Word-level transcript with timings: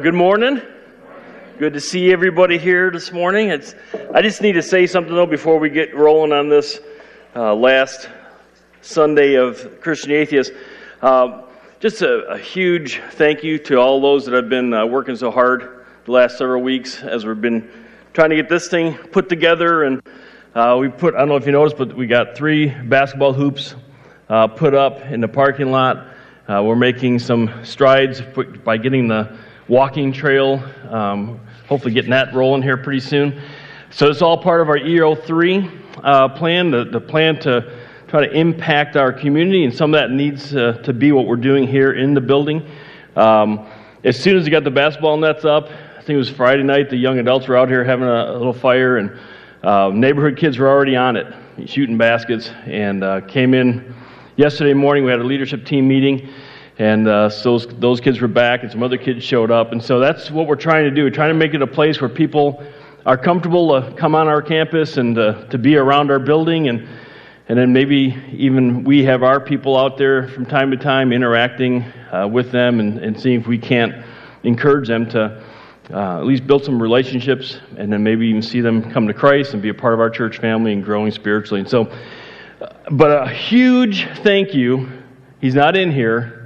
good 0.00 0.14
morning. 0.14 0.62
Good 1.58 1.74
to 1.74 1.80
see 1.80 2.10
everybody 2.10 2.56
here 2.56 2.90
this 2.90 3.12
morning. 3.12 3.50
It's, 3.50 3.74
I 4.14 4.22
just 4.22 4.40
need 4.40 4.52
to 4.52 4.62
say 4.62 4.86
something 4.86 5.14
though 5.14 5.26
before 5.26 5.58
we 5.58 5.68
get 5.68 5.94
rolling 5.94 6.32
on 6.32 6.48
this 6.48 6.80
uh, 7.36 7.54
last 7.54 8.08
Sunday 8.80 9.34
of 9.34 9.78
Christian 9.82 10.12
Atheist. 10.12 10.52
Uh, 11.02 11.42
just 11.80 12.00
a, 12.00 12.20
a, 12.28 12.38
huge 12.38 13.02
thank 13.10 13.44
you 13.44 13.58
to 13.58 13.76
all 13.76 14.00
those 14.00 14.24
that 14.24 14.32
have 14.32 14.48
been 14.48 14.72
uh, 14.72 14.86
working 14.86 15.16
so 15.16 15.30
hard 15.30 15.84
the 16.06 16.12
last 16.12 16.38
several 16.38 16.62
weeks 16.62 17.02
as 17.02 17.26
we've 17.26 17.42
been 17.42 17.70
trying 18.14 18.30
to 18.30 18.36
get 18.36 18.48
this 18.48 18.68
thing 18.68 18.94
put 18.94 19.28
together. 19.28 19.82
And 19.82 20.00
uh, 20.54 20.78
we 20.80 20.88
put, 20.88 21.14
I 21.14 21.18
don't 21.18 21.28
know 21.28 21.36
if 21.36 21.44
you 21.44 21.52
noticed, 21.52 21.76
but 21.76 21.94
we 21.94 22.06
got 22.06 22.34
three 22.34 22.70
basketball 22.70 23.34
hoops 23.34 23.74
uh, 24.30 24.46
put 24.46 24.72
up 24.72 25.02
in 25.02 25.20
the 25.20 25.28
parking 25.28 25.70
lot. 25.70 26.06
Uh, 26.48 26.62
we're 26.64 26.74
making 26.74 27.18
some 27.18 27.52
strides 27.64 28.22
by 28.64 28.78
getting 28.78 29.06
the 29.06 29.38
walking 29.70 30.12
trail, 30.12 30.60
um, 30.90 31.38
hopefully 31.68 31.94
getting 31.94 32.10
that 32.10 32.34
rolling 32.34 32.60
here 32.60 32.76
pretty 32.76 32.98
soon. 32.98 33.40
So 33.90 34.10
it's 34.10 34.20
all 34.20 34.36
part 34.36 34.60
of 34.60 34.68
our 34.68 34.78
EO3 34.78 36.02
uh, 36.02 36.28
plan, 36.30 36.72
the, 36.72 36.86
the 36.86 37.00
plan 37.00 37.38
to 37.42 37.78
try 38.08 38.26
to 38.26 38.32
impact 38.32 38.96
our 38.96 39.12
community, 39.12 39.64
and 39.64 39.72
some 39.72 39.94
of 39.94 40.00
that 40.00 40.10
needs 40.10 40.56
uh, 40.56 40.72
to 40.82 40.92
be 40.92 41.12
what 41.12 41.24
we're 41.24 41.36
doing 41.36 41.68
here 41.68 41.92
in 41.92 42.14
the 42.14 42.20
building. 42.20 42.68
Um, 43.14 43.64
as 44.02 44.18
soon 44.18 44.36
as 44.36 44.44
we 44.44 44.50
got 44.50 44.64
the 44.64 44.72
basketball 44.72 45.16
nets 45.16 45.44
up, 45.44 45.66
I 45.68 45.98
think 45.98 46.10
it 46.10 46.16
was 46.16 46.30
Friday 46.30 46.64
night, 46.64 46.90
the 46.90 46.96
young 46.96 47.20
adults 47.20 47.46
were 47.46 47.56
out 47.56 47.68
here 47.68 47.84
having 47.84 48.08
a, 48.08 48.32
a 48.32 48.36
little 48.36 48.52
fire, 48.52 48.96
and 48.96 49.16
uh, 49.62 49.92
neighborhood 49.94 50.36
kids 50.36 50.58
were 50.58 50.68
already 50.68 50.96
on 50.96 51.14
it, 51.14 51.32
shooting 51.66 51.96
baskets, 51.96 52.50
and 52.66 53.04
uh, 53.04 53.20
came 53.20 53.54
in 53.54 53.94
yesterday 54.34 54.74
morning. 54.74 55.04
We 55.04 55.12
had 55.12 55.20
a 55.20 55.24
leadership 55.24 55.64
team 55.64 55.86
meeting 55.86 56.28
and 56.80 57.06
uh, 57.08 57.28
so 57.28 57.58
those, 57.58 57.66
those 57.78 58.00
kids 58.00 58.22
were 58.22 58.28
back, 58.28 58.62
and 58.62 58.72
some 58.72 58.82
other 58.82 58.96
kids 58.96 59.22
showed 59.22 59.50
up. 59.50 59.72
And 59.72 59.84
so 59.84 60.00
that's 60.00 60.30
what 60.30 60.46
we're 60.46 60.56
trying 60.56 60.84
to 60.84 60.90
do. 60.90 61.04
We're 61.04 61.10
trying 61.10 61.28
to 61.28 61.34
make 61.34 61.52
it 61.52 61.60
a 61.60 61.66
place 61.66 62.00
where 62.00 62.08
people 62.08 62.64
are 63.04 63.18
comfortable 63.18 63.78
to 63.78 63.94
come 63.96 64.14
on 64.14 64.28
our 64.28 64.40
campus 64.40 64.96
and 64.96 65.18
uh, 65.18 65.44
to 65.48 65.58
be 65.58 65.76
around 65.76 66.10
our 66.10 66.18
building. 66.18 66.70
And, 66.70 66.88
and 67.50 67.58
then 67.58 67.74
maybe 67.74 68.16
even 68.32 68.82
we 68.82 69.04
have 69.04 69.22
our 69.22 69.40
people 69.40 69.76
out 69.76 69.98
there 69.98 70.28
from 70.28 70.46
time 70.46 70.70
to 70.70 70.78
time 70.78 71.12
interacting 71.12 71.82
uh, 72.10 72.26
with 72.26 72.50
them 72.50 72.80
and, 72.80 72.96
and 72.96 73.20
seeing 73.20 73.42
if 73.42 73.46
we 73.46 73.58
can't 73.58 74.02
encourage 74.44 74.88
them 74.88 75.06
to 75.10 75.44
uh, 75.90 76.16
at 76.16 76.24
least 76.24 76.46
build 76.46 76.64
some 76.64 76.80
relationships 76.80 77.58
and 77.76 77.92
then 77.92 78.02
maybe 78.02 78.26
even 78.26 78.40
see 78.40 78.62
them 78.62 78.90
come 78.90 79.06
to 79.06 79.12
Christ 79.12 79.52
and 79.52 79.60
be 79.60 79.68
a 79.68 79.74
part 79.74 79.92
of 79.92 80.00
our 80.00 80.08
church 80.08 80.38
family 80.38 80.72
and 80.72 80.82
growing 80.82 81.12
spiritually. 81.12 81.60
And 81.60 81.68
so, 81.68 81.92
uh, 82.62 82.72
but 82.90 83.10
a 83.10 83.28
huge 83.28 84.08
thank 84.22 84.54
you. 84.54 84.88
He's 85.42 85.54
not 85.54 85.76
in 85.76 85.92
here 85.92 86.39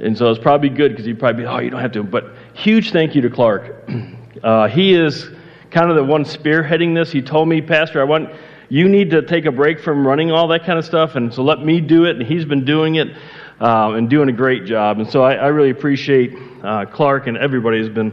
and 0.00 0.16
so 0.16 0.30
it's 0.30 0.42
probably 0.42 0.68
good 0.68 0.92
because 0.92 1.04
he'd 1.04 1.18
probably 1.18 1.42
be, 1.42 1.48
oh, 1.48 1.58
you 1.58 1.70
don't 1.70 1.80
have 1.80 1.92
to. 1.92 2.02
But 2.02 2.32
huge 2.54 2.92
thank 2.92 3.14
you 3.14 3.22
to 3.22 3.30
Clark. 3.30 3.88
Uh, 4.42 4.68
he 4.68 4.92
is 4.92 5.30
kind 5.70 5.88
of 5.88 5.96
the 5.96 6.04
one 6.04 6.24
spearheading 6.24 6.92
this. 6.92 7.10
He 7.10 7.22
told 7.22 7.48
me, 7.48 7.62
Pastor, 7.62 8.00
I 8.00 8.04
want 8.04 8.28
you 8.68 8.88
need 8.88 9.10
to 9.10 9.22
take 9.22 9.46
a 9.46 9.52
break 9.52 9.80
from 9.80 10.06
running 10.06 10.32
all 10.32 10.48
that 10.48 10.64
kind 10.64 10.78
of 10.78 10.84
stuff, 10.84 11.14
and 11.14 11.32
so 11.32 11.42
let 11.42 11.60
me 11.60 11.80
do 11.80 12.04
it. 12.04 12.16
And 12.16 12.26
he's 12.26 12.44
been 12.44 12.64
doing 12.64 12.96
it 12.96 13.16
uh, 13.60 13.92
and 13.92 14.10
doing 14.10 14.28
a 14.28 14.32
great 14.32 14.64
job. 14.64 14.98
And 14.98 15.08
so 15.08 15.22
I, 15.22 15.34
I 15.34 15.46
really 15.46 15.70
appreciate 15.70 16.36
uh, 16.62 16.84
Clark 16.86 17.26
and 17.26 17.36
everybody 17.38 17.78
has 17.78 17.88
been 17.88 18.12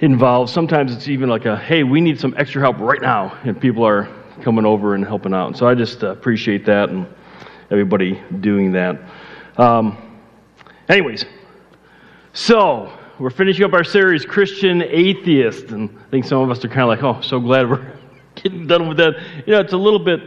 involved. 0.00 0.50
Sometimes 0.50 0.94
it's 0.94 1.08
even 1.08 1.28
like 1.28 1.46
a, 1.46 1.56
hey, 1.56 1.82
we 1.82 2.00
need 2.00 2.20
some 2.20 2.34
extra 2.36 2.60
help 2.60 2.78
right 2.78 3.00
now, 3.00 3.38
and 3.44 3.58
people 3.60 3.84
are 3.84 4.08
coming 4.42 4.66
over 4.66 4.94
and 4.94 5.04
helping 5.04 5.32
out. 5.32 5.48
And 5.48 5.56
so 5.56 5.66
I 5.66 5.74
just 5.74 6.04
uh, 6.04 6.08
appreciate 6.08 6.66
that 6.66 6.90
and 6.90 7.06
everybody 7.70 8.22
doing 8.40 8.72
that. 8.72 9.00
Um, 9.56 10.13
Anyways, 10.86 11.24
so 12.34 12.92
we're 13.18 13.30
finishing 13.30 13.64
up 13.64 13.72
our 13.72 13.84
series, 13.84 14.26
Christian 14.26 14.82
Atheist, 14.82 15.70
and 15.70 15.88
I 15.98 16.10
think 16.10 16.26
some 16.26 16.42
of 16.42 16.50
us 16.50 16.62
are 16.62 16.68
kind 16.68 16.82
of 16.82 16.88
like, 16.88 17.02
oh, 17.02 17.22
so 17.22 17.40
glad 17.40 17.70
we're 17.70 17.90
getting 18.34 18.66
done 18.66 18.86
with 18.88 18.98
that. 18.98 19.14
You 19.46 19.54
know, 19.54 19.60
it's 19.60 19.72
a 19.72 19.78
little 19.78 19.98
bit, 19.98 20.20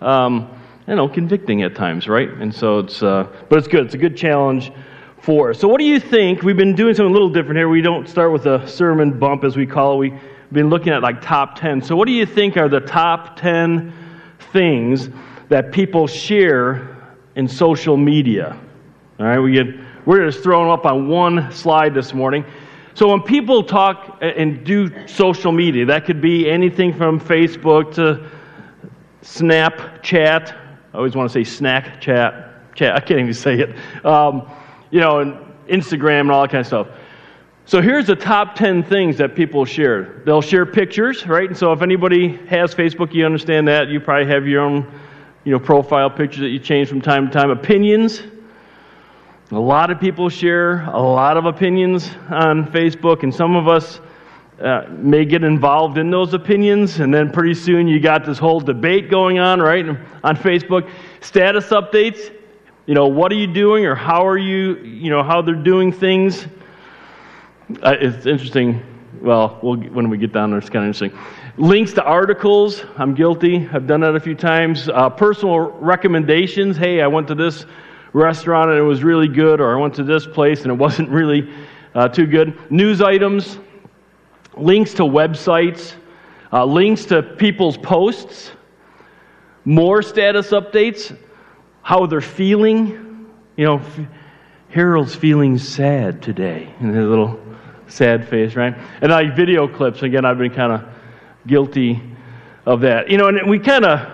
um, 0.00 0.48
you 0.86 0.94
know, 0.94 1.08
convicting 1.08 1.64
at 1.64 1.74
times, 1.74 2.06
right? 2.06 2.28
And 2.28 2.54
so 2.54 2.78
it's, 2.78 3.02
uh, 3.02 3.26
but 3.48 3.58
it's 3.58 3.66
good. 3.66 3.86
It's 3.86 3.94
a 3.94 3.98
good 3.98 4.16
challenge 4.16 4.70
for 5.20 5.50
us. 5.50 5.58
So, 5.58 5.66
what 5.66 5.78
do 5.78 5.84
you 5.84 5.98
think? 5.98 6.44
We've 6.44 6.56
been 6.56 6.76
doing 6.76 6.94
something 6.94 7.10
a 7.10 7.12
little 7.12 7.30
different 7.30 7.56
here. 7.56 7.68
We 7.68 7.82
don't 7.82 8.08
start 8.08 8.30
with 8.30 8.46
a 8.46 8.68
sermon 8.68 9.18
bump, 9.18 9.42
as 9.42 9.56
we 9.56 9.66
call 9.66 9.94
it. 9.94 9.96
We've 9.96 10.20
been 10.52 10.70
looking 10.70 10.92
at 10.92 11.02
like 11.02 11.22
top 11.22 11.56
10. 11.56 11.82
So, 11.82 11.96
what 11.96 12.06
do 12.06 12.12
you 12.12 12.24
think 12.24 12.56
are 12.56 12.68
the 12.68 12.78
top 12.78 13.36
10 13.36 13.92
things 14.52 15.08
that 15.48 15.72
people 15.72 16.06
share 16.06 17.16
in 17.34 17.48
social 17.48 17.96
media? 17.96 18.60
All 19.18 19.26
right, 19.26 19.40
we 19.40 19.52
get 19.52 19.83
we're 20.06 20.30
just 20.30 20.42
throwing 20.42 20.70
up 20.70 20.84
on 20.84 21.08
one 21.08 21.50
slide 21.50 21.94
this 21.94 22.12
morning. 22.12 22.44
So 22.94 23.08
when 23.08 23.22
people 23.22 23.64
talk 23.64 24.18
and 24.20 24.64
do 24.64 25.08
social 25.08 25.50
media, 25.50 25.84
that 25.86 26.04
could 26.04 26.20
be 26.20 26.48
anything 26.48 26.92
from 26.92 27.18
Facebook 27.18 27.94
to 27.94 28.30
Snapchat. 29.22 30.54
I 30.92 30.96
always 30.96 31.16
want 31.16 31.28
to 31.28 31.32
say 31.32 31.42
snack 31.42 32.00
chat. 32.00 32.74
chat. 32.76 32.94
I 32.94 33.00
can't 33.00 33.20
even 33.20 33.34
say 33.34 33.58
it. 33.58 34.04
Um, 34.04 34.48
you 34.90 35.00
know, 35.00 35.20
and 35.20 35.38
Instagram 35.66 36.20
and 36.20 36.30
all 36.30 36.42
that 36.42 36.50
kind 36.50 36.60
of 36.60 36.66
stuff. 36.66 36.88
So 37.66 37.80
here's 37.80 38.06
the 38.06 38.14
top 38.14 38.54
10 38.54 38.82
things 38.82 39.16
that 39.16 39.34
people 39.34 39.64
share. 39.64 40.22
They'll 40.26 40.42
share 40.42 40.66
pictures, 40.66 41.26
right? 41.26 41.48
And 41.48 41.56
so 41.56 41.72
if 41.72 41.80
anybody 41.80 42.36
has 42.46 42.74
Facebook, 42.74 43.14
you 43.14 43.24
understand 43.24 43.66
that. 43.68 43.88
You 43.88 44.00
probably 44.00 44.26
have 44.26 44.46
your 44.46 44.60
own, 44.60 45.00
you 45.44 45.52
know, 45.52 45.58
profile 45.58 46.10
pictures 46.10 46.40
that 46.40 46.50
you 46.50 46.58
change 46.58 46.90
from 46.90 47.00
time 47.00 47.26
to 47.26 47.32
time. 47.32 47.50
Opinions, 47.50 48.22
a 49.54 49.60
lot 49.60 49.90
of 49.90 50.00
people 50.00 50.28
share 50.28 50.82
a 50.86 51.00
lot 51.00 51.36
of 51.36 51.46
opinions 51.46 52.10
on 52.28 52.66
Facebook, 52.66 53.22
and 53.22 53.32
some 53.32 53.54
of 53.54 53.68
us 53.68 54.00
uh, 54.60 54.86
may 54.90 55.24
get 55.24 55.44
involved 55.44 55.96
in 55.96 56.10
those 56.10 56.34
opinions, 56.34 56.98
and 56.98 57.14
then 57.14 57.30
pretty 57.30 57.54
soon 57.54 57.86
you 57.86 58.00
got 58.00 58.24
this 58.24 58.36
whole 58.36 58.58
debate 58.58 59.08
going 59.08 59.38
on, 59.38 59.60
right, 59.60 59.86
on 59.86 60.36
Facebook. 60.36 60.90
Status 61.20 61.66
updates, 61.66 62.34
you 62.86 62.94
know, 62.94 63.06
what 63.06 63.30
are 63.30 63.36
you 63.36 63.46
doing, 63.46 63.86
or 63.86 63.94
how 63.94 64.26
are 64.26 64.38
you, 64.38 64.76
you 64.78 65.10
know, 65.10 65.22
how 65.22 65.40
they're 65.40 65.54
doing 65.54 65.92
things. 65.92 66.48
Uh, 67.80 67.94
it's 68.00 68.26
interesting. 68.26 68.82
Well, 69.20 69.58
when 69.62 70.10
we 70.10 70.18
get 70.18 70.32
down 70.32 70.50
there, 70.50 70.58
it's 70.58 70.68
kind 70.68 70.84
of 70.84 70.88
interesting. 70.88 71.16
Links 71.56 71.92
to 71.92 72.02
articles, 72.02 72.84
I'm 72.96 73.14
guilty. 73.14 73.68
I've 73.72 73.86
done 73.86 74.00
that 74.00 74.16
a 74.16 74.20
few 74.20 74.34
times. 74.34 74.88
Uh, 74.88 75.08
personal 75.10 75.60
recommendations. 75.60 76.76
Hey, 76.76 77.00
I 77.00 77.06
went 77.06 77.28
to 77.28 77.36
this 77.36 77.64
restaurant 78.14 78.70
and 78.70 78.78
it 78.78 78.82
was 78.82 79.04
really 79.04 79.28
good, 79.28 79.60
or 79.60 79.76
I 79.76 79.78
went 79.78 79.94
to 79.96 80.04
this 80.04 80.26
place 80.26 80.62
and 80.62 80.70
it 80.70 80.74
wasn't 80.78 81.10
really 81.10 81.52
uh, 81.94 82.08
too 82.08 82.26
good. 82.26 82.70
News 82.70 83.02
items, 83.02 83.58
links 84.56 84.94
to 84.94 85.02
websites, 85.02 85.94
uh, 86.52 86.64
links 86.64 87.04
to 87.06 87.22
people's 87.22 87.76
posts, 87.76 88.52
more 89.66 90.00
status 90.00 90.50
updates, 90.50 91.16
how 91.82 92.06
they're 92.06 92.20
feeling. 92.20 93.28
You 93.56 93.66
know, 93.66 93.82
Harold's 94.70 95.14
feeling 95.14 95.58
sad 95.58 96.22
today, 96.22 96.72
and 96.80 96.94
his 96.94 97.06
little 97.06 97.40
sad 97.86 98.28
face, 98.28 98.56
right? 98.56 98.76
And 99.00 99.12
like 99.12 99.36
video 99.36 99.68
clips. 99.68 100.02
Again, 100.02 100.24
I've 100.24 100.38
been 100.38 100.52
kind 100.52 100.72
of 100.72 100.84
guilty 101.46 102.02
of 102.66 102.80
that. 102.80 103.10
You 103.10 103.18
know, 103.18 103.28
and 103.28 103.48
we 103.48 103.58
kind 103.58 103.84
of 103.84 104.08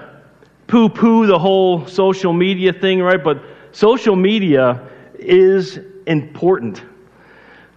poo 0.67 0.89
poo 0.89 1.27
the 1.27 1.39
whole 1.39 1.87
social 1.87 2.33
media 2.33 2.73
thing, 2.73 3.01
right? 3.01 3.23
But 3.23 3.43
social 3.73 4.17
media 4.17 4.89
is 5.15 5.79
important. 6.07 6.83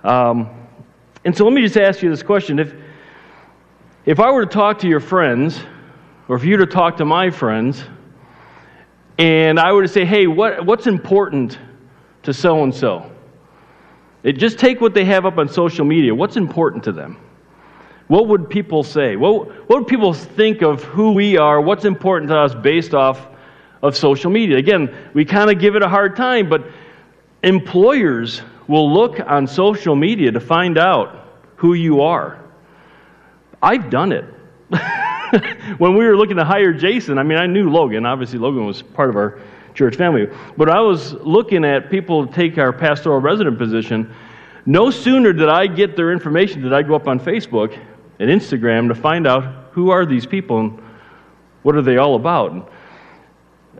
Um, 0.03 0.49
and 1.25 1.35
so 1.35 1.45
let 1.45 1.53
me 1.53 1.61
just 1.61 1.77
ask 1.77 2.01
you 2.01 2.09
this 2.09 2.23
question. 2.23 2.59
If, 2.59 2.73
if 4.05 4.19
I 4.19 4.31
were 4.31 4.45
to 4.45 4.51
talk 4.51 4.79
to 4.79 4.87
your 4.87 4.99
friends, 4.99 5.61
or 6.27 6.35
if 6.35 6.43
you 6.43 6.57
were 6.57 6.65
to 6.65 6.71
talk 6.71 6.97
to 6.97 7.05
my 7.05 7.29
friends, 7.29 7.83
and 9.17 9.59
I 9.59 9.71
were 9.71 9.83
to 9.83 9.87
say, 9.87 10.05
hey, 10.05 10.27
what, 10.27 10.65
what's 10.65 10.87
important 10.87 11.59
to 12.23 12.33
so 12.33 12.63
and 12.63 12.73
so? 12.73 13.09
Just 14.25 14.57
take 14.57 14.81
what 14.81 14.93
they 14.93 15.05
have 15.05 15.25
up 15.25 15.37
on 15.37 15.47
social 15.47 15.85
media. 15.85 16.15
What's 16.15 16.37
important 16.37 16.83
to 16.85 16.91
them? 16.91 17.17
What 18.07 18.27
would 18.27 18.49
people 18.49 18.83
say? 18.83 19.15
What, 19.15 19.47
what 19.69 19.79
would 19.79 19.87
people 19.87 20.13
think 20.13 20.61
of 20.61 20.83
who 20.83 21.11
we 21.11 21.37
are? 21.37 21.61
What's 21.61 21.85
important 21.85 22.29
to 22.29 22.37
us 22.37 22.55
based 22.55 22.93
off 22.93 23.27
of 23.83 23.95
social 23.97 24.31
media. 24.31 24.57
Again, 24.57 24.95
we 25.13 25.25
kind 25.25 25.51
of 25.51 25.59
give 25.59 25.75
it 25.75 25.83
a 25.83 25.89
hard 25.89 26.15
time, 26.15 26.49
but 26.49 26.63
employers 27.43 28.41
will 28.67 28.91
look 28.91 29.19
on 29.19 29.45
social 29.45 29.95
media 29.95 30.31
to 30.31 30.39
find 30.39 30.77
out 30.77 31.41
who 31.57 31.73
you 31.73 32.01
are. 32.01 32.39
I've 33.61 33.89
done 33.89 34.13
it. 34.13 34.25
when 35.77 35.95
we 35.95 36.05
were 36.05 36.15
looking 36.15 36.37
to 36.37 36.45
hire 36.45 36.73
Jason, 36.73 37.17
I 37.17 37.23
mean, 37.23 37.37
I 37.37 37.45
knew 37.45 37.69
Logan. 37.69 38.05
Obviously, 38.05 38.39
Logan 38.39 38.65
was 38.65 38.81
part 38.81 39.09
of 39.09 39.17
our 39.17 39.39
church 39.73 39.97
family. 39.97 40.29
But 40.57 40.69
I 40.69 40.79
was 40.79 41.13
looking 41.13 41.65
at 41.65 41.89
people 41.89 42.25
to 42.25 42.33
take 42.33 42.57
our 42.57 42.71
pastoral 42.71 43.19
resident 43.19 43.57
position. 43.57 44.13
No 44.65 44.91
sooner 44.91 45.33
did 45.33 45.49
I 45.49 45.67
get 45.67 45.97
their 45.97 46.13
information 46.13 46.61
did 46.61 46.71
I 46.73 46.83
go 46.83 46.95
up 46.95 47.07
on 47.07 47.19
Facebook 47.19 47.77
and 48.19 48.29
Instagram 48.29 48.87
to 48.87 48.95
find 48.95 49.27
out 49.27 49.71
who 49.71 49.89
are 49.89 50.05
these 50.05 50.25
people 50.25 50.59
and 50.59 50.81
what 51.63 51.75
are 51.75 51.81
they 51.81 51.97
all 51.97 52.15
about. 52.15 52.71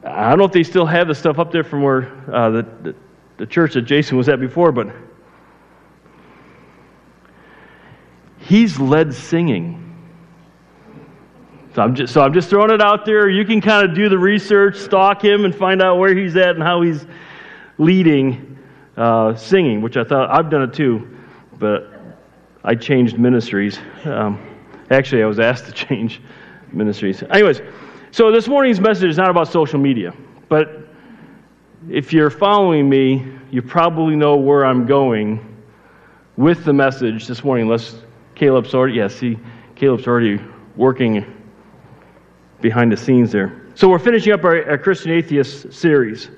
I 0.06 0.30
don't 0.30 0.38
know 0.38 0.46
if 0.46 0.52
they 0.52 0.64
still 0.64 0.86
have 0.86 1.08
the 1.08 1.16
stuff 1.16 1.40
up 1.40 1.52
there 1.52 1.64
from 1.64 1.82
where 1.82 2.12
uh, 2.34 2.50
the, 2.50 2.62
the, 2.82 2.96
the 3.38 3.46
church 3.46 3.74
that 3.76 3.84
Jason 3.84 4.18
was 4.18 4.28
at 4.28 4.40
before, 4.40 4.72
but 4.72 4.94
he's 8.38 8.80
led 8.80 9.14
singing. 9.14 9.80
So 11.74 11.82
I'm 11.82 11.96
just, 11.96 12.14
so 12.14 12.22
I'm 12.22 12.34
just 12.34 12.50
throwing 12.50 12.72
it 12.72 12.82
out 12.82 13.06
there. 13.06 13.30
You 13.30 13.46
can 13.46 13.62
kind 13.62 13.90
of 13.90 13.96
do 13.96 14.10
the 14.10 14.18
research, 14.18 14.78
stalk 14.78 15.24
him, 15.24 15.46
and 15.46 15.56
find 15.56 15.82
out 15.82 15.98
where 15.98 16.14
he's 16.14 16.36
at 16.36 16.50
and 16.50 16.62
how 16.62 16.82
he's 16.82 17.06
leading 17.78 18.60
uh, 18.98 19.36
singing, 19.36 19.82
which 19.82 19.98
I 19.98 20.04
thought 20.04 20.30
I've 20.30 20.50
done 20.50 20.64
it 20.64 20.74
too, 20.74 21.18
but 21.58 21.92
I 22.64 22.76
changed 22.76 23.18
ministries. 23.18 23.80
Um, 24.04 24.40
actually, 24.92 25.24
I 25.24 25.26
was 25.26 25.40
asked 25.40 25.66
to 25.66 25.72
change 25.88 26.22
ministries. 26.72 27.24
Anyways, 27.24 27.62
so 28.14 28.32
this 28.32 28.48
morning's 28.48 28.80
message 28.80 29.10
is 29.10 29.18
not 29.18 29.32
about 29.32 29.48
social 29.48 29.80
media, 29.80 30.14
but 30.48 30.88
if 31.90 32.14
you're 32.14 32.30
following 32.30 32.88
me, 32.88 33.26
you 33.50 33.64
probably 33.64 34.16
know 34.16 34.36
where 34.36 34.68
I'm 34.68 34.86
going 34.86 35.64
with 36.38 36.64
the 36.64 36.74
message 36.74 37.26
this 37.26 37.44
morning. 37.44 37.66
Unless 37.66 37.96
Caleb's 38.36 38.76
already, 38.76 38.98
yeah, 38.98 39.08
see, 39.08 39.40
Caleb's 39.74 40.06
already 40.06 40.40
working 40.76 41.26
behind 42.62 42.92
the 42.92 42.98
scenes 42.98 43.32
there. 43.32 43.64
So 43.74 43.90
we're 43.90 43.98
finishing 43.98 44.32
up 44.32 44.44
our, 44.44 44.64
our 44.70 44.78
Christian 44.78 45.10
Atheist 45.10 45.74
series. 45.74 46.30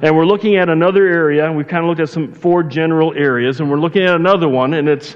And 0.00 0.16
we're 0.16 0.26
looking 0.26 0.56
at 0.56 0.68
another 0.68 1.06
area. 1.06 1.52
We've 1.52 1.68
kind 1.68 1.84
of 1.84 1.90
looked 1.90 2.00
at 2.00 2.08
some 2.08 2.32
four 2.32 2.64
general 2.64 3.14
areas, 3.14 3.60
and 3.60 3.70
we're 3.70 3.78
looking 3.78 4.02
at 4.02 4.16
another 4.16 4.48
one, 4.48 4.74
and 4.74 4.88
it's 4.88 5.14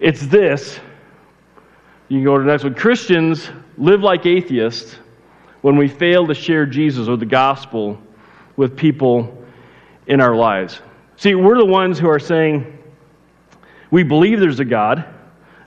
it's 0.00 0.26
this. 0.28 0.80
You 2.08 2.18
can 2.18 2.24
go 2.24 2.36
to 2.36 2.44
the 2.44 2.50
next 2.50 2.64
one. 2.64 2.74
Christians 2.74 3.50
live 3.76 4.00
like 4.00 4.26
atheists 4.26 4.96
when 5.62 5.76
we 5.76 5.88
fail 5.88 6.26
to 6.26 6.34
share 6.34 6.66
Jesus 6.66 7.08
or 7.08 7.16
the 7.16 7.26
gospel 7.26 7.98
with 8.56 8.76
people 8.76 9.44
in 10.06 10.20
our 10.20 10.36
lives. 10.36 10.80
See, 11.16 11.34
we're 11.34 11.58
the 11.58 11.66
ones 11.66 11.98
who 11.98 12.08
are 12.08 12.20
saying 12.20 12.72
we 13.90 14.02
believe 14.02 14.40
there's 14.40 14.60
a 14.60 14.64
God. 14.64 15.04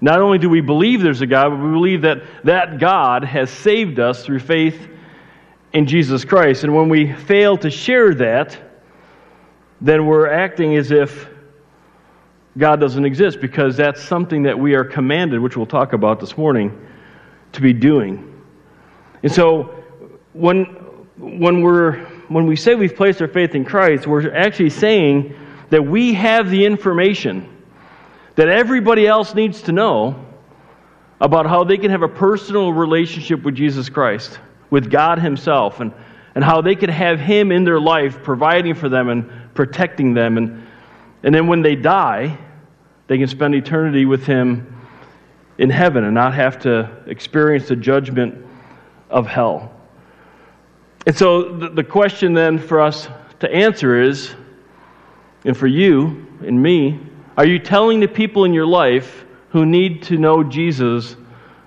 Not 0.01 0.21
only 0.21 0.37
do 0.37 0.49
we 0.49 0.61
believe 0.61 1.01
there's 1.01 1.21
a 1.21 1.27
God, 1.27 1.49
but 1.49 1.57
we 1.57 1.71
believe 1.71 2.01
that 2.03 2.21
that 2.45 2.79
God 2.79 3.23
has 3.25 3.49
saved 3.49 3.99
us 3.99 4.23
through 4.23 4.39
faith 4.39 4.87
in 5.73 5.85
Jesus 5.85 6.23
Christ. 6.23 6.63
And 6.63 6.73
when 6.73 6.87
we 6.87 7.11
fail 7.11 7.57
to 7.57 7.69
share 7.69 8.13
that, 8.15 8.57
then 9.81 10.05
we're 10.05 10.29
acting 10.29 10.75
as 10.77 10.91
if 10.91 11.29
God 12.59 12.79
doesn't 12.79 13.05
exist 13.05 13.39
because 13.39 13.77
that's 13.77 14.03
something 14.03 14.43
that 14.43 14.59
we 14.59 14.75
are 14.75 14.83
commanded, 14.83 15.39
which 15.39 15.55
we'll 15.55 15.65
talk 15.65 15.93
about 15.93 16.19
this 16.19 16.37
morning, 16.37 16.87
to 17.53 17.61
be 17.61 17.71
doing. 17.71 18.43
And 19.23 19.31
so 19.31 19.83
when, 20.33 20.65
when, 21.17 21.61
we're, 21.61 22.05
when 22.27 22.45
we 22.45 22.55
say 22.55 22.75
we've 22.75 22.95
placed 22.95 23.21
our 23.21 23.27
faith 23.29 23.55
in 23.55 23.63
Christ, 23.63 24.07
we're 24.07 24.35
actually 24.35 24.71
saying 24.71 25.33
that 25.69 25.81
we 25.81 26.13
have 26.13 26.49
the 26.49 26.65
information 26.65 27.57
that 28.35 28.49
everybody 28.49 29.07
else 29.07 29.33
needs 29.33 29.61
to 29.63 29.71
know 29.71 30.25
about 31.21 31.45
how 31.45 31.63
they 31.63 31.77
can 31.77 31.91
have 31.91 32.03
a 32.03 32.07
personal 32.07 32.73
relationship 32.73 33.43
with 33.43 33.55
Jesus 33.55 33.89
Christ, 33.89 34.39
with 34.69 34.91
God 34.91 35.19
Himself, 35.19 35.79
and, 35.79 35.93
and 36.35 36.43
how 36.43 36.61
they 36.61 36.75
can 36.75 36.89
have 36.89 37.19
Him 37.19 37.51
in 37.51 37.63
their 37.63 37.79
life, 37.79 38.21
providing 38.23 38.75
for 38.75 38.89
them 38.89 39.09
and 39.09 39.29
protecting 39.53 40.13
them. 40.13 40.37
And, 40.37 40.67
and 41.23 41.33
then 41.33 41.47
when 41.47 41.61
they 41.61 41.75
die, 41.75 42.37
they 43.09 43.17
can 43.17 43.27
spend 43.27 43.55
eternity 43.55 44.05
with 44.05 44.23
Him 44.23 44.71
in 45.57 45.69
heaven 45.69 46.03
and 46.05 46.13
not 46.13 46.33
have 46.35 46.59
to 46.59 46.89
experience 47.07 47.67
the 47.67 47.75
judgment 47.75 48.45
of 49.09 49.25
hell. 49.25 49.73
And 51.07 51.17
so 51.17 51.57
the, 51.57 51.83
question 51.83 52.35
then 52.35 52.59
for 52.59 52.79
us 52.79 53.09
to 53.39 53.51
answer 53.51 53.99
is, 53.99 54.35
and 55.43 55.57
for 55.57 55.65
you 55.65 56.27
and 56.45 56.61
me, 56.61 56.99
are 57.35 57.47
you 57.47 57.57
telling 57.57 57.99
the 57.99 58.07
people 58.07 58.45
in 58.45 58.53
your 58.53 58.67
life 58.67 59.25
who 59.49 59.65
need 59.65 60.03
to 60.03 60.17
know 60.17 60.43
Jesus 60.43 61.15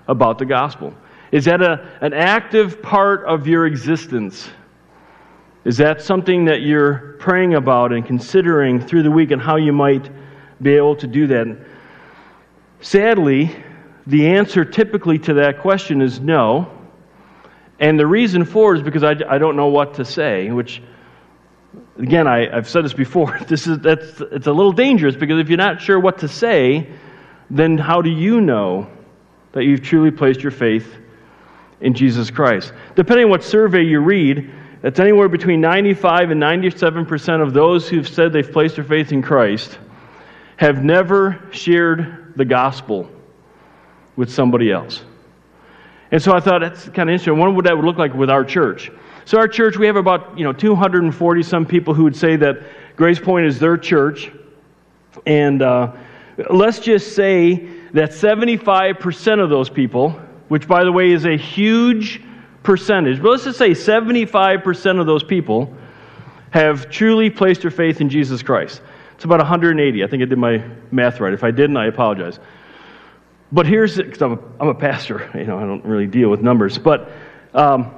about 0.07 0.37
the 0.37 0.45
gospel? 0.45 0.93
Is 1.33 1.43
that 1.43 1.61
a, 1.61 1.89
an 1.99 2.13
active 2.13 2.81
part 2.81 3.25
of 3.25 3.47
your 3.47 3.67
existence? 3.67 4.49
Is 5.65 5.75
that 5.75 6.01
something 6.01 6.45
that 6.45 6.61
you're 6.61 7.17
praying 7.19 7.55
about 7.55 7.91
and 7.91 8.05
considering 8.05 8.79
through 8.79 9.03
the 9.03 9.11
week 9.11 9.31
and 9.31 9.41
how 9.41 9.57
you 9.57 9.73
might 9.73 10.09
be 10.61 10.75
able 10.75 10.95
to 10.97 11.07
do 11.07 11.27
that? 11.27 11.57
Sadly, 12.81 13.55
the 14.05 14.27
answer 14.27 14.65
typically 14.65 15.19
to 15.19 15.35
that 15.35 15.59
question 15.59 16.01
is 16.01 16.19
no. 16.19 16.69
And 17.79 17.99
the 17.99 18.07
reason 18.07 18.45
for 18.45 18.75
is 18.75 18.81
because 18.81 19.03
I, 19.03 19.15
I 19.27 19.37
don't 19.37 19.55
know 19.55 19.67
what 19.67 19.95
to 19.95 20.05
say, 20.05 20.51
which 20.51 20.81
again, 21.97 22.27
I, 22.27 22.53
have 22.53 22.69
said 22.69 22.85
this 22.85 22.93
before. 22.93 23.37
This 23.47 23.67
is 23.67 23.79
that's 23.79 24.21
it's 24.21 24.47
a 24.47 24.51
little 24.51 24.71
dangerous 24.71 25.15
because 25.15 25.39
if 25.39 25.49
you're 25.49 25.57
not 25.57 25.81
sure 25.81 25.99
what 25.99 26.19
to 26.19 26.27
say, 26.27 26.89
then 27.49 27.77
how 27.77 28.01
do 28.01 28.09
you 28.09 28.41
know 28.41 28.87
that 29.53 29.63
you've 29.63 29.81
truly 29.81 30.11
placed 30.11 30.41
your 30.41 30.51
faith 30.51 30.95
in 31.81 31.93
Jesus 31.93 32.31
Christ? 32.31 32.73
Depending 32.95 33.25
on 33.25 33.31
what 33.31 33.43
survey 33.43 33.83
you 33.83 33.99
read, 33.99 34.51
it's 34.83 34.99
anywhere 34.99 35.29
between 35.29 35.61
95 35.61 36.31
and 36.31 36.39
97 36.39 37.05
percent 37.05 37.41
of 37.41 37.53
those 37.53 37.87
who've 37.87 38.07
said 38.07 38.33
they've 38.33 38.51
placed 38.51 38.75
their 38.75 38.85
faith 38.85 39.11
in 39.11 39.21
Christ 39.21 39.77
have 40.63 40.81
never 40.81 41.45
shared 41.51 42.35
the 42.37 42.45
gospel 42.45 43.09
with 44.15 44.31
somebody 44.31 44.71
else. 44.71 45.03
And 46.09 46.21
so 46.21 46.33
I 46.33 46.39
thought 46.39 46.61
that's 46.61 46.85
kind 46.85 47.09
of 47.09 47.13
interesting. 47.13 47.33
I 47.33 47.37
wonder 47.37 47.53
what 47.53 47.65
that 47.65 47.75
would 47.75 47.83
look 47.83 47.97
like 47.97 48.13
with 48.13 48.29
our 48.29 48.45
church. 48.45 48.89
So 49.25 49.37
our 49.39 49.47
church, 49.49 49.75
we 49.75 49.87
have 49.87 49.97
about 49.97 50.37
you 50.37 50.45
know 50.45 50.53
240 50.53 51.43
some 51.43 51.65
people 51.65 51.93
who 51.93 52.05
would 52.05 52.15
say 52.15 52.37
that 52.37 52.63
Grace 52.95 53.19
Point 53.19 53.45
is 53.45 53.59
their 53.59 53.75
church, 53.77 54.31
and 55.25 55.61
uh, 55.61 55.91
let's 56.49 56.79
just 56.79 57.13
say 57.13 57.67
that 57.91 58.11
75% 58.11 59.43
of 59.43 59.49
those 59.49 59.69
people, 59.69 60.11
which 60.47 60.65
by 60.65 60.85
the 60.85 60.93
way 60.93 61.11
is 61.11 61.25
a 61.25 61.35
huge 61.35 62.21
percentage, 62.63 63.21
but 63.21 63.31
let's 63.31 63.43
just 63.43 63.59
say 63.59 63.71
75% 63.71 64.99
of 65.01 65.07
those 65.07 65.25
people 65.25 65.75
have 66.51 66.89
truly 66.89 67.29
placed 67.29 67.63
their 67.63 67.71
faith 67.71 67.99
in 67.99 68.07
Jesus 68.07 68.41
Christ. 68.41 68.81
It's 69.23 69.25
about 69.25 69.39
180. 69.39 70.03
I 70.03 70.07
think 70.07 70.21
I 70.21 70.25
did 70.25 70.37
my 70.37 70.61
math 70.91 71.21
right. 71.21 71.31
If 71.31 71.45
I 71.45 71.51
didn't, 71.51 71.77
I 71.77 71.87
apologize. 71.87 72.39
But 73.53 73.65
here's 73.65 73.97
it, 73.97 74.07
because 74.07 74.21
I'm, 74.21 74.37
I'm, 74.59 74.67
a 74.67 74.75
pastor, 74.75 75.31
you 75.33 75.45
know, 75.45 75.57
I 75.57 75.61
don't 75.61 75.85
really 75.85 76.07
deal 76.07 76.29
with 76.29 76.41
numbers, 76.41 76.77
but. 76.77 77.11
Um, 77.53 77.93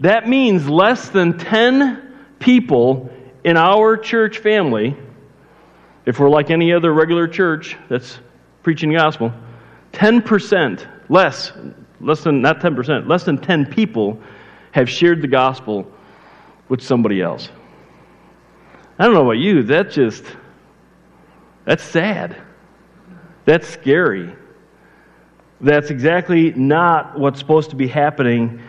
that 0.00 0.28
means 0.28 0.68
less 0.68 1.08
than 1.08 1.38
10 1.38 2.36
people 2.38 3.10
in 3.44 3.56
our 3.56 3.96
church 3.96 4.38
family, 4.38 4.96
if 6.06 6.20
we're 6.20 6.30
like 6.30 6.50
any 6.50 6.72
other 6.72 6.92
regular 6.92 7.26
church 7.26 7.76
that's 7.88 8.18
preaching 8.62 8.90
the 8.90 8.96
gospel, 8.96 9.32
10% 9.92 10.86
less, 11.08 11.52
less 12.00 12.22
than, 12.22 12.40
not 12.40 12.60
10%, 12.60 13.08
less 13.08 13.24
than 13.24 13.38
10 13.38 13.66
people 13.66 14.20
have 14.72 14.88
shared 14.88 15.20
the 15.22 15.28
gospel 15.28 15.90
with 16.68 16.82
somebody 16.82 17.20
else. 17.20 17.48
I 18.98 19.04
don't 19.04 19.14
know 19.14 19.24
about 19.24 19.38
you, 19.38 19.62
that 19.64 19.90
just, 19.90 20.24
that's 21.68 21.84
sad. 21.84 22.34
That's 23.44 23.68
scary. 23.68 24.34
That's 25.60 25.90
exactly 25.90 26.52
not 26.52 27.20
what's 27.20 27.38
supposed 27.38 27.68
to 27.68 27.76
be 27.76 27.86
happening 27.86 28.62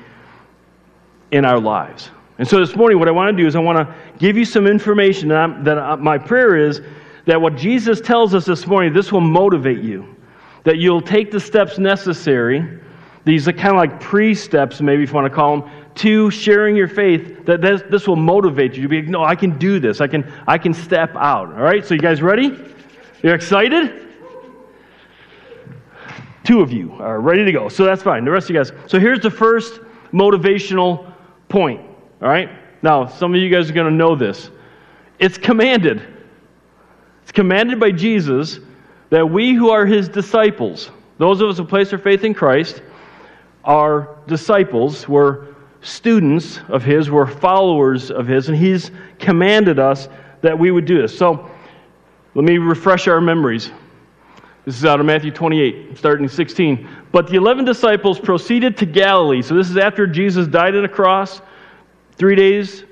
in 1.32 1.46
our 1.46 1.62
lives. 1.62 2.10
And 2.40 2.46
so 2.46 2.60
this 2.60 2.76
morning, 2.76 3.00
what 3.00 3.08
I 3.08 3.12
want 3.12 3.38
to 3.38 3.42
do 3.42 3.48
is 3.48 3.56
I 3.56 3.60
want 3.60 3.78
to 3.78 3.96
give 4.18 4.36
you 4.36 4.44
some 4.44 4.68
information 4.68 5.30
that, 5.30 5.64
that 5.64 6.02
my 6.02 6.18
prayer 6.18 6.58
is 6.58 6.82
that 7.26 7.42
what 7.42 7.56
Jesus 7.56 8.02
tells 8.02 8.34
us 8.36 8.44
this 8.44 8.68
morning, 8.68 8.92
this 8.92 9.14
will 9.14 9.22
motivate 9.22 9.80
you. 9.80 10.18
That 10.66 10.78
you'll 10.78 11.02
take 11.02 11.32
the 11.32 11.40
steps 11.40 11.80
necessary, 11.80 12.82
these 13.24 13.48
are 13.48 13.54
kind 13.54 13.70
of 13.70 13.78
like 13.78 14.02
pre 14.02 14.36
steps, 14.36 14.82
maybe 14.82 15.04
if 15.04 15.10
you 15.10 15.16
want 15.16 15.26
to 15.26 15.34
call 15.34 15.62
them, 15.62 15.72
to 15.96 16.30
sharing 16.32 16.76
your 16.76 16.90
faith, 16.90 17.46
that 17.46 17.62
this, 17.62 17.82
this 17.90 18.10
will 18.10 18.18
motivate 18.18 18.76
you 18.76 18.82
to 18.82 18.90
be, 18.90 19.02
like, 19.04 19.10
no, 19.10 19.24
I 19.24 19.36
can 19.36 19.58
do 19.58 19.80
this. 19.80 20.02
I 20.02 20.08
can, 20.08 20.30
I 20.46 20.58
can 20.58 20.74
step 20.74 21.16
out. 21.16 21.48
All 21.48 21.62
right, 21.62 21.86
so 21.86 21.94
you 21.94 22.02
guys 22.02 22.22
ready? 22.22 22.58
You're 23.22 23.36
excited? 23.36 24.08
Two 26.44 26.62
of 26.62 26.72
you 26.72 26.94
are 26.94 27.20
ready 27.20 27.44
to 27.46 27.52
go. 27.52 27.70
So 27.70 27.84
that's 27.84 28.02
fine. 28.02 28.24
The 28.24 28.32
rest 28.32 28.50
of 28.50 28.56
you 28.56 28.60
guys. 28.60 28.72
So 28.88 29.00
here's 29.00 29.20
the 29.20 29.30
first 29.30 29.82
motivational 30.14 31.14
point. 31.50 31.82
All 32.22 32.30
right? 32.30 32.50
Now, 32.82 33.06
some 33.08 33.36
of 33.36 33.42
you 33.42 33.50
guys 33.50 33.70
are 33.70 33.74
going 33.74 33.90
to 33.90 33.96
know 33.96 34.16
this. 34.16 34.50
It's 35.20 35.38
commanded. 35.38 36.02
It's 37.24 37.32
commanded 37.32 37.80
by 37.80 37.92
Jesus 37.92 38.60
that 39.10 39.30
we 39.30 39.54
who 39.54 39.70
are 39.70 39.86
his 39.86 40.08
disciples, 40.08 40.92
those 41.18 41.42
of 41.42 41.50
us 41.50 41.58
who 41.58 41.66
place 41.66 41.92
our 41.92 42.00
faith 42.00 42.24
in 42.24 42.34
Christ, 42.34 42.82
are 43.66 44.18
disciples, 44.28 45.08
we're 45.08 45.48
students 45.82 46.60
of 46.70 46.84
his, 46.84 47.12
we're 47.12 47.28
followers 47.28 48.12
of 48.12 48.28
his, 48.28 48.50
and 48.50 48.58
he's 48.58 48.92
commanded 49.18 49.78
us 49.78 50.08
that 50.42 50.58
we 50.58 50.72
would 50.72 50.86
do 50.86 51.02
this. 51.02 51.18
So, 51.18 51.50
let 52.36 52.46
me 52.46 52.58
refresh 52.58 53.08
our 53.08 53.20
memories. 53.20 53.72
This 54.66 54.78
is 54.78 54.86
out 54.86 55.00
of 55.00 55.06
Matthew 55.06 55.32
28, 55.32 55.98
starting 55.98 56.28
16. 56.28 56.88
But 57.12 57.28
the 57.28 57.38
11 57.38 57.66
disciples 57.66 58.20
proceeded 58.20 58.78
to 58.78 58.86
Galilee. 58.86 59.42
So 59.42 59.56
this 59.56 59.70
is 59.70 59.78
after 59.78 60.06
Jesus 60.06 60.48
died 60.48 60.76
on 60.76 60.86
a 60.86 60.90
cross, 60.90 61.42
three 62.18 62.36
days, 62.36 62.84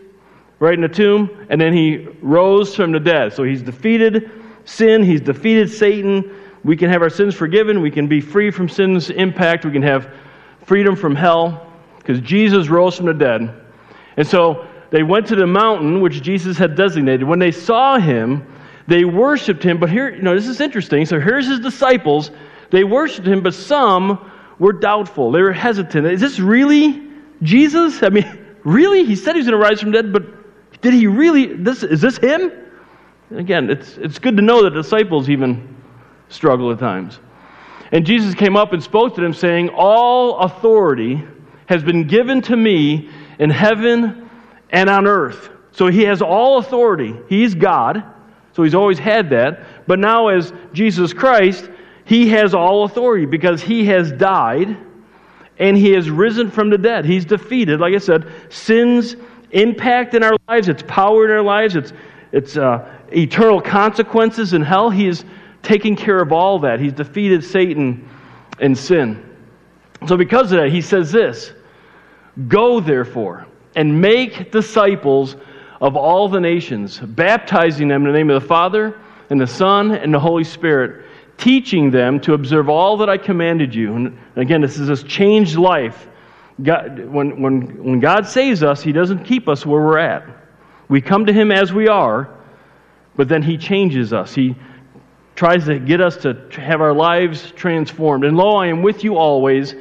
right 0.60 0.74
in 0.74 0.82
the 0.82 0.88
tomb, 0.88 1.46
and 1.50 1.62
then 1.62 1.74
he 1.74 2.08
rose 2.22 2.76
from 2.76 2.92
the 2.92 3.00
dead. 3.00 3.34
So 3.34 3.44
he's 3.44 3.62
defeated 3.62 4.32
sin, 4.66 5.04
he's 5.04 5.22
defeated 5.22 5.70
Satan, 5.70 6.36
we 6.64 6.76
can 6.76 6.90
have 6.90 7.02
our 7.02 7.10
sins 7.10 7.36
forgiven, 7.36 7.82
we 7.82 7.92
can 7.92 8.08
be 8.08 8.20
free 8.20 8.52
from 8.52 8.68
sin's 8.68 9.10
impact, 9.12 9.64
we 9.64 9.72
can 9.72 9.84
have 9.84 10.14
freedom 10.66 10.96
from 10.96 11.16
hell, 11.16 11.72
because 12.00 12.20
Jesus 12.22 12.68
rose 12.68 12.98
from 12.98 13.06
the 13.06 13.14
dead. 13.14 13.54
And 14.18 14.28
so 14.28 14.68
they 14.90 15.04
went 15.04 15.28
to 15.28 15.36
the 15.36 15.46
mountain 15.46 16.02
which 16.02 16.22
Jesus 16.22 16.58
had 16.58 16.76
designated. 16.76 17.24
When 17.24 17.40
they 17.40 17.52
saw 17.52 18.00
him, 18.00 18.46
they 18.88 19.06
worshiped 19.06 19.64
him. 19.64 19.80
But 19.80 19.90
here, 19.90 20.14
you 20.14 20.22
know, 20.22 20.36
this 20.36 20.48
is 20.48 20.62
interesting. 20.62 21.06
So 21.06 21.20
here's 21.20 21.48
his 21.48 21.60
disciples. 21.60 22.32
They 22.72 22.84
worshiped 22.84 23.28
him, 23.28 23.42
but 23.42 23.54
some 23.54 24.32
were 24.60 24.74
doubtful. 24.74 25.32
They 25.32 25.42
were 25.42 25.54
hesitant. 25.54 26.08
Is 26.08 26.22
this 26.22 26.40
really 26.40 27.08
Jesus? 27.44 28.02
I 28.04 28.10
mean, 28.10 28.46
really? 28.64 29.04
He 29.06 29.16
said 29.16 29.36
he 29.36 29.40
was 29.40 29.48
going 29.48 29.60
to 29.60 29.66
rise 29.66 29.82
from 29.82 29.92
dead, 29.92 30.12
but 30.12 30.82
did 30.82 30.94
he 30.94 31.08
really? 31.08 31.54
This, 31.54 31.84
is 31.84 32.02
this 32.02 32.18
him? 32.18 32.52
Again, 33.32 33.70
it's, 33.70 33.98
it's 33.98 34.20
good 34.20 34.38
to 34.38 34.44
know 34.44 34.64
that 34.64 34.72
disciples 34.72 35.30
even 35.30 35.76
struggle 36.30 36.72
at 36.72 36.80
times. 36.80 37.20
And 37.92 38.06
Jesus 38.06 38.36
came 38.36 38.56
up 38.56 38.74
and 38.74 38.82
spoke 38.82 39.16
to 39.16 39.22
them, 39.22 39.34
saying, 39.34 39.70
All 39.70 40.40
authority 40.40 41.24
has 41.68 41.84
been 41.84 42.08
given 42.08 42.42
to 42.44 42.56
me 42.56 43.10
in 43.40 43.50
heaven 43.50 44.30
and 44.70 44.90
on 44.90 45.08
earth. 45.08 45.50
So 45.72 45.88
he 45.88 46.04
has 46.04 46.22
all 46.22 46.58
authority. 46.58 47.16
He's 47.30 47.54
God, 47.54 48.04
so 48.58 48.64
he's 48.64 48.74
always 48.74 48.98
had 48.98 49.30
that. 49.30 49.60
But 49.86 50.00
now, 50.00 50.30
as 50.30 50.52
Jesus 50.74 51.14
Christ, 51.14 51.70
he 52.06 52.30
has 52.30 52.56
all 52.56 52.86
authority 52.86 53.28
because 53.28 53.62
he 53.62 53.86
has 53.86 54.12
died 54.12 54.76
and 55.60 55.78
he 55.78 55.92
has 55.92 56.10
risen 56.10 56.50
from 56.50 56.72
the 56.72 56.78
dead. 56.80 57.06
He's 57.06 57.24
defeated, 57.24 57.80
like 57.80 57.94
I 57.94 58.00
said, 58.00 58.28
sin's 58.50 59.16
impact 59.52 60.16
in 60.16 60.24
our 60.24 60.36
lives, 60.48 60.70
its 60.70 60.82
power 60.88 61.26
in 61.26 61.30
our 61.30 61.44
lives, 61.44 61.76
its, 61.76 61.94
its 62.32 62.58
uh, 62.58 62.92
eternal 63.10 63.62
consequences 63.62 64.54
in 64.54 64.64
hell. 64.64 64.90
He 64.90 65.08
is 65.08 65.24
taking 65.62 65.96
care 65.96 66.20
of 66.20 66.32
all 66.32 66.58
that. 66.62 66.80
He's 66.80 66.94
defeated 66.94 67.44
Satan 67.44 68.10
and 68.60 68.76
sin. 68.76 69.24
So, 70.08 70.18
because 70.18 70.52
of 70.52 70.62
that, 70.62 70.72
he 70.72 70.82
says 70.82 71.12
this 71.12 71.54
Go, 72.48 72.80
therefore, 72.80 73.46
and 73.76 74.02
make 74.02 74.52
disciples 74.52 75.36
of 75.82 75.96
all 75.96 76.28
the 76.30 76.40
nations, 76.40 77.00
baptizing 77.00 77.88
them 77.88 78.06
in 78.06 78.12
the 78.12 78.18
name 78.18 78.30
of 78.30 78.42
the 78.42 78.48
Father, 78.48 79.00
and 79.30 79.40
the 79.40 79.48
Son, 79.48 79.92
and 79.92 80.14
the 80.14 80.20
Holy 80.20 80.44
Spirit, 80.44 81.06
teaching 81.38 81.92
them 81.92 82.20
to 82.22 82.34
observe 82.34 82.70
all 82.70 82.98
that 82.98 83.10
I 83.10 83.18
commanded 83.18 83.76
you. 83.76 83.96
And 83.96 84.20
again, 84.36 84.62
this 84.62 84.80
is 84.80 84.88
this 84.88 85.04
changed 85.04 85.56
life. 85.56 86.08
God, 86.62 87.06
when, 87.06 87.42
when, 87.42 87.84
when 87.84 88.00
God 88.00 88.28
saves 88.28 88.64
us, 88.64 88.82
He 88.82 88.92
doesn't 88.92 89.26
keep 89.26 89.48
us 89.48 89.66
where 89.66 89.82
we're 89.82 90.00
at. 90.00 90.26
We 90.90 91.02
come 91.02 91.26
to 91.26 91.34
Him 91.34 91.52
as 91.52 91.72
we 91.72 91.88
are, 91.88 92.30
but 93.16 93.28
then 93.28 93.44
He 93.44 93.58
changes 93.58 94.14
us. 94.14 94.34
He 94.34 94.56
tries 95.36 95.66
to 95.66 95.78
get 95.78 96.02
us 96.02 96.18
to 96.18 96.34
have 96.54 96.82
our 96.82 96.94
lives 96.94 97.52
transformed. 97.52 98.24
And 98.24 98.36
lo, 98.36 98.56
I 98.56 98.68
am 98.68 98.82
with 98.82 99.04
you 99.04 99.18
always 99.18 99.76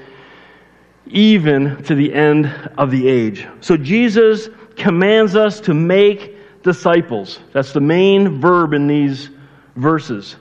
even 1.07 1.83
to 1.85 1.95
the 1.95 2.13
end 2.13 2.47
of 2.77 2.91
the 2.91 3.09
age. 3.09 3.47
So 3.61 3.77
Jesus 3.77 4.51
commands 4.77 5.37
us 5.37 5.61
to 5.61 5.75
make 5.75 6.37
disciples. 6.63 7.41
That's 7.53 7.73
the 7.73 7.81
main 7.81 8.41
verb 8.41 8.73
in 8.73 8.87
these 8.87 9.31
verses. 9.77 10.37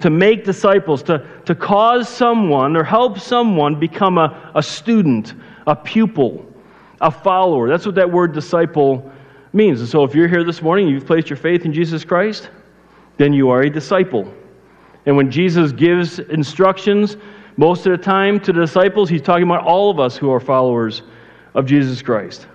To 0.00 0.10
make 0.10 0.44
disciples, 0.44 1.02
to, 1.04 1.26
to 1.44 1.54
cause 1.54 2.08
someone 2.08 2.76
or 2.76 2.84
help 2.84 3.18
someone 3.18 3.78
become 3.78 4.18
a, 4.18 4.52
a 4.54 4.62
student, 4.62 5.34
a 5.66 5.74
pupil, 5.74 6.46
a 7.00 7.10
follower. 7.10 7.68
That's 7.68 7.86
what 7.86 7.96
that 7.96 8.10
word 8.10 8.32
disciple 8.32 9.10
means. 9.52 9.80
And 9.80 9.88
so 9.88 10.04
if 10.04 10.14
you're 10.14 10.28
here 10.28 10.44
this 10.44 10.62
morning, 10.62 10.88
you've 10.88 11.06
placed 11.06 11.30
your 11.30 11.36
faith 11.36 11.64
in 11.64 11.72
Jesus 11.72 12.04
Christ, 12.04 12.50
then 13.16 13.32
you 13.32 13.50
are 13.50 13.62
a 13.62 13.70
disciple. 13.70 14.32
And 15.06 15.16
when 15.16 15.30
Jesus 15.30 15.72
gives 15.72 16.18
instructions, 16.18 17.16
most 17.56 17.86
of 17.86 17.92
the 17.92 17.98
time 17.98 18.38
to 18.40 18.52
the 18.52 18.60
disciples, 18.60 19.08
he's 19.08 19.22
talking 19.22 19.44
about 19.44 19.64
all 19.64 19.90
of 19.90 19.98
us 19.98 20.16
who 20.16 20.30
are 20.30 20.38
followers 20.38 21.02
of 21.54 21.66
Jesus 21.66 22.02
Christ. 22.02 22.46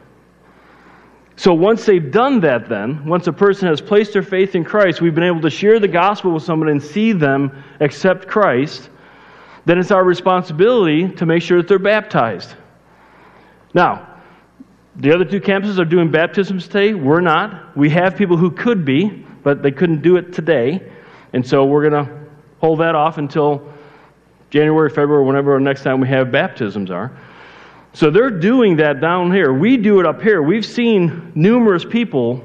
So 1.35 1.53
once 1.53 1.85
they've 1.85 2.11
done 2.11 2.39
that, 2.41 2.69
then, 2.69 3.05
once 3.05 3.27
a 3.27 3.33
person 3.33 3.67
has 3.67 3.81
placed 3.81 4.13
their 4.13 4.21
faith 4.21 4.55
in 4.55 4.63
Christ, 4.63 5.01
we've 5.01 5.15
been 5.15 5.23
able 5.23 5.41
to 5.41 5.49
share 5.49 5.79
the 5.79 5.87
gospel 5.87 6.31
with 6.31 6.43
someone 6.43 6.69
and 6.69 6.81
see 6.81 7.11
them 7.11 7.63
accept 7.79 8.27
Christ, 8.27 8.89
then 9.65 9.79
it's 9.79 9.91
our 9.91 10.03
responsibility 10.03 11.09
to 11.09 11.25
make 11.25 11.41
sure 11.41 11.57
that 11.57 11.67
they're 11.67 11.79
baptized. 11.79 12.55
Now, 13.73 14.19
the 14.95 15.11
other 15.11 15.25
two 15.25 15.41
campuses 15.41 15.79
are 15.79 15.85
doing 15.85 16.11
baptisms 16.11 16.67
today. 16.67 16.93
We're 16.93 17.21
not. 17.21 17.75
We 17.75 17.89
have 17.89 18.15
people 18.15 18.37
who 18.37 18.51
could 18.51 18.85
be, 18.85 19.25
but 19.41 19.63
they 19.63 19.71
couldn't 19.71 20.03
do 20.03 20.17
it 20.17 20.33
today. 20.33 20.91
And 21.33 21.45
so 21.45 21.65
we're 21.65 21.89
going 21.89 22.05
to 22.05 22.13
hold 22.59 22.79
that 22.81 22.93
off 22.93 23.17
until 23.17 23.67
January, 24.51 24.89
February, 24.89 25.25
whenever 25.25 25.59
next 25.59 25.81
time 25.81 25.99
we 25.99 26.07
have 26.09 26.31
baptisms 26.31 26.91
are. 26.91 27.11
So 27.93 28.09
they're 28.09 28.31
doing 28.31 28.77
that 28.77 28.99
down 28.99 29.31
here. 29.31 29.53
We 29.53 29.77
do 29.77 29.99
it 29.99 30.07
up 30.07 30.21
here. 30.21 30.41
We've 30.41 30.65
seen 30.65 31.31
numerous 31.35 31.85
people 31.85 32.43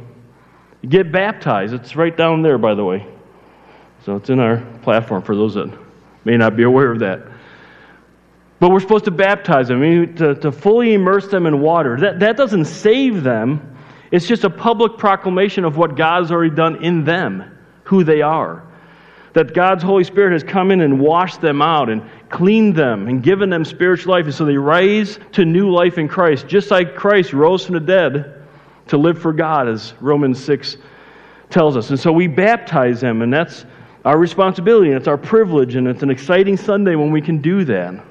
get 0.87 1.11
baptized. 1.11 1.73
It's 1.73 1.97
right 1.97 2.15
down 2.15 2.43
there, 2.43 2.59
by 2.59 2.75
the 2.75 2.85
way. 2.85 3.07
So 4.05 4.17
it's 4.17 4.29
in 4.29 4.41
our 4.41 4.59
platform 4.83 5.23
for 5.23 5.35
those 5.35 5.55
that 5.55 5.73
may 6.25 6.37
not 6.37 6.55
be 6.55 6.65
aware 6.65 6.91
of 6.91 6.99
that. 7.01 7.23
But 8.61 8.71
we're 8.71 8.81
supposed 8.81 9.07
to 9.07 9.11
baptize 9.11 9.69
them, 9.69 9.79
I 9.79 9.81
mean, 9.81 10.17
to, 10.17 10.35
to 10.35 10.53
fully 10.53 10.93
immerse 10.93 11.29
them 11.29 11.47
in 11.47 11.61
water. 11.61 11.99
That, 11.99 12.21
that 12.21 12.37
doesn't 12.37 12.67
save 12.67 13.23
them, 13.23 13.77
it's 14.11 14.27
just 14.27 14.45
a 14.45 14.51
public 14.51 14.99
proclamation 14.99 15.65
of 15.65 15.77
what 15.77 15.97
God's 15.97 16.31
already 16.31 16.55
done 16.55 16.83
in 16.85 17.05
them, 17.05 17.59
who 17.85 18.05
they 18.05 18.21
are 18.21 18.69
that 19.39 19.55
God's 19.55 19.85
Holy 19.85 20.03
Spirit 20.03 20.33
has 20.33 20.43
come 20.43 20.73
in 20.73 20.81
and 20.81 20.99
washed 20.99 21.41
them 21.41 21.63
out 21.63 21.89
and 21.89 22.03
cleaned 22.31 22.75
them 22.75 23.09
and 23.09 23.23
given 23.23 23.51
them 23.51 23.65
spiritual 23.65 24.13
life. 24.13 24.27
And 24.27 24.35
so 24.35 24.45
they 24.45 24.57
rise 24.57 25.19
to 25.33 25.45
new 25.45 25.71
life 25.71 25.99
in 25.99 26.09
Christ, 26.09 26.47
just 26.47 26.71
like 26.71 26.95
Christ 26.95 27.33
rose 27.33 27.65
from 27.65 27.75
the 27.75 27.81
dead 27.81 28.43
to 28.89 28.97
live 28.97 29.19
for 29.19 29.33
God, 29.33 29.69
as 29.69 29.95
Romans 30.01 30.43
6 30.43 30.77
tells 31.51 31.77
us. 31.77 31.91
And 31.91 31.99
so 31.99 32.13
we 32.13 32.27
baptize 32.27 33.01
them, 33.01 33.23
and 33.23 33.33
that's 33.33 33.65
our 34.05 34.19
responsibility, 34.19 34.89
and 34.89 34.97
it's 34.97 35.09
our 35.09 35.19
privilege, 35.19 35.75
and 35.75 35.87
it's 35.87 36.03
an 36.03 36.11
exciting 36.11 36.57
Sunday 36.57 36.95
when 36.95 37.11
we 37.11 37.21
can 37.21 37.41
do 37.41 37.65
that. 37.65 38.03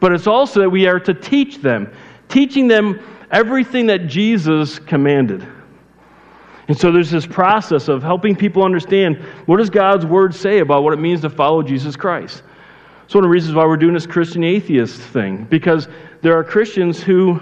But 0.00 0.12
it's 0.12 0.26
also 0.26 0.60
that 0.60 0.70
we 0.70 0.86
are 0.86 1.00
to 1.00 1.14
teach 1.14 1.58
them, 1.58 1.90
teaching 2.28 2.68
them 2.68 3.00
everything 3.30 3.86
that 3.86 4.06
Jesus 4.06 4.78
commanded. 4.78 5.46
And 6.68 6.76
so 6.76 6.90
there's 6.90 7.10
this 7.10 7.26
process 7.26 7.88
of 7.88 8.02
helping 8.02 8.34
people 8.34 8.64
understand 8.64 9.16
what 9.46 9.58
does 9.58 9.70
God's 9.70 10.04
word 10.04 10.34
say 10.34 10.58
about 10.58 10.82
what 10.82 10.92
it 10.92 10.98
means 10.98 11.20
to 11.20 11.30
follow 11.30 11.62
Jesus 11.62 11.96
Christ. 11.96 12.42
It's 13.06 13.14
one 13.14 13.22
of 13.22 13.28
the 13.28 13.32
reasons 13.32 13.54
why 13.54 13.64
we're 13.64 13.76
doing 13.76 13.94
this 13.94 14.04
Christian 14.04 14.42
atheist 14.42 15.00
thing, 15.00 15.44
because 15.44 15.86
there 16.22 16.36
are 16.36 16.42
Christians 16.42 17.00
who 17.00 17.40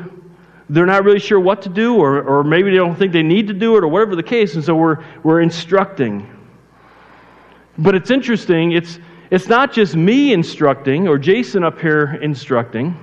they're 0.68 0.84
not 0.84 1.04
really 1.04 1.18
sure 1.18 1.40
what 1.40 1.62
to 1.62 1.70
do, 1.70 1.96
or, 1.96 2.22
or 2.22 2.44
maybe 2.44 2.70
they 2.70 2.76
don't 2.76 2.94
think 2.94 3.12
they 3.12 3.22
need 3.22 3.46
to 3.46 3.54
do 3.54 3.74
it, 3.78 3.82
or 3.82 3.88
whatever 3.88 4.14
the 4.14 4.22
case, 4.22 4.56
and 4.56 4.62
so 4.62 4.74
we're, 4.74 5.02
we're 5.22 5.40
instructing. 5.40 6.28
But 7.78 7.94
it's 7.94 8.10
interesting, 8.10 8.72
it's, 8.72 8.98
it's 9.30 9.48
not 9.48 9.72
just 9.72 9.96
me 9.96 10.34
instructing, 10.34 11.08
or 11.08 11.16
Jason 11.16 11.64
up 11.64 11.78
here 11.80 12.18
instructing. 12.20 12.94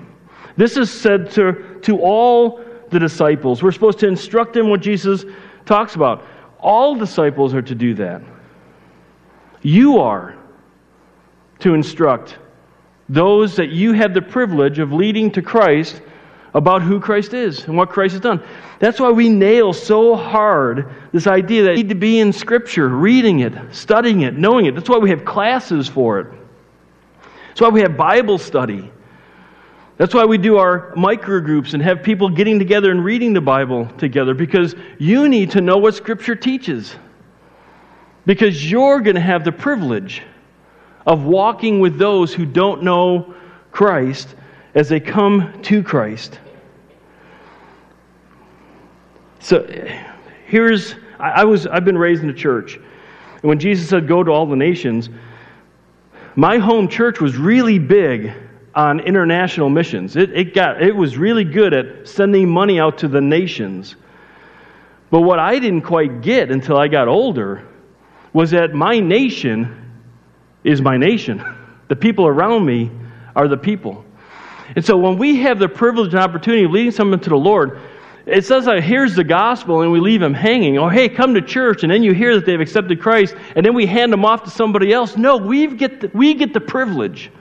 This 0.56 0.78
is 0.78 0.92
said 0.92 1.32
to, 1.32 1.80
to 1.82 2.00
all 2.00 2.64
the 2.92 3.00
disciples. 3.00 3.64
We're 3.64 3.72
supposed 3.72 3.98
to 4.00 4.08
instruct 4.08 4.54
them 4.54 4.70
what 4.70 4.82
Jesus 4.82 5.26
talks 5.66 5.96
about. 5.96 6.26
All 6.60 6.94
disciples 6.94 7.56
are 7.56 7.64
to 7.64 7.74
do 7.74 7.96
that. 7.96 8.22
You 9.64 9.98
are 10.00 10.38
to 11.60 11.74
instruct 11.74 12.38
those 13.12 13.58
that 13.58 13.70
you 13.70 13.92
have 13.92 14.14
the 14.14 14.22
privilege 14.22 14.80
of 14.80 14.94
leading 14.94 15.30
to 15.32 15.42
Christ 15.42 16.02
about 16.54 16.82
who 16.82 16.98
Christ 17.00 17.34
is 17.34 17.66
and 17.66 17.76
what 17.76 17.90
Christ 17.90 18.14
has 18.14 18.22
done. 18.22 18.42
That's 18.80 19.02
why 19.02 19.10
we 19.10 19.28
nail 19.28 19.74
so 19.74 20.16
hard 20.16 20.90
this 21.12 21.28
idea 21.28 21.64
that 21.64 21.72
you 21.72 21.84
need 21.84 21.90
to 21.90 21.96
be 21.96 22.20
in 22.20 22.32
Scripture, 22.32 22.88
reading 22.88 23.42
it, 23.42 23.54
studying 23.72 24.22
it, 24.22 24.38
knowing 24.38 24.66
it. 24.66 24.76
That's 24.76 24.90
why 24.90 24.98
we 24.98 25.10
have 25.10 25.26
classes 25.26 25.90
for 25.90 26.20
it. 26.20 26.28
That's 27.50 27.60
why 27.60 27.68
we 27.68 27.82
have 27.82 27.98
Bible 27.98 28.38
study. 28.38 28.90
That's 29.98 30.14
why 30.14 30.24
we 30.24 30.38
do 30.38 30.58
our 30.58 30.94
micro 30.96 31.42
groups 31.42 31.74
and 31.74 31.84
have 31.84 32.02
people 32.02 32.30
getting 32.30 32.60
together 32.60 32.92
and 32.92 33.04
reading 33.04 33.34
the 33.34 33.42
Bible 33.42 33.88
together 33.98 34.34
because 34.34 34.74
you 35.00 35.28
need 35.28 35.52
to 35.52 35.60
know 35.60 35.78
what 35.78 35.96
Scripture 35.96 36.36
teaches. 36.36 36.96
Because 38.26 38.72
you're 38.72 39.02
going 39.02 39.16
to 39.16 39.22
have 39.22 39.44
the 39.44 39.52
privilege 39.52 40.24
of 41.06 41.24
walking 41.24 41.80
with 41.80 41.98
those 41.98 42.34
who 42.34 42.46
don't 42.46 42.84
know 42.84 43.34
Christ 43.72 44.36
as 44.76 44.90
they 44.90 45.00
come 45.00 45.62
to 45.64 45.84
Christ. 45.84 46.40
So 49.40 49.68
here's 50.46 50.96
I 51.20 51.44
was 51.44 51.68
I've 51.68 51.86
been 51.86 51.98
raised 51.98 52.24
in 52.24 52.30
a 52.30 52.34
church. 52.34 52.76
And 52.76 53.44
when 53.44 53.60
Jesus 53.60 53.90
said 53.90 54.08
go 54.08 54.24
to 54.24 54.32
all 54.32 54.46
the 54.46 54.56
nations, 54.56 55.10
my 56.36 56.58
home 56.58 56.88
church 56.88 57.20
was 57.20 57.38
really 57.38 57.80
big 57.80 58.32
on 58.76 59.00
international 59.02 59.70
missions. 59.70 60.16
It, 60.16 60.32
it, 60.32 60.54
got, 60.54 60.82
it 60.82 60.96
was 60.96 61.18
really 61.18 61.44
good 61.44 61.74
at 61.74 62.08
sending 62.08 62.50
money 62.50 62.80
out 62.80 62.98
to 63.00 63.08
the 63.08 63.20
nations. 63.20 63.96
But 65.10 65.22
what 65.22 65.40
I 65.40 65.60
didn't 65.60 65.82
quite 65.82 66.22
get 66.22 66.52
until 66.52 66.78
I 66.78 66.88
got 66.88 67.08
older 67.08 67.68
was 68.32 68.52
that 68.52 68.74
my 68.74 69.00
nation 69.00 69.81
is 70.64 70.82
my 70.82 70.98
nation. 70.98 71.44
The 71.88 71.96
people 71.98 72.26
around 72.26 72.66
me 72.66 72.90
are 73.36 73.50
the 73.50 73.58
people. 73.58 74.06
And 74.78 74.86
so 74.86 74.96
when 74.96 75.18
we 75.18 75.36
have 75.42 75.60
the 75.60 75.68
privilege 75.68 76.14
and 76.14 76.24
opportunity 76.24 76.64
of 76.64 76.72
leading 76.72 76.92
someone 76.92 77.20
to 77.20 77.30
the 77.30 77.36
Lord, 77.36 77.82
it 78.26 78.46
says 78.46 78.66
that 78.66 78.84
here's 78.84 79.16
the 79.16 79.24
gospel 79.24 79.82
and 79.82 79.92
we 79.92 80.00
leave 80.00 80.22
them 80.22 80.34
hanging. 80.34 80.78
Or 80.78 80.92
hey, 80.92 81.10
come 81.10 81.34
to 81.34 81.42
church, 81.42 81.84
and 81.84 81.92
then 81.92 82.04
you 82.04 82.14
hear 82.14 82.36
that 82.36 82.46
they've 82.46 82.62
accepted 82.62 83.02
Christ, 83.02 83.36
and 83.56 83.66
then 83.66 83.74
we 83.74 83.86
hand 83.86 84.14
them 84.14 84.24
off 84.24 84.44
to 84.44 84.50
somebody 84.50 84.94
else. 84.94 85.18
No, 85.18 85.38
we 85.38 85.68
get 85.68 86.02
the, 86.02 86.12
we 86.14 86.34
get 86.34 86.54
the 86.54 86.62
privilege, 86.62 87.32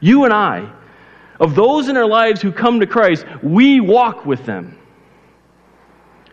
you 0.00 0.24
and 0.24 0.32
I, 0.32 0.68
of 1.40 1.54
those 1.54 1.88
in 1.88 1.96
our 1.96 2.06
lives 2.06 2.40
who 2.40 2.50
come 2.50 2.80
to 2.80 2.86
Christ. 2.86 3.26
We 3.42 3.80
walk 3.80 4.24
with 4.24 4.44
them. 4.46 4.78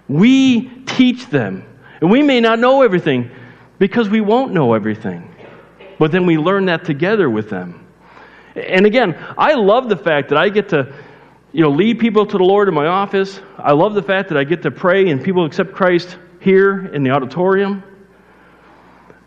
We 0.07 0.69
teach 0.85 1.27
them. 1.27 1.65
And 2.01 2.09
we 2.09 2.23
may 2.23 2.41
not 2.41 2.59
know 2.59 2.81
everything 2.81 3.29
because 3.77 4.09
we 4.09 4.21
won't 4.21 4.53
know 4.53 4.73
everything. 4.73 5.30
But 6.01 6.11
then 6.11 6.25
we 6.25 6.39
learn 6.39 6.65
that 6.65 6.83
together 6.83 7.29
with 7.29 7.51
them. 7.51 7.85
And 8.55 8.87
again, 8.87 9.23
I 9.37 9.53
love 9.53 9.87
the 9.87 9.95
fact 9.95 10.29
that 10.29 10.37
I 10.39 10.49
get 10.49 10.69
to 10.69 10.95
you 11.51 11.61
know, 11.61 11.69
lead 11.69 11.99
people 11.99 12.25
to 12.25 12.37
the 12.39 12.43
Lord 12.43 12.67
in 12.67 12.73
my 12.73 12.87
office. 12.87 13.39
I 13.59 13.73
love 13.73 13.93
the 13.93 14.01
fact 14.01 14.29
that 14.29 14.37
I 14.39 14.43
get 14.43 14.63
to 14.63 14.71
pray 14.71 15.11
and 15.11 15.23
people 15.23 15.45
accept 15.45 15.73
Christ 15.73 16.17
here 16.39 16.87
in 16.87 17.03
the 17.03 17.11
auditorium. 17.11 17.83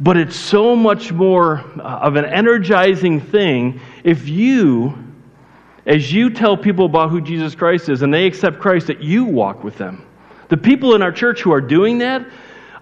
But 0.01 0.17
it's 0.17 0.35
so 0.35 0.75
much 0.75 1.13
more 1.13 1.61
uh, 1.79 2.01
of 2.03 2.17
an 2.17 2.25
energizing 2.25 3.21
thing 3.21 3.81
if 4.03 4.29
you, 4.29 4.99
as 5.87 6.13
you 6.13 6.29
tell 6.29 6.57
people 6.57 6.87
about 6.87 7.09
who 7.11 7.21
Jesus 7.21 7.55
Christ 7.55 7.89
is 7.89 8.03
and 8.03 8.13
they 8.13 8.27
accept 8.27 8.59
Christ, 8.59 8.89
that 8.89 9.01
you 9.01 9.27
walk 9.27 9.63
with 9.63 9.79
them. 9.79 10.05
The 10.49 10.57
people 10.57 10.97
in 10.97 11.03
our 11.03 11.13
church 11.13 11.41
who 11.41 11.53
are 11.53 11.61
doing 11.61 11.99
that, 11.99 12.27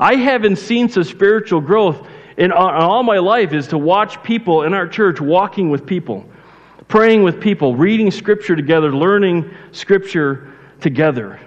I 0.01 0.15
haven't 0.15 0.57
seen 0.57 0.89
such 0.89 1.09
spiritual 1.09 1.61
growth 1.61 2.09
Uh, 2.39 2.43
in 2.43 2.53
all 2.53 3.03
my 3.03 3.19
life 3.19 3.53
is 3.53 3.69
to 3.69 3.79
watch 3.79 4.23
people 4.23 4.63
in 4.63 4.75
our 4.75 4.87
church 4.87 5.21
walking 5.21 5.71
with 5.71 5.87
people, 5.87 6.25
praying 6.89 7.23
with 7.23 7.41
people, 7.41 7.77
reading 7.77 8.11
Scripture 8.11 8.57
together, 8.57 8.95
learning 8.95 9.51
Scripture 9.73 10.53
together. 10.81 11.41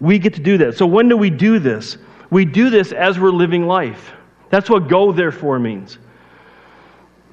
We 0.00 0.18
get 0.18 0.34
to 0.34 0.40
do 0.40 0.58
that. 0.58 0.76
So, 0.76 0.86
when 0.86 1.08
do 1.08 1.16
we 1.16 1.30
do 1.30 1.58
this? 1.58 1.98
We 2.30 2.44
do 2.44 2.70
this 2.70 2.92
as 2.92 3.18
we're 3.18 3.30
living 3.30 3.66
life. 3.66 4.12
That's 4.50 4.68
what 4.68 4.88
go 4.88 5.12
therefore 5.12 5.58
means. 5.58 5.98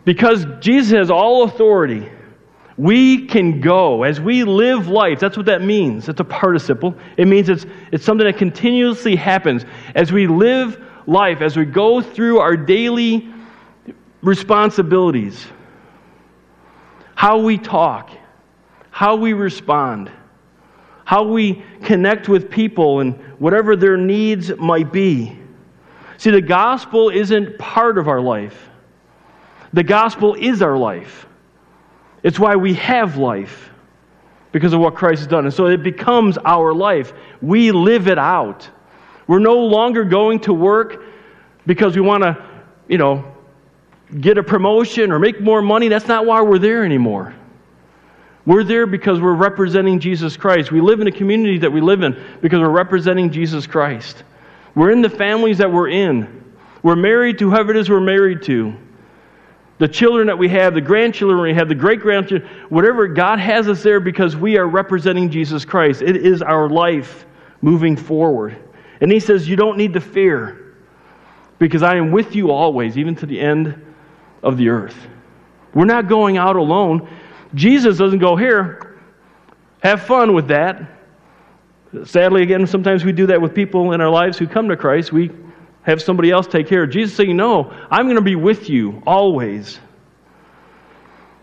Because 0.05 0.45
Jesus 0.59 0.91
has 0.91 1.11
all 1.11 1.43
authority, 1.43 2.09
we 2.77 3.27
can 3.27 3.61
go 3.61 4.03
as 4.03 4.19
we 4.19 4.43
live 4.43 4.87
life. 4.87 5.19
That's 5.19 5.37
what 5.37 5.45
that 5.45 5.61
means. 5.61 6.09
It's 6.09 6.19
a 6.19 6.23
participle. 6.23 6.95
It 7.17 7.27
means 7.27 7.49
it's, 7.49 7.65
it's 7.91 8.03
something 8.03 8.25
that 8.25 8.37
continuously 8.37 9.15
happens. 9.15 9.65
As 9.93 10.11
we 10.11 10.25
live 10.25 10.83
life, 11.07 11.41
as 11.41 11.57
we 11.57 11.65
go 11.65 12.01
through 12.01 12.39
our 12.39 12.55
daily 12.55 13.31
responsibilities, 14.21 15.45
how 17.15 17.39
we 17.39 17.57
talk, 17.57 18.11
how 18.89 19.15
we 19.15 19.33
respond, 19.33 20.11
how 21.05 21.23
we 21.23 21.63
connect 21.83 22.29
with 22.29 22.49
people 22.49 22.99
and 22.99 23.15
whatever 23.39 23.75
their 23.75 23.97
needs 23.97 24.55
might 24.57 24.91
be. 24.91 25.37
See, 26.17 26.29
the 26.29 26.41
gospel 26.41 27.09
isn't 27.09 27.57
part 27.57 27.97
of 27.97 28.07
our 28.07 28.21
life, 28.21 28.69
the 29.73 29.83
gospel 29.83 30.35
is 30.35 30.61
our 30.61 30.77
life. 30.77 31.25
It's 32.23 32.39
why 32.39 32.55
we 32.55 32.75
have 32.75 33.17
life 33.17 33.71
because 34.51 34.73
of 34.73 34.79
what 34.79 34.95
Christ 34.95 35.21
has 35.21 35.27
done. 35.27 35.45
And 35.45 35.53
so 35.53 35.65
it 35.65 35.81
becomes 35.81 36.37
our 36.39 36.73
life. 36.73 37.13
We 37.41 37.71
live 37.71 38.07
it 38.07 38.19
out. 38.19 38.69
We're 39.27 39.39
no 39.39 39.57
longer 39.57 40.03
going 40.03 40.39
to 40.41 40.53
work 40.53 41.03
because 41.65 41.95
we 41.95 42.01
want 42.01 42.23
to, 42.23 42.43
you 42.87 42.97
know, 42.97 43.35
get 44.19 44.37
a 44.37 44.43
promotion 44.43 45.11
or 45.11 45.19
make 45.19 45.39
more 45.39 45.61
money. 45.61 45.87
That's 45.87 46.07
not 46.07 46.25
why 46.25 46.41
we're 46.41 46.59
there 46.59 46.83
anymore. 46.83 47.33
We're 48.45 48.63
there 48.63 48.87
because 48.87 49.21
we're 49.21 49.35
representing 49.35 49.99
Jesus 49.99 50.35
Christ. 50.35 50.71
We 50.71 50.81
live 50.81 50.99
in 50.99 51.07
a 51.07 51.11
community 51.11 51.59
that 51.59 51.71
we 51.71 51.79
live 51.79 52.01
in 52.01 52.21
because 52.41 52.59
we're 52.59 52.69
representing 52.69 53.31
Jesus 53.31 53.67
Christ. 53.67 54.23
We're 54.73 54.91
in 54.91 55.01
the 55.01 55.09
families 55.09 55.59
that 55.59 55.71
we're 55.71 55.89
in. 55.89 56.43
We're 56.81 56.95
married 56.95 57.37
to 57.39 57.51
whoever 57.51 57.71
it 57.71 57.77
is 57.77 57.89
we're 57.89 57.99
married 57.99 58.41
to. 58.43 58.75
The 59.77 59.87
children 59.87 60.27
that 60.27 60.37
we 60.37 60.49
have, 60.49 60.73
the 60.73 60.81
grandchildren 60.81 61.41
we 61.41 61.53
have, 61.53 61.67
the 61.67 61.75
great 61.75 62.01
grandchildren, 62.01 62.49
whatever, 62.69 63.07
God 63.07 63.39
has 63.39 63.67
us 63.67 63.83
there 63.83 63.99
because 63.99 64.35
we 64.35 64.57
are 64.57 64.67
representing 64.67 65.29
Jesus 65.29 65.65
Christ. 65.65 66.01
It 66.01 66.17
is 66.17 66.41
our 66.41 66.69
life 66.69 67.25
moving 67.61 67.95
forward. 67.95 68.57
And 69.01 69.11
he 69.11 69.19
says, 69.19 69.49
You 69.49 69.55
don't 69.55 69.77
need 69.77 69.93
to 69.93 70.01
fear 70.01 70.75
because 71.59 71.83
I 71.83 71.97
am 71.97 72.11
with 72.11 72.35
you 72.35 72.51
always, 72.51 72.97
even 72.97 73.15
to 73.17 73.25
the 73.25 73.39
end 73.39 73.83
of 74.41 74.57
the 74.57 74.69
earth. 74.69 74.95
We're 75.73 75.85
not 75.85 76.07
going 76.07 76.37
out 76.37 76.55
alone. 76.55 77.09
Jesus 77.53 77.97
doesn't 77.97 78.19
go, 78.19 78.35
Here, 78.35 78.99
have 79.81 80.03
fun 80.03 80.33
with 80.33 80.47
that. 80.47 80.81
Sadly, 82.05 82.41
again, 82.43 82.65
sometimes 82.67 83.03
we 83.03 83.11
do 83.11 83.27
that 83.27 83.41
with 83.41 83.53
people 83.53 83.91
in 83.91 83.99
our 83.99 84.09
lives 84.09 84.37
who 84.37 84.47
come 84.47 84.69
to 84.69 84.77
Christ. 84.77 85.11
We 85.11 85.31
have 85.83 86.01
somebody 86.01 86.31
else 86.31 86.47
take 86.47 86.67
care 86.67 86.83
of 86.83 86.91
Jesus 86.91 87.15
saying, 87.15 87.35
No, 87.35 87.71
I'm 87.89 88.05
going 88.05 88.15
to 88.15 88.21
be 88.21 88.35
with 88.35 88.69
you 88.69 89.01
always. 89.05 89.79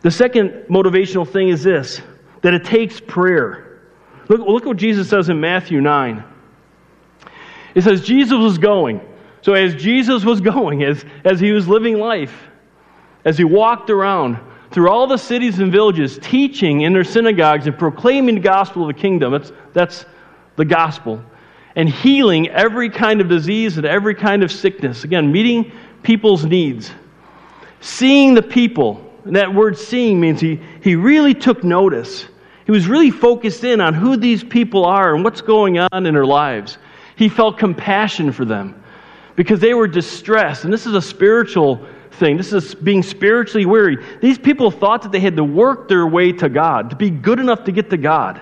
The 0.00 0.10
second 0.10 0.50
motivational 0.70 1.28
thing 1.28 1.48
is 1.48 1.64
this 1.64 2.00
that 2.42 2.54
it 2.54 2.64
takes 2.64 3.00
prayer. 3.00 3.80
Look, 4.28 4.40
look 4.40 4.64
what 4.64 4.76
Jesus 4.76 5.08
says 5.08 5.28
in 5.28 5.40
Matthew 5.40 5.80
9. 5.80 6.22
It 7.78 7.84
says 7.84 8.00
Jesus 8.00 8.36
was 8.36 8.58
going. 8.58 9.00
So 9.40 9.54
as 9.54 9.76
Jesus 9.76 10.24
was 10.24 10.40
going, 10.40 10.82
as, 10.82 11.04
as 11.24 11.38
he 11.38 11.52
was 11.52 11.68
living 11.68 11.96
life, 11.96 12.34
as 13.24 13.38
he 13.38 13.44
walked 13.44 13.88
around 13.88 14.36
through 14.72 14.90
all 14.90 15.06
the 15.06 15.16
cities 15.16 15.60
and 15.60 15.70
villages, 15.70 16.18
teaching 16.20 16.80
in 16.80 16.92
their 16.92 17.04
synagogues 17.04 17.68
and 17.68 17.78
proclaiming 17.78 18.34
the 18.34 18.40
gospel 18.40 18.82
of 18.82 18.96
the 18.96 19.00
kingdom, 19.00 19.30
that's, 19.30 19.52
that's 19.74 20.06
the 20.56 20.64
gospel, 20.64 21.22
and 21.76 21.88
healing 21.88 22.48
every 22.48 22.90
kind 22.90 23.20
of 23.20 23.28
disease 23.28 23.76
and 23.76 23.86
every 23.86 24.16
kind 24.16 24.42
of 24.42 24.50
sickness. 24.50 25.04
Again, 25.04 25.30
meeting 25.30 25.70
people's 26.02 26.44
needs. 26.44 26.90
Seeing 27.80 28.34
the 28.34 28.42
people. 28.42 29.08
And 29.24 29.36
that 29.36 29.54
word 29.54 29.78
seeing 29.78 30.18
means 30.18 30.40
he, 30.40 30.60
he 30.82 30.96
really 30.96 31.32
took 31.32 31.62
notice. 31.62 32.26
He 32.66 32.72
was 32.72 32.88
really 32.88 33.12
focused 33.12 33.62
in 33.62 33.80
on 33.80 33.94
who 33.94 34.16
these 34.16 34.42
people 34.42 34.84
are 34.84 35.14
and 35.14 35.22
what's 35.22 35.42
going 35.42 35.78
on 35.78 36.06
in 36.06 36.14
their 36.14 36.26
lives. 36.26 36.76
He 37.18 37.28
felt 37.28 37.58
compassion 37.58 38.30
for 38.30 38.44
them 38.44 38.80
because 39.34 39.58
they 39.58 39.74
were 39.74 39.88
distressed. 39.88 40.62
And 40.62 40.72
this 40.72 40.86
is 40.86 40.94
a 40.94 41.02
spiritual 41.02 41.84
thing. 42.12 42.36
This 42.36 42.52
is 42.52 42.76
being 42.76 43.02
spiritually 43.02 43.66
weary. 43.66 43.98
These 44.20 44.38
people 44.38 44.70
thought 44.70 45.02
that 45.02 45.10
they 45.10 45.18
had 45.18 45.34
to 45.36 45.42
work 45.42 45.88
their 45.88 46.06
way 46.06 46.30
to 46.32 46.48
God, 46.48 46.90
to 46.90 46.96
be 46.96 47.10
good 47.10 47.40
enough 47.40 47.64
to 47.64 47.72
get 47.72 47.90
to 47.90 47.96
God. 47.96 48.40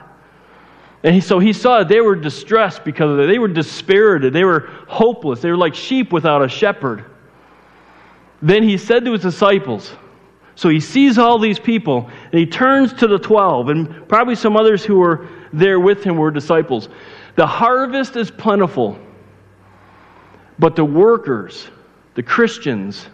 And 1.02 1.14
he, 1.14 1.22
so 1.22 1.38
he 1.38 1.54
saw 1.54 1.84
they 1.84 2.02
were 2.02 2.16
distressed 2.16 2.84
because 2.84 3.12
of 3.12 3.18
it. 3.20 3.26
They 3.28 3.38
were 3.38 3.48
dispirited. 3.48 4.34
They 4.34 4.44
were 4.44 4.68
hopeless. 4.88 5.40
They 5.40 5.50
were 5.50 5.56
like 5.56 5.74
sheep 5.74 6.12
without 6.12 6.44
a 6.44 6.48
shepherd. 6.48 7.06
Then 8.42 8.62
he 8.62 8.76
said 8.76 9.06
to 9.06 9.12
his 9.12 9.22
disciples, 9.22 9.94
so 10.54 10.68
he 10.68 10.80
sees 10.80 11.16
all 11.16 11.38
these 11.38 11.58
people, 11.58 12.10
and 12.30 12.38
he 12.38 12.46
turns 12.46 12.92
to 12.94 13.06
the 13.06 13.18
twelve, 13.18 13.68
and 13.68 14.08
probably 14.08 14.34
some 14.34 14.56
others 14.56 14.84
who 14.84 14.96
were 14.96 15.28
there 15.52 15.80
with 15.80 16.02
him 16.02 16.16
were 16.16 16.30
disciples. 16.30 16.88
The 17.36 17.46
harvest 17.46 18.16
is 18.16 18.30
plentiful, 18.30 18.98
but 20.58 20.74
the 20.74 20.84
workers, 20.84 21.68
the 22.14 22.22
Christians, 22.22 23.06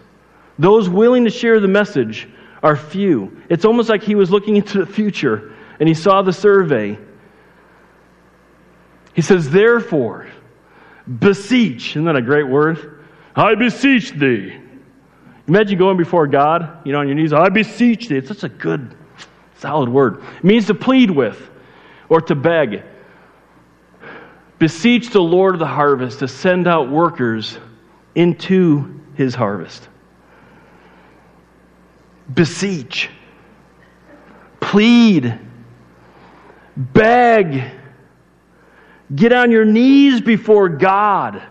those 0.58 0.88
willing 0.88 1.24
to 1.24 1.30
share 1.30 1.58
the 1.58 1.68
message, 1.68 2.28
are 2.62 2.76
few. 2.76 3.42
It's 3.48 3.64
almost 3.64 3.88
like 3.88 4.02
he 4.04 4.14
was 4.14 4.30
looking 4.30 4.54
into 4.56 4.78
the 4.78 4.86
future 4.86 5.52
and 5.80 5.88
he 5.88 5.94
saw 5.94 6.22
the 6.22 6.32
survey. 6.32 6.96
He 9.14 9.22
says, 9.22 9.50
Therefore, 9.50 10.28
beseech. 11.18 11.90
Isn't 11.90 12.04
that 12.04 12.14
a 12.14 12.22
great 12.22 12.48
word? 12.48 13.04
I 13.34 13.56
beseech 13.56 14.12
thee. 14.12 14.56
Imagine 15.48 15.76
going 15.76 15.96
before 15.96 16.28
God, 16.28 16.86
you 16.86 16.92
know, 16.92 17.00
on 17.00 17.08
your 17.08 17.16
knees. 17.16 17.32
I 17.32 17.48
beseech 17.48 18.08
thee. 18.08 18.18
It's 18.18 18.28
such 18.28 18.44
a 18.44 18.48
good, 18.48 18.94
solid 19.58 19.88
word. 19.88 20.22
It 20.38 20.44
means 20.44 20.66
to 20.68 20.74
plead 20.74 21.10
with 21.10 21.50
or 22.08 22.20
to 22.20 22.36
beg. 22.36 22.84
Beseech 24.62 25.10
the 25.10 25.20
Lord 25.20 25.56
of 25.56 25.58
the 25.58 25.66
harvest 25.66 26.20
to 26.20 26.28
send 26.28 26.68
out 26.68 26.88
workers 26.88 27.58
into 28.14 29.00
his 29.14 29.34
harvest. 29.34 29.88
Beseech, 32.32 33.10
plead, 34.60 35.36
beg, 36.76 37.72
get 39.16 39.32
on 39.32 39.50
your 39.50 39.64
knees 39.64 40.20
before 40.20 40.68
God 40.68 41.42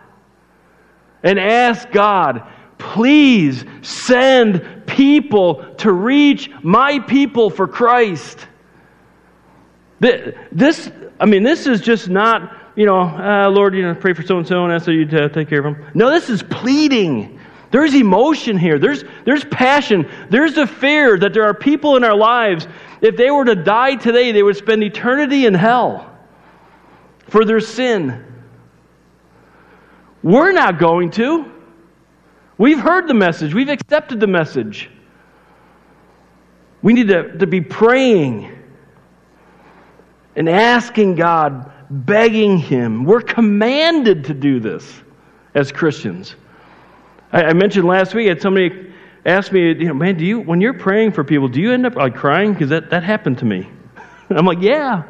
and 1.22 1.38
ask 1.38 1.92
God, 1.92 2.48
please 2.78 3.66
send 3.82 4.84
people 4.88 5.66
to 5.80 5.92
reach 5.92 6.50
my 6.64 6.98
people 6.98 7.50
for 7.50 7.68
Christ. 7.68 8.48
This, 10.00 10.90
I 11.20 11.26
mean, 11.26 11.44
this 11.44 11.68
is 11.68 11.82
just 11.82 12.08
not 12.08 12.60
you 12.76 12.86
know, 12.86 13.02
uh, 13.02 13.50
Lord, 13.50 13.76
you 13.76 13.84
know, 13.84 13.94
pray 13.94 14.14
for 14.14 14.24
so 14.24 14.38
and 14.38 14.48
so 14.48 14.64
and 14.64 14.74
ask 14.74 14.88
you 14.88 15.06
to 15.06 15.30
take 15.30 15.50
care 15.50 15.60
of 15.60 15.64
them. 15.66 15.86
No, 15.94 16.10
this 16.10 16.30
is 16.30 16.42
pleading. 16.44 17.40
There's 17.72 17.94
emotion 17.94 18.58
here. 18.58 18.80
There's, 18.80 19.04
there's 19.26 19.46
passion. 19.46 20.10
There's 20.30 20.58
a 20.58 20.68
fear 20.68 21.18
that 21.18 21.34
there 21.34 21.44
are 21.44 21.54
people 21.54 21.96
in 21.96 22.04
our 22.04 22.16
lives, 22.16 22.68
if 23.02 23.18
they 23.18 23.32
were 23.32 23.46
to 23.46 23.56
die 23.56 23.96
today, 23.96 24.32
they 24.32 24.44
would 24.44 24.58
spend 24.58 24.84
eternity 24.84 25.46
in 25.46 25.54
hell 25.54 26.08
for 27.28 27.46
their 27.46 27.60
sin. 27.60 28.26
We're 30.22 30.52
not 30.52 30.80
going 30.80 31.12
to. 31.12 31.52
We've 32.58 32.80
heard 32.80 33.08
the 33.08 33.14
message, 33.14 33.54
we've 33.54 33.70
accepted 33.70 34.20
the 34.20 34.28
message. 34.28 34.90
We 36.84 36.94
need 36.94 37.08
to, 37.08 37.38
to 37.38 37.48
be 37.48 37.62
praying 37.62 38.52
and 40.36 40.48
asking 40.48 41.16
God, 41.16 41.72
begging 41.92 42.58
Him. 42.58 43.04
We're 43.04 43.22
commanded 43.22 44.26
to 44.26 44.34
do 44.34 44.60
this 44.60 45.02
as 45.54 45.72
Christians. 45.72 46.36
I, 47.32 47.44
I 47.44 47.54
mentioned 47.54 47.86
last 47.86 48.16
week, 48.16 48.28
I 48.28 48.30
had 48.30 48.42
somebody 48.42 48.94
ask 49.26 49.52
me, 49.52 49.68
you 49.68 49.86
know, 49.86 49.94
man, 49.94 50.18
do 50.18 50.26
you, 50.26 50.40
when 50.40 50.62
you're 50.62 50.74
praying 50.74 51.12
for 51.12 51.24
people, 51.24 51.48
do 51.48 51.62
you 51.62 51.74
end 51.74 51.86
up 51.86 51.96
like 51.96 52.16
crying? 52.16 52.54
Because 52.54 52.70
that, 52.70 52.90
that 52.90 53.04
happened 53.04 53.40
to 53.40 53.46
me. 53.46 53.70
I'm 54.30 54.46
like, 54.46 54.62
yeah. 54.62 55.04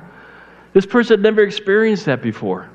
This 0.74 0.86
person 0.86 1.18
had 1.18 1.24
never 1.24 1.44
experienced 1.44 2.06
that 2.06 2.22
before. 2.22 2.70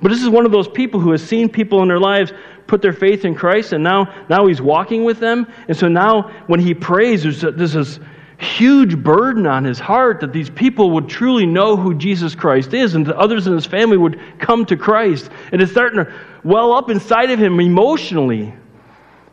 But 0.00 0.10
this 0.10 0.22
is 0.22 0.28
one 0.28 0.46
of 0.46 0.52
those 0.52 0.68
people 0.68 0.98
who 0.98 1.12
has 1.12 1.22
seen 1.22 1.48
people 1.48 1.82
in 1.82 1.88
their 1.88 2.00
lives 2.00 2.32
put 2.66 2.82
their 2.82 2.92
faith 2.92 3.24
in 3.24 3.34
Christ, 3.34 3.72
and 3.72 3.84
now, 3.84 4.24
now 4.28 4.46
he's 4.46 4.60
walking 4.60 5.04
with 5.04 5.20
them. 5.20 5.46
And 5.68 5.76
so 5.76 5.88
now, 5.88 6.30
when 6.46 6.58
he 6.58 6.74
prays, 6.74 7.22
there's, 7.22 7.40
this 7.40 8.00
huge 8.42 9.02
burden 9.02 9.46
on 9.46 9.64
his 9.64 9.78
heart 9.78 10.20
that 10.20 10.32
these 10.32 10.50
people 10.50 10.90
would 10.90 11.08
truly 11.08 11.46
know 11.46 11.76
who 11.76 11.94
Jesus 11.94 12.34
Christ 12.34 12.74
is, 12.74 12.94
and 12.94 13.06
that 13.06 13.16
others 13.16 13.46
in 13.46 13.52
his 13.52 13.66
family 13.66 13.96
would 13.96 14.20
come 14.38 14.64
to 14.66 14.76
Christ. 14.76 15.30
And 15.52 15.62
it's 15.62 15.72
starting 15.72 16.04
to 16.04 16.12
well 16.44 16.72
up 16.72 16.90
inside 16.90 17.30
of 17.30 17.38
him 17.38 17.58
emotionally 17.60 18.54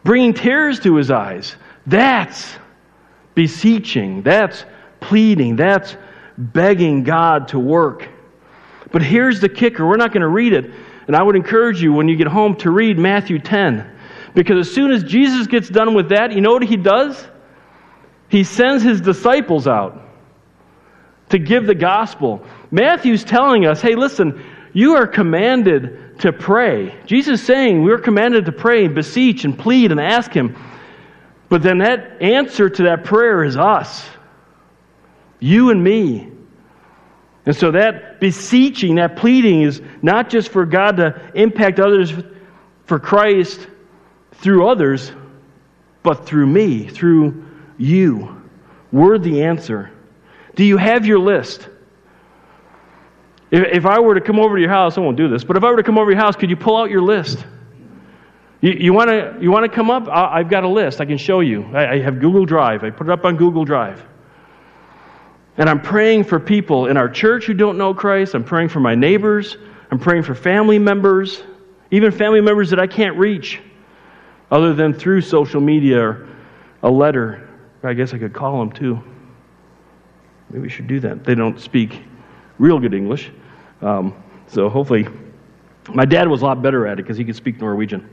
bringing 0.03 0.33
tears 0.33 0.79
to 0.81 0.95
his 0.95 1.11
eyes. 1.11 1.55
That's 1.85 2.55
beseeching. 3.35 4.21
That's 4.21 4.65
pleading. 4.99 5.55
That's 5.55 5.95
begging 6.37 7.03
God 7.03 7.47
to 7.49 7.59
work. 7.59 8.07
But 8.91 9.01
here's 9.01 9.39
the 9.39 9.49
kicker 9.49 9.85
we're 9.85 9.97
not 9.97 10.11
going 10.11 10.21
to 10.21 10.27
read 10.27 10.53
it. 10.53 10.71
And 11.07 11.15
I 11.15 11.23
would 11.23 11.35
encourage 11.35 11.81
you 11.81 11.91
when 11.91 12.07
you 12.07 12.15
get 12.15 12.27
home 12.27 12.55
to 12.57 12.71
read 12.71 12.97
Matthew 12.99 13.39
10. 13.39 13.97
Because 14.35 14.67
as 14.67 14.73
soon 14.73 14.91
as 14.91 15.03
Jesus 15.03 15.47
gets 15.47 15.67
done 15.67 15.93
with 15.93 16.09
that, 16.09 16.31
you 16.31 16.41
know 16.41 16.51
what 16.51 16.63
he 16.63 16.77
does? 16.77 17.27
He 18.29 18.43
sends 18.43 18.83
his 18.83 19.01
disciples 19.01 19.67
out 19.67 20.01
to 21.29 21.39
give 21.39 21.65
the 21.65 21.75
gospel. 21.75 22.45
Matthew's 22.71 23.23
telling 23.23 23.65
us 23.65 23.81
hey, 23.81 23.95
listen, 23.95 24.43
you 24.73 24.95
are 24.95 25.07
commanded 25.07 26.19
to 26.19 26.31
pray. 26.31 26.95
Jesus 27.05 27.39
is 27.39 27.45
saying 27.45 27.83
we're 27.83 27.99
commanded 27.99 28.45
to 28.45 28.51
pray 28.51 28.85
and 28.85 28.95
beseech 28.95 29.45
and 29.45 29.57
plead 29.57 29.91
and 29.91 29.99
ask 29.99 30.31
Him. 30.31 30.55
But 31.47 31.63
then 31.63 31.79
that 31.79 32.21
answer 32.21 32.69
to 32.69 32.83
that 32.83 33.03
prayer 33.03 33.43
is 33.43 33.57
us, 33.57 34.07
you 35.39 35.71
and 35.71 35.83
me. 35.83 36.31
And 37.45 37.55
so 37.55 37.71
that 37.71 38.19
beseeching, 38.19 38.95
that 38.95 39.15
pleading 39.15 39.63
is 39.63 39.81
not 40.03 40.29
just 40.29 40.49
for 40.49 40.65
God 40.65 40.97
to 40.97 41.31
impact 41.33 41.79
others 41.79 42.13
for 42.85 42.99
Christ 42.99 43.67
through 44.33 44.67
others, 44.67 45.11
but 46.03 46.27
through 46.27 46.45
me, 46.45 46.87
through 46.87 47.48
you. 47.79 48.43
We're 48.91 49.17
the 49.17 49.43
answer. 49.43 49.91
Do 50.55 50.63
you 50.63 50.77
have 50.77 51.05
your 51.05 51.19
list? 51.19 51.67
If, 53.49 53.77
if 53.77 53.85
I 53.85 53.99
were 53.99 54.15
to 54.15 54.21
come 54.21 54.39
over 54.39 54.55
to 54.55 54.61
your 54.61 54.69
house, 54.69 54.97
I 54.97 55.01
won't 55.01 55.17
do 55.17 55.27
this, 55.27 55.43
but 55.43 55.57
if 55.57 55.63
I 55.63 55.71
were 55.71 55.77
to 55.77 55.83
come 55.83 55.97
over 55.97 56.11
to 56.11 56.15
your 56.15 56.23
house, 56.23 56.35
could 56.35 56.49
you 56.49 56.57
pull 56.57 56.77
out 56.77 56.89
your 56.89 57.01
list? 57.01 57.43
You, 58.61 58.73
you 58.73 58.93
want 58.93 59.09
to 59.09 59.37
you 59.41 59.51
wanna 59.51 59.69
come 59.69 59.89
up? 59.89 60.07
I, 60.09 60.39
have 60.39 60.49
got 60.49 60.65
a 60.65 60.67
list. 60.67 60.99
I 60.99 61.05
can 61.05 61.17
show 61.17 61.39
you. 61.39 61.63
I, 61.73 61.93
I 61.93 61.99
have 61.99 62.19
Google 62.19 62.45
Drive. 62.45 62.83
I 62.83 62.89
put 62.89 63.07
it 63.07 63.11
up 63.11 63.23
on 63.25 63.37
Google 63.37 63.63
Drive. 63.63 64.05
And 65.57 65.69
I'm 65.69 65.81
praying 65.81 66.25
for 66.25 66.39
people 66.39 66.87
in 66.87 66.97
our 66.97 67.09
church 67.09 67.45
who 67.45 67.53
don't 67.53 67.77
know 67.77 67.93
Christ. 67.93 68.33
I'm 68.33 68.43
praying 68.43 68.69
for 68.69 68.79
my 68.79 68.95
neighbors. 68.95 69.57
I'm 69.91 69.99
praying 69.99 70.23
for 70.23 70.35
family 70.35 70.77
members, 70.77 71.41
even 71.91 72.11
family 72.11 72.41
members 72.41 72.69
that 72.69 72.79
I 72.79 72.87
can't 72.87 73.17
reach 73.17 73.59
other 74.51 74.73
than 74.73 74.93
through 74.93 75.21
social 75.21 75.61
media 75.61 75.99
or 76.01 76.29
a 76.83 76.89
letter. 76.89 77.48
I 77.83 77.93
guess 77.93 78.13
I 78.13 78.17
could 78.17 78.33
call 78.33 78.59
them 78.59 78.71
too. 78.71 79.01
Maybe 80.49 80.63
we 80.63 80.69
should 80.69 80.87
do 80.87 80.99
that. 81.01 81.23
They 81.23 81.35
don't 81.35 81.59
speak 81.59 82.03
real 82.57 82.79
good 82.79 82.93
English. 82.93 83.31
Um, 83.81 84.13
so 84.47 84.67
hopefully, 84.69 85.07
my 85.93 86.05
dad 86.05 86.27
was 86.27 86.41
a 86.41 86.45
lot 86.45 86.61
better 86.61 86.87
at 86.87 86.99
it 86.99 87.03
because 87.03 87.17
he 87.17 87.23
could 87.23 87.35
speak 87.35 87.59
Norwegian. 87.59 88.09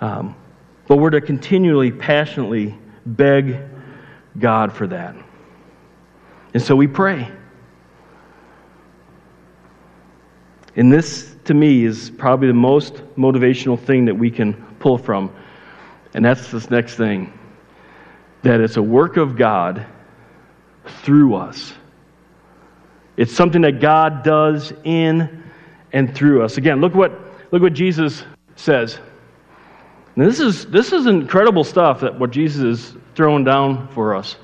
Um, 0.00 0.34
but 0.88 0.96
we're 0.96 1.10
to 1.10 1.20
continually, 1.20 1.90
passionately 1.90 2.76
beg 3.06 3.58
God 4.38 4.72
for 4.72 4.86
that. 4.88 5.14
And 6.54 6.62
so 6.62 6.76
we 6.76 6.86
pray. 6.86 7.30
And 10.76 10.92
this, 10.92 11.36
to 11.44 11.54
me, 11.54 11.84
is 11.84 12.10
probably 12.10 12.48
the 12.48 12.54
most 12.54 12.94
motivational 13.16 13.78
thing 13.78 14.04
that 14.06 14.14
we 14.14 14.30
can 14.30 14.54
pull 14.78 14.98
from. 14.98 15.34
And 16.14 16.24
that's 16.24 16.50
this 16.50 16.70
next 16.70 16.96
thing 16.96 17.32
that 18.42 18.60
it's 18.60 18.76
a 18.76 18.82
work 18.82 19.16
of 19.16 19.36
God 19.36 19.86
through 21.02 21.36
us. 21.36 21.72
It's 23.16 23.34
something 23.34 23.62
that 23.62 23.80
God 23.80 24.22
does 24.22 24.72
in 24.84 25.44
and 25.92 26.14
through 26.14 26.42
us. 26.42 26.56
Again, 26.56 26.80
look 26.80 26.94
what, 26.94 27.12
look 27.52 27.62
what 27.62 27.74
Jesus 27.74 28.24
says. 28.56 28.98
Now, 30.16 30.26
this 30.26 30.40
is, 30.40 30.66
this 30.66 30.92
is 30.92 31.06
incredible 31.06 31.64
stuff 31.64 32.00
that 32.00 32.18
what 32.18 32.30
Jesus 32.30 32.62
is 32.62 32.96
throwing 33.14 33.44
down 33.44 33.88
for 33.88 34.14
us. 34.14 34.36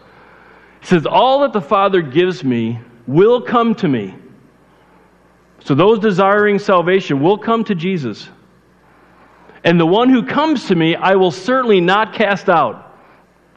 He 0.80 0.86
says, 0.86 1.06
All 1.06 1.40
that 1.40 1.52
the 1.52 1.60
Father 1.60 2.02
gives 2.02 2.44
me 2.44 2.80
will 3.06 3.40
come 3.40 3.74
to 3.76 3.88
me. 3.88 4.14
So 5.64 5.74
those 5.74 5.98
desiring 5.98 6.58
salvation 6.58 7.20
will 7.20 7.38
come 7.38 7.64
to 7.64 7.74
Jesus. 7.74 8.28
And 9.64 9.78
the 9.78 9.86
one 9.86 10.08
who 10.08 10.24
comes 10.24 10.68
to 10.68 10.74
me, 10.74 10.94
I 10.94 11.16
will 11.16 11.32
certainly 11.32 11.80
not 11.80 12.14
cast 12.14 12.48
out. 12.48 12.87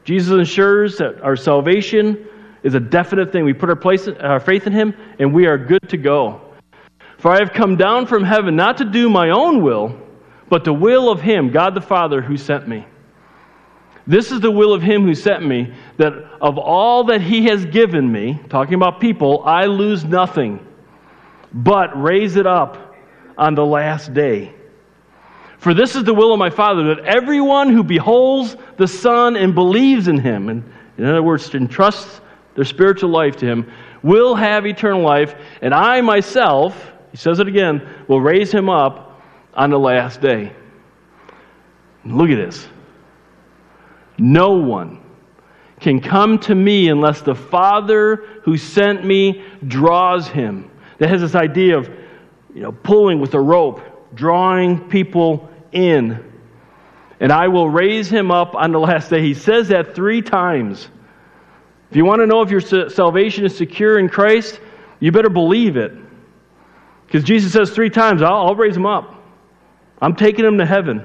Jesus 0.04 0.32
ensures 0.32 0.98
that 0.98 1.20
our 1.22 1.36
salvation 1.36 2.26
is 2.62 2.74
a 2.74 2.80
definite 2.80 3.32
thing. 3.32 3.44
We 3.44 3.52
put 3.52 3.68
our, 3.68 3.76
place, 3.76 4.08
our 4.08 4.40
faith 4.40 4.66
in 4.66 4.72
Him, 4.72 4.94
and 5.18 5.32
we 5.32 5.46
are 5.46 5.58
good 5.58 5.88
to 5.88 5.96
go. 5.96 6.40
For 7.18 7.30
I 7.30 7.38
have 7.38 7.52
come 7.52 7.76
down 7.76 8.06
from 8.06 8.24
heaven 8.24 8.56
not 8.56 8.78
to 8.78 8.84
do 8.84 9.08
my 9.08 9.30
own 9.30 9.62
will, 9.62 9.96
but 10.48 10.64
the 10.64 10.72
will 10.72 11.10
of 11.10 11.20
Him, 11.20 11.50
God 11.50 11.74
the 11.74 11.80
Father, 11.80 12.20
who 12.20 12.36
sent 12.36 12.66
me. 12.68 12.84
This 14.06 14.32
is 14.32 14.40
the 14.40 14.50
will 14.50 14.72
of 14.72 14.82
Him 14.82 15.04
who 15.04 15.14
sent 15.14 15.46
me, 15.46 15.72
that 15.96 16.12
of 16.40 16.58
all 16.58 17.04
that 17.04 17.20
He 17.20 17.46
has 17.46 17.64
given 17.64 18.10
me, 18.10 18.40
talking 18.48 18.74
about 18.74 19.00
people, 19.00 19.42
I 19.44 19.66
lose 19.66 20.04
nothing, 20.04 20.66
but 21.52 22.00
raise 22.00 22.34
it 22.34 22.46
up 22.46 22.96
on 23.38 23.54
the 23.54 23.64
last 23.64 24.12
day. 24.12 24.54
For 25.62 25.74
this 25.74 25.94
is 25.94 26.02
the 26.02 26.12
will 26.12 26.32
of 26.32 26.40
my 26.40 26.50
Father, 26.50 26.92
that 26.92 27.04
everyone 27.04 27.70
who 27.70 27.84
beholds 27.84 28.56
the 28.78 28.88
Son 28.88 29.36
and 29.36 29.54
believes 29.54 30.08
in 30.08 30.18
Him, 30.18 30.48
and 30.48 30.64
in 30.98 31.04
other 31.04 31.22
words, 31.22 31.54
entrusts 31.54 32.20
their 32.56 32.64
spiritual 32.64 33.10
life 33.10 33.36
to 33.36 33.46
him, 33.46 33.70
will 34.02 34.34
have 34.34 34.66
eternal 34.66 35.02
life, 35.02 35.36
and 35.62 35.72
I 35.72 36.00
myself, 36.00 36.92
he 37.12 37.16
says 37.16 37.38
it 37.38 37.46
again, 37.46 37.88
will 38.08 38.20
raise 38.20 38.52
him 38.52 38.68
up 38.68 39.22
on 39.54 39.70
the 39.70 39.78
last 39.78 40.20
day. 40.20 40.52
Look 42.04 42.30
at 42.30 42.36
this. 42.36 42.66
No 44.18 44.54
one 44.54 45.00
can 45.78 46.00
come 46.00 46.40
to 46.40 46.56
me 46.56 46.88
unless 46.88 47.20
the 47.22 47.36
Father 47.36 48.16
who 48.42 48.56
sent 48.56 49.04
me 49.04 49.44
draws 49.68 50.26
him. 50.26 50.70
That 50.98 51.08
has 51.08 51.20
this 51.20 51.36
idea 51.36 51.78
of 51.78 51.88
you 52.52 52.62
know, 52.62 52.72
pulling 52.72 53.20
with 53.20 53.34
a 53.34 53.40
rope, 53.40 53.80
drawing 54.14 54.88
people 54.88 55.48
in. 55.72 56.32
And 57.20 57.32
I 57.32 57.48
will 57.48 57.68
raise 57.68 58.08
him 58.08 58.30
up 58.30 58.54
on 58.54 58.72
the 58.72 58.80
last 58.80 59.10
day. 59.10 59.22
He 59.22 59.34
says 59.34 59.68
that 59.68 59.94
three 59.94 60.22
times. 60.22 60.88
If 61.90 61.96
you 61.96 62.04
want 62.04 62.20
to 62.20 62.26
know 62.26 62.42
if 62.42 62.50
your 62.50 62.88
salvation 62.88 63.44
is 63.44 63.56
secure 63.56 63.98
in 63.98 64.08
Christ, 64.08 64.60
you 64.98 65.12
better 65.12 65.28
believe 65.28 65.76
it. 65.76 65.92
Because 67.06 67.22
Jesus 67.24 67.52
says 67.52 67.70
three 67.70 67.90
times, 67.90 68.22
I'll, 68.22 68.46
I'll 68.46 68.56
raise 68.56 68.76
him 68.76 68.86
up. 68.86 69.14
I'm 70.00 70.16
taking 70.16 70.44
him 70.44 70.58
to 70.58 70.66
heaven. 70.66 71.04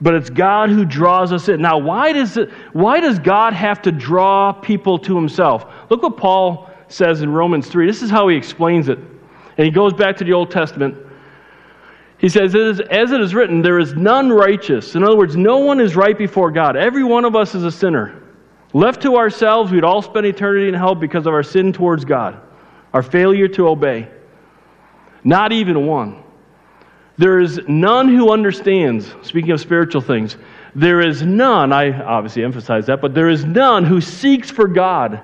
But 0.00 0.14
it's 0.14 0.30
God 0.30 0.68
who 0.68 0.84
draws 0.84 1.32
us 1.32 1.48
in. 1.48 1.62
Now, 1.62 1.78
why 1.78 2.12
does, 2.12 2.36
it, 2.36 2.50
why 2.72 2.98
does 2.98 3.20
God 3.20 3.52
have 3.52 3.80
to 3.82 3.92
draw 3.92 4.52
people 4.52 4.98
to 4.98 5.14
himself? 5.14 5.64
Look 5.88 6.02
what 6.02 6.16
Paul 6.16 6.68
says 6.88 7.22
in 7.22 7.30
Romans 7.30 7.68
3. 7.68 7.86
This 7.86 8.02
is 8.02 8.10
how 8.10 8.26
he 8.26 8.36
explains 8.36 8.88
it. 8.88 8.98
And 8.98 9.64
he 9.64 9.70
goes 9.70 9.92
back 9.92 10.16
to 10.16 10.24
the 10.24 10.32
Old 10.32 10.50
Testament. 10.50 10.96
He 12.22 12.28
says, 12.28 12.54
As 12.54 13.10
it 13.10 13.20
is 13.20 13.34
written, 13.34 13.62
there 13.62 13.80
is 13.80 13.94
none 13.94 14.30
righteous. 14.30 14.94
In 14.94 15.02
other 15.02 15.16
words, 15.16 15.36
no 15.36 15.58
one 15.58 15.80
is 15.80 15.96
right 15.96 16.16
before 16.16 16.52
God. 16.52 16.76
Every 16.76 17.02
one 17.02 17.24
of 17.24 17.34
us 17.34 17.56
is 17.56 17.64
a 17.64 17.70
sinner. 17.70 18.22
Left 18.72 19.02
to 19.02 19.16
ourselves, 19.16 19.72
we'd 19.72 19.82
all 19.82 20.02
spend 20.02 20.24
eternity 20.24 20.68
in 20.68 20.74
hell 20.74 20.94
because 20.94 21.26
of 21.26 21.34
our 21.34 21.42
sin 21.42 21.72
towards 21.72 22.04
God, 22.04 22.40
our 22.92 23.02
failure 23.02 23.48
to 23.48 23.68
obey. 23.68 24.08
Not 25.24 25.50
even 25.50 25.84
one. 25.84 26.22
There 27.18 27.40
is 27.40 27.60
none 27.66 28.08
who 28.08 28.32
understands, 28.32 29.12
speaking 29.22 29.50
of 29.50 29.60
spiritual 29.60 30.00
things, 30.00 30.36
there 30.76 31.00
is 31.00 31.22
none, 31.22 31.72
I 31.72 32.02
obviously 32.02 32.44
emphasize 32.44 32.86
that, 32.86 33.00
but 33.00 33.14
there 33.14 33.28
is 33.28 33.44
none 33.44 33.84
who 33.84 34.00
seeks 34.00 34.48
for 34.48 34.68
God. 34.68 35.20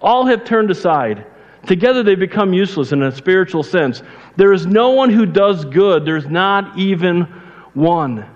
All 0.00 0.24
have 0.26 0.44
turned 0.44 0.70
aside. 0.70 1.26
Together 1.68 2.02
they 2.02 2.14
become 2.14 2.54
useless 2.54 2.92
in 2.92 3.02
a 3.02 3.12
spiritual 3.12 3.62
sense. 3.62 4.02
There 4.36 4.54
is 4.54 4.66
no 4.66 4.90
one 4.90 5.10
who 5.10 5.26
does 5.26 5.66
good, 5.66 6.06
there's 6.06 6.26
not 6.26 6.78
even 6.78 7.24
one. 7.74 8.26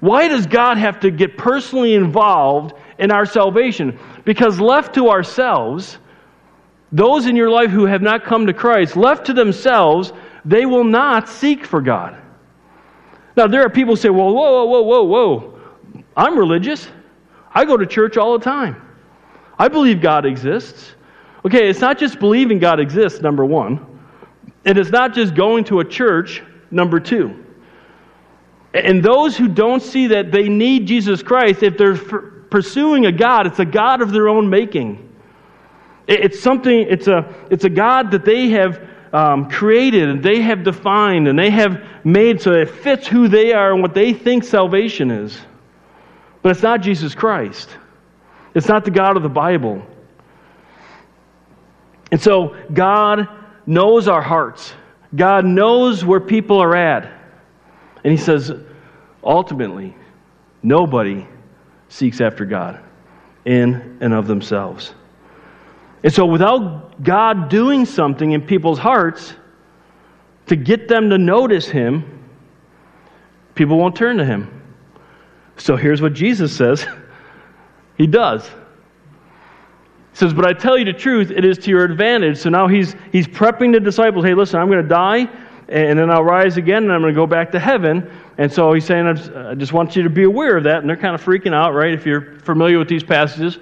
Why 0.00 0.26
does 0.26 0.44
God 0.44 0.76
have 0.76 0.98
to 1.00 1.12
get 1.12 1.38
personally 1.38 1.94
involved 1.94 2.74
in 2.98 3.12
our 3.12 3.26
salvation? 3.26 3.96
Because 4.24 4.58
left 4.58 4.94
to 4.94 5.08
ourselves, 5.08 5.98
those 6.90 7.26
in 7.26 7.36
your 7.36 7.48
life 7.48 7.70
who 7.70 7.86
have 7.86 8.02
not 8.02 8.24
come 8.24 8.44
to 8.48 8.52
Christ, 8.52 8.96
left 8.96 9.26
to 9.26 9.32
themselves, 9.32 10.12
they 10.44 10.66
will 10.66 10.84
not 10.84 11.28
seek 11.28 11.64
for 11.64 11.80
God. 11.80 12.20
Now, 13.36 13.46
there 13.46 13.62
are 13.62 13.70
people 13.70 13.94
who 13.94 14.00
say, 14.00 14.10
well, 14.10 14.34
whoa, 14.34 14.64
whoa, 14.64 14.82
whoa, 14.82 14.82
whoa, 14.82 15.02
whoa. 15.04 15.60
I'm 16.16 16.36
religious. 16.36 16.88
I 17.54 17.64
go 17.64 17.76
to 17.76 17.86
church 17.86 18.16
all 18.16 18.36
the 18.36 18.44
time. 18.44 18.82
I 19.60 19.68
believe 19.68 20.00
God 20.00 20.26
exists. 20.26 20.96
Okay, 21.44 21.68
it's 21.68 21.80
not 21.80 21.98
just 21.98 22.18
believing 22.18 22.58
God 22.58 22.80
exists, 22.80 23.20
number 23.20 23.44
one. 23.44 24.00
It 24.64 24.76
is 24.76 24.90
not 24.90 25.14
just 25.14 25.34
going 25.34 25.64
to 25.64 25.80
a 25.80 25.84
church, 25.84 26.42
number 26.70 27.00
two. 27.00 27.44
And 28.74 29.02
those 29.02 29.36
who 29.36 29.48
don't 29.48 29.82
see 29.82 30.08
that 30.08 30.30
they 30.30 30.48
need 30.48 30.86
Jesus 30.86 31.22
Christ, 31.22 31.62
if 31.62 31.78
they're 31.78 31.96
pursuing 31.96 33.06
a 33.06 33.12
God, 33.12 33.46
it's 33.46 33.60
a 33.60 33.64
God 33.64 34.02
of 34.02 34.12
their 34.12 34.28
own 34.28 34.50
making. 34.50 35.04
It's 36.06 36.40
something, 36.40 36.86
it's 36.88 37.06
a, 37.06 37.34
it's 37.50 37.64
a 37.64 37.70
God 37.70 38.10
that 38.10 38.24
they 38.24 38.48
have 38.50 38.80
um, 39.12 39.48
created 39.50 40.08
and 40.08 40.22
they 40.22 40.40
have 40.40 40.64
defined 40.64 41.28
and 41.28 41.38
they 41.38 41.50
have 41.50 41.82
made 42.04 42.40
so 42.40 42.52
it 42.52 42.70
fits 42.70 43.06
who 43.06 43.28
they 43.28 43.52
are 43.52 43.72
and 43.72 43.82
what 43.82 43.94
they 43.94 44.12
think 44.12 44.44
salvation 44.44 45.10
is. 45.10 45.38
But 46.42 46.50
it's 46.50 46.62
not 46.62 46.80
Jesus 46.80 47.14
Christ, 47.14 47.68
it's 48.54 48.68
not 48.68 48.84
the 48.84 48.90
God 48.90 49.16
of 49.16 49.22
the 49.22 49.28
Bible. 49.28 49.86
And 52.10 52.20
so 52.20 52.56
God 52.72 53.28
knows 53.66 54.08
our 54.08 54.22
hearts, 54.22 54.72
God 55.14 55.44
knows 55.44 56.04
where 56.04 56.20
people 56.20 56.58
are 56.58 56.74
at. 56.74 57.12
And 58.04 58.12
He 58.12 58.16
says, 58.16 58.52
ultimately, 59.22 59.94
nobody 60.62 61.26
seeks 61.88 62.20
after 62.20 62.44
God 62.44 62.80
in 63.44 63.98
and 64.00 64.12
of 64.12 64.26
themselves. 64.26 64.94
And 66.02 66.12
so, 66.12 66.24
without 66.26 67.02
God 67.02 67.48
doing 67.48 67.84
something 67.84 68.32
in 68.32 68.42
people's 68.42 68.78
hearts 68.78 69.34
to 70.46 70.56
get 70.56 70.88
them 70.88 71.10
to 71.10 71.18
notice 71.18 71.66
Him, 71.66 72.24
people 73.54 73.76
won't 73.76 73.96
turn 73.96 74.16
to 74.18 74.24
Him. 74.24 74.62
So, 75.56 75.76
here's 75.76 76.00
what 76.00 76.12
Jesus 76.12 76.56
says 76.56 76.86
He 77.96 78.06
does. 78.06 78.48
Says, 80.18 80.34
But 80.34 80.46
I 80.46 80.52
tell 80.52 80.76
you 80.76 80.84
the 80.84 80.92
truth, 80.92 81.30
it 81.30 81.44
is 81.44 81.58
to 81.58 81.70
your 81.70 81.84
advantage. 81.84 82.38
So 82.38 82.50
now 82.50 82.66
he's, 82.66 82.96
he's 83.12 83.28
prepping 83.28 83.72
the 83.72 83.78
disciples 83.78 84.24
hey, 84.24 84.34
listen, 84.34 84.58
I'm 84.58 84.66
going 84.66 84.82
to 84.82 84.88
die, 84.88 85.28
and 85.68 85.96
then 85.96 86.10
I'll 86.10 86.24
rise 86.24 86.56
again, 86.56 86.82
and 86.82 86.92
I'm 86.92 87.00
going 87.00 87.14
to 87.14 87.16
go 87.16 87.24
back 87.24 87.52
to 87.52 87.60
heaven. 87.60 88.10
And 88.36 88.52
so 88.52 88.72
he's 88.72 88.84
saying, 88.84 89.06
I 89.06 89.54
just 89.54 89.72
want 89.72 89.94
you 89.94 90.02
to 90.02 90.10
be 90.10 90.24
aware 90.24 90.56
of 90.56 90.64
that. 90.64 90.80
And 90.80 90.88
they're 90.88 90.96
kind 90.96 91.14
of 91.14 91.22
freaking 91.22 91.54
out, 91.54 91.72
right, 91.72 91.94
if 91.94 92.04
you're 92.04 92.40
familiar 92.40 92.80
with 92.80 92.88
these 92.88 93.04
passages. 93.04 93.60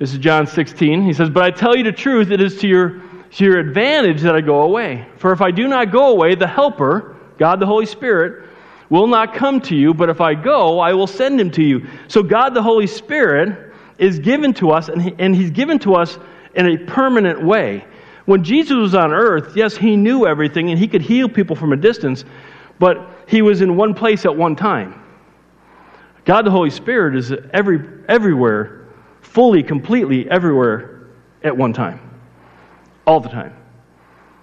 This 0.00 0.12
is 0.12 0.18
John 0.18 0.48
16. 0.48 1.04
He 1.04 1.12
says, 1.12 1.30
But 1.30 1.44
I 1.44 1.52
tell 1.52 1.76
you 1.76 1.84
the 1.84 1.92
truth, 1.92 2.32
it 2.32 2.40
is 2.40 2.58
to 2.62 2.66
your, 2.66 3.00
to 3.36 3.44
your 3.44 3.60
advantage 3.60 4.22
that 4.22 4.34
I 4.34 4.40
go 4.40 4.62
away. 4.62 5.06
For 5.18 5.30
if 5.30 5.40
I 5.40 5.52
do 5.52 5.68
not 5.68 5.92
go 5.92 6.10
away, 6.10 6.34
the 6.34 6.48
Helper, 6.48 7.14
God 7.38 7.60
the 7.60 7.66
Holy 7.66 7.86
Spirit, 7.86 8.48
will 8.90 9.06
not 9.06 9.34
come 9.34 9.60
to 9.60 9.76
you, 9.76 9.94
but 9.94 10.08
if 10.08 10.20
I 10.20 10.34
go, 10.34 10.80
I 10.80 10.94
will 10.94 11.06
send 11.06 11.40
him 11.40 11.52
to 11.52 11.62
you. 11.62 11.86
So 12.08 12.24
God 12.24 12.54
the 12.54 12.62
Holy 12.62 12.88
Spirit 12.88 13.65
is 13.98 14.18
given 14.18 14.52
to 14.54 14.70
us, 14.70 14.88
and, 14.88 15.00
he, 15.02 15.14
and 15.18 15.34
he's 15.34 15.50
given 15.50 15.78
to 15.80 15.94
us 15.94 16.18
in 16.54 16.66
a 16.66 16.76
permanent 16.76 17.42
way. 17.42 17.84
When 18.24 18.42
Jesus 18.42 18.74
was 18.74 18.94
on 18.94 19.12
earth, 19.12 19.56
yes, 19.56 19.76
he 19.76 19.96
knew 19.96 20.26
everything 20.26 20.70
and 20.70 20.78
he 20.78 20.88
could 20.88 21.02
heal 21.02 21.28
people 21.28 21.54
from 21.54 21.72
a 21.72 21.76
distance, 21.76 22.24
but 22.78 23.08
he 23.28 23.42
was 23.42 23.60
in 23.60 23.76
one 23.76 23.94
place 23.94 24.24
at 24.24 24.36
one 24.36 24.56
time. 24.56 25.02
God 26.24 26.44
the 26.44 26.50
Holy 26.50 26.70
Spirit 26.70 27.14
is 27.14 27.32
every, 27.52 27.80
everywhere 28.08 28.86
fully, 29.22 29.62
completely, 29.62 30.28
everywhere 30.30 31.08
at 31.44 31.56
one 31.56 31.72
time. 31.72 32.00
All 33.06 33.20
the 33.20 33.28
time. 33.28 33.54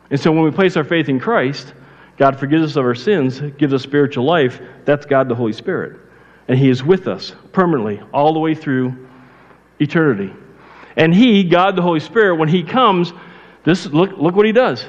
And 0.09 0.19
so 0.19 0.31
when 0.31 0.43
we 0.43 0.51
place 0.51 0.77
our 0.77 0.83
faith 0.83 1.09
in 1.09 1.19
Christ, 1.19 1.73
God 2.17 2.39
forgives 2.39 2.63
us 2.63 2.75
of 2.75 2.85
our 2.85 2.95
sins, 2.95 3.41
gives 3.57 3.73
us 3.73 3.81
spiritual 3.81 4.23
life. 4.23 4.61
That's 4.85 5.05
God 5.05 5.27
the 5.27 5.35
Holy 5.35 5.51
Spirit. 5.51 5.99
And 6.47 6.57
He 6.57 6.69
is 6.69 6.83
with 6.83 7.07
us 7.07 7.33
permanently, 7.51 8.01
all 8.13 8.33
the 8.33 8.39
way 8.39 8.53
through 8.53 8.95
eternity. 9.79 10.33
And 10.95 11.13
He, 11.13 11.43
God 11.43 11.75
the 11.75 11.81
Holy 11.81 11.99
Spirit, 11.99 12.35
when 12.35 12.49
He 12.49 12.63
comes, 12.63 13.13
this 13.63 13.85
look, 13.87 14.11
look 14.17 14.35
what 14.35 14.45
He 14.45 14.51
does. 14.51 14.85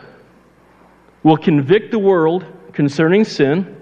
Will 1.23 1.37
convict 1.37 1.91
the 1.91 1.99
world 1.99 2.45
concerning 2.73 3.25
sin 3.25 3.81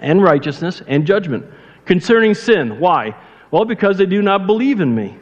and 0.00 0.22
righteousness 0.22 0.82
and 0.86 1.06
judgment. 1.06 1.46
Concerning 1.86 2.34
sin. 2.34 2.78
Why? 2.78 3.16
Well, 3.50 3.64
because 3.64 3.98
they 3.98 4.06
do 4.06 4.22
not 4.22 4.46
believe 4.46 4.80
in 4.80 4.94
me. 4.94 5.16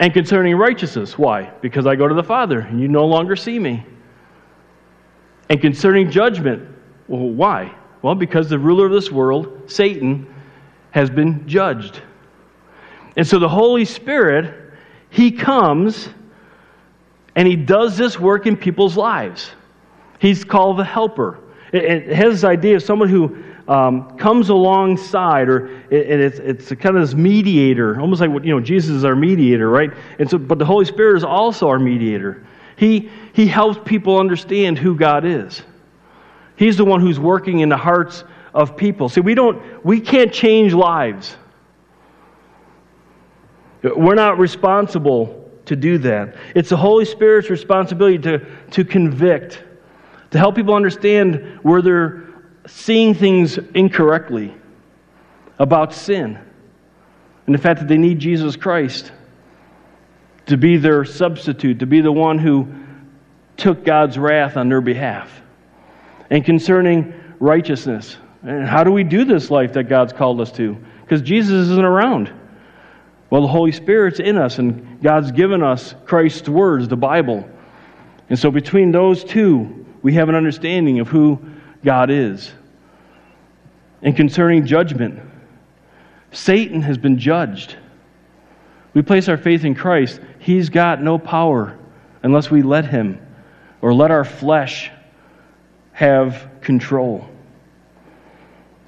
And 0.00 0.14
concerning 0.14 0.56
righteousness, 0.56 1.18
why? 1.18 1.52
Because 1.60 1.86
I 1.86 1.94
go 1.94 2.08
to 2.08 2.14
the 2.14 2.22
Father 2.22 2.60
and 2.60 2.80
you 2.80 2.88
no 2.88 3.06
longer 3.06 3.36
see 3.36 3.58
me. 3.58 3.84
And 5.50 5.60
concerning 5.60 6.10
judgment, 6.10 6.66
well, 7.08 7.28
why? 7.28 7.74
Well, 8.02 8.14
because 8.14 8.48
the 8.48 8.58
ruler 8.58 8.86
of 8.86 8.92
this 8.92 9.10
world, 9.10 9.70
Satan, 9.70 10.32
has 10.92 11.10
been 11.10 11.46
judged. 11.46 12.00
And 13.16 13.26
so 13.26 13.38
the 13.38 13.48
Holy 13.48 13.84
Spirit, 13.84 14.72
He 15.10 15.30
comes 15.30 16.08
and 17.36 17.46
He 17.46 17.56
does 17.56 17.96
this 17.96 18.18
work 18.18 18.46
in 18.46 18.56
people's 18.56 18.96
lives. 18.96 19.50
He's 20.18 20.44
called 20.44 20.78
the 20.78 20.84
helper. 20.84 21.40
It, 21.72 22.08
has 22.08 22.34
this 22.34 22.44
idea 22.44 22.76
of 22.76 22.82
someone 22.82 23.08
who 23.08 23.42
um, 23.68 24.16
comes 24.18 24.48
alongside, 24.48 25.48
or 25.48 25.68
it, 25.90 26.20
it's, 26.20 26.38
it's 26.40 26.68
kind 26.80 26.96
of 26.96 27.02
this 27.02 27.14
mediator, 27.14 28.00
almost 28.00 28.20
like 28.20 28.30
you 28.44 28.52
know, 28.52 28.60
Jesus 28.60 28.90
is 28.90 29.04
our 29.04 29.14
mediator, 29.14 29.70
right? 29.70 29.90
And 30.18 30.28
so, 30.28 30.38
but 30.38 30.58
the 30.58 30.64
Holy 30.64 30.84
Spirit 30.84 31.16
is 31.16 31.24
also 31.24 31.68
our 31.68 31.78
mediator. 31.78 32.44
He, 32.76 33.10
he 33.32 33.46
helps 33.46 33.78
people 33.84 34.18
understand 34.18 34.78
who 34.78 34.96
God 34.96 35.24
is. 35.24 35.62
He's 36.56 36.76
the 36.76 36.84
one 36.84 37.00
who's 37.00 37.20
working 37.20 37.60
in 37.60 37.68
the 37.68 37.76
hearts 37.76 38.24
of 38.52 38.76
people. 38.76 39.08
See, 39.08 39.20
we 39.20 39.34
don't, 39.34 39.84
we 39.84 40.00
can't 40.00 40.32
change 40.32 40.74
lives. 40.74 41.36
We're 43.82 44.14
not 44.14 44.38
responsible 44.38 45.50
to 45.66 45.76
do 45.76 45.98
that. 45.98 46.36
It's 46.54 46.70
the 46.70 46.76
Holy 46.76 47.04
Spirit's 47.04 47.48
responsibility 47.48 48.18
to, 48.18 48.44
to 48.72 48.84
convict, 48.84 49.62
to 50.32 50.38
help 50.38 50.56
people 50.56 50.74
understand 50.74 51.60
where 51.62 51.80
they're 51.80 52.28
seeing 52.66 53.14
things 53.14 53.58
incorrectly 53.74 54.54
about 55.58 55.94
sin 55.94 56.38
and 57.46 57.54
the 57.54 57.58
fact 57.58 57.80
that 57.80 57.88
they 57.88 57.98
need 57.98 58.18
Jesus 58.18 58.56
Christ 58.56 59.12
to 60.46 60.56
be 60.56 60.76
their 60.76 61.04
substitute, 61.04 61.78
to 61.78 61.86
be 61.86 62.00
the 62.00 62.12
one 62.12 62.38
who 62.38 62.68
took 63.56 63.84
God's 63.84 64.18
wrath 64.18 64.56
on 64.56 64.68
their 64.68 64.80
behalf. 64.80 65.42
And 66.30 66.44
concerning 66.44 67.14
righteousness, 67.38 68.16
and 68.42 68.66
how 68.66 68.84
do 68.84 68.90
we 68.90 69.04
do 69.04 69.24
this 69.24 69.50
life 69.50 69.72
that 69.74 69.84
God's 69.84 70.12
called 70.12 70.40
us 70.40 70.50
to? 70.52 70.76
Because 71.02 71.22
Jesus 71.22 71.68
isn't 71.68 71.84
around. 71.84 72.32
Well, 73.30 73.42
the 73.42 73.48
Holy 73.48 73.72
Spirit's 73.72 74.18
in 74.18 74.36
us, 74.36 74.58
and 74.58 75.00
God's 75.00 75.30
given 75.30 75.62
us 75.62 75.94
Christ's 76.04 76.48
words, 76.48 76.88
the 76.88 76.96
Bible. 76.96 77.48
And 78.28 78.38
so, 78.38 78.50
between 78.50 78.90
those 78.90 79.22
two, 79.22 79.86
we 80.02 80.14
have 80.14 80.28
an 80.28 80.34
understanding 80.34 80.98
of 80.98 81.08
who 81.08 81.38
God 81.84 82.10
is. 82.10 82.52
And 84.02 84.16
concerning 84.16 84.66
judgment, 84.66 85.20
Satan 86.32 86.82
has 86.82 86.98
been 86.98 87.18
judged. 87.18 87.76
We 88.94 89.02
place 89.02 89.28
our 89.28 89.36
faith 89.36 89.64
in 89.64 89.74
Christ, 89.74 90.20
he's 90.40 90.68
got 90.68 91.00
no 91.00 91.18
power 91.18 91.78
unless 92.22 92.50
we 92.50 92.62
let 92.62 92.86
him 92.86 93.24
or 93.80 93.94
let 93.94 94.10
our 94.10 94.24
flesh 94.24 94.90
have 95.92 96.48
control. 96.60 97.28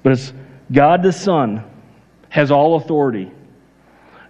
But 0.03 0.13
it's 0.13 0.33
God 0.73 1.03
the 1.03 1.13
Son 1.13 1.65
has 2.29 2.51
all 2.51 2.77
authority. 2.77 3.31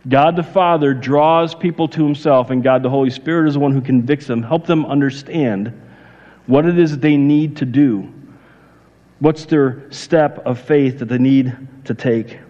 God 0.09 0.37
the 0.37 0.43
Father 0.43 0.95
draws 0.95 1.55
people 1.55 1.87
to 1.89 2.05
himself, 2.05 2.51
and 2.51 2.63
God 2.63 2.83
the 2.83 2.91
Holy 2.91 3.11
Spirit 3.11 3.49
is 3.49 3.55
the 3.55 3.61
one 3.61 3.73
who 3.73 3.81
convicts 3.81 4.27
them, 4.27 4.43
help 4.43 4.67
them 4.67 4.85
understand 4.87 5.73
what 6.47 6.67
it 6.67 6.79
is 6.79 6.91
that 6.91 7.01
they 7.01 7.17
need 7.17 7.57
to 7.59 7.65
do 7.65 8.13
What's 9.23 9.45
their 9.45 9.85
step 9.93 10.45
of 10.45 10.59
faith 10.59 10.99
that 10.99 11.05
they 11.05 11.17
need 11.17 11.57
to 11.85 11.95
take? 11.95 12.41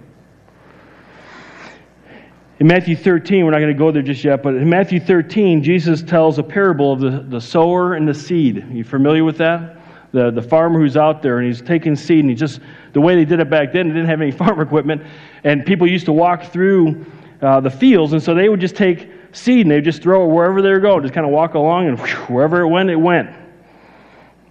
In 2.61 2.67
Matthew 2.67 2.97
13, 2.97 3.45
we're 3.45 3.51
not 3.51 3.59
going 3.59 3.75
to 3.75 3.79
go 3.79 3.91
there 3.91 4.01
just 4.01 4.25
yet, 4.25 4.43
but 4.43 4.55
in 4.55 4.71
Matthew 4.71 4.99
13, 4.99 5.63
Jesus 5.63 6.03
tells 6.03 6.39
a 6.39 6.43
parable 6.43 6.91
of 6.91 7.01
the, 7.01 7.27
the 7.29 7.43
sower 7.43 7.93
and 7.93 8.09
the 8.09 8.15
seed. 8.15 8.65
Are 8.65 8.73
you 8.73 8.85
familiar 8.85 9.23
with 9.23 9.37
that? 9.37 9.83
the, 10.13 10.31
the 10.31 10.43
farmer 10.43 10.79
who's 10.79 10.97
out 10.97 11.23
there 11.23 11.39
and 11.39 11.47
he's 11.47 11.61
taking 11.61 11.97
seed 11.97 12.21
and 12.21 12.31
he 12.31 12.37
just, 12.37 12.61
the 12.93 13.01
way 13.01 13.17
they 13.17 13.25
did 13.25 13.41
it 13.41 13.51
back 13.51 13.73
then, 13.73 13.89
they 13.89 13.95
didn't 13.95 14.09
have 14.09 14.21
any 14.21 14.31
farm 14.31 14.61
equipment. 14.61 15.03
And 15.45 15.67
people 15.67 15.87
used 15.87 16.07
to 16.07 16.13
walk 16.13 16.45
through 16.45 17.05
uh, 17.43 17.61
the 17.61 17.71
fields. 17.71 18.13
And 18.13 18.23
so 18.23 18.35
they 18.35 18.49
would 18.49 18.61
just 18.61 18.77
take 18.77 19.11
seed 19.33 19.63
and 19.63 19.71
they 19.71 19.77
would 19.77 19.85
just 19.85 20.03
throw 20.03 20.25
it 20.25 20.33
wherever 20.33 20.63
they 20.63 20.71
were 20.71 20.81
going, 20.81 21.03
just 21.03 21.15
kind 21.15 21.27
of 21.27 21.33
walk 21.33 21.55
along 21.55 21.89
and 21.89 21.99
whew, 21.99 22.35
wherever 22.35 22.61
it 22.61 22.69
went, 22.69 22.89
it 22.91 22.97
went. 22.97 23.31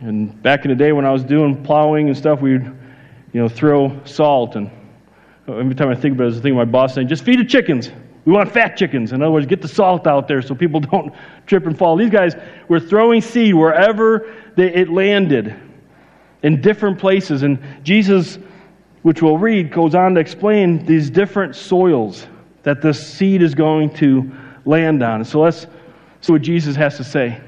And 0.01 0.41
back 0.41 0.65
in 0.65 0.69
the 0.69 0.75
day 0.75 0.91
when 0.91 1.05
I 1.05 1.11
was 1.11 1.23
doing 1.23 1.63
plowing 1.63 2.09
and 2.09 2.17
stuff, 2.17 2.41
we'd, 2.41 2.63
you 2.63 3.41
know, 3.41 3.47
throw 3.47 4.03
salt. 4.03 4.55
And 4.55 4.69
every 5.47 5.75
time 5.75 5.89
I 5.89 5.95
think 5.95 6.15
about 6.15 6.27
it, 6.27 6.37
I 6.37 6.41
think 6.41 6.51
of 6.53 6.57
my 6.57 6.65
boss 6.65 6.95
saying, 6.95 7.07
just 7.07 7.23
feed 7.23 7.39
the 7.39 7.45
chickens. 7.45 7.91
We 8.25 8.33
want 8.33 8.51
fat 8.51 8.77
chickens. 8.77 9.13
In 9.13 9.21
other 9.21 9.31
words, 9.31 9.45
get 9.45 9.61
the 9.61 9.67
salt 9.67 10.05
out 10.05 10.27
there 10.27 10.41
so 10.41 10.53
people 10.53 10.79
don't 10.91 11.13
trip 11.45 11.65
and 11.65 11.77
fall. 11.77 11.95
These 11.95 12.09
guys 12.09 12.35
were 12.67 12.79
throwing 12.79 13.21
seed 13.21 13.53
wherever 13.53 14.33
they, 14.55 14.73
it 14.73 14.89
landed 14.89 15.55
in 16.43 16.61
different 16.61 16.97
places. 16.99 17.43
And 17.43 17.59
Jesus, 17.83 18.39
which 19.03 19.21
we'll 19.21 19.37
read, 19.37 19.71
goes 19.71 19.93
on 19.93 20.15
to 20.15 20.19
explain 20.19 20.83
these 20.85 21.09
different 21.09 21.55
soils 21.55 22.27
that 22.63 22.81
the 22.81 22.93
seed 22.93 23.41
is 23.41 23.55
going 23.55 23.89
to 23.95 24.31
land 24.65 25.03
on. 25.03 25.23
So 25.25 25.41
let's 25.41 25.67
see 26.21 26.31
what 26.31 26.41
Jesus 26.41 26.75
has 26.75 26.97
to 26.97 27.03
say. 27.03 27.41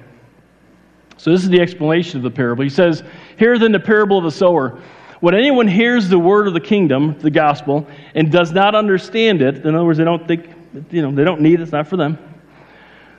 So 1.17 1.31
this 1.31 1.43
is 1.43 1.49
the 1.49 1.61
explanation 1.61 2.17
of 2.17 2.23
the 2.23 2.31
parable. 2.31 2.63
He 2.63 2.69
says, 2.69 3.03
Hear 3.37 3.57
then 3.57 3.71
the 3.71 3.79
parable 3.79 4.17
of 4.17 4.23
the 4.23 4.31
sower. 4.31 4.81
When 5.19 5.35
anyone 5.35 5.67
hears 5.67 6.09
the 6.09 6.19
word 6.19 6.47
of 6.47 6.53
the 6.53 6.59
kingdom, 6.59 7.17
the 7.19 7.31
gospel, 7.31 7.87
and 8.13 8.31
does 8.31 8.51
not 8.51 8.75
understand 8.75 9.41
it, 9.41 9.65
in 9.65 9.73
other 9.73 9.85
words, 9.85 9.97
they 9.97 10.03
don't 10.03 10.27
think 10.27 10.49
you 10.91 11.01
know, 11.01 11.11
they 11.11 11.23
don't 11.23 11.41
need 11.41 11.59
it, 11.59 11.61
it's 11.61 11.71
not 11.71 11.87
for 11.87 11.97
them. 11.97 12.17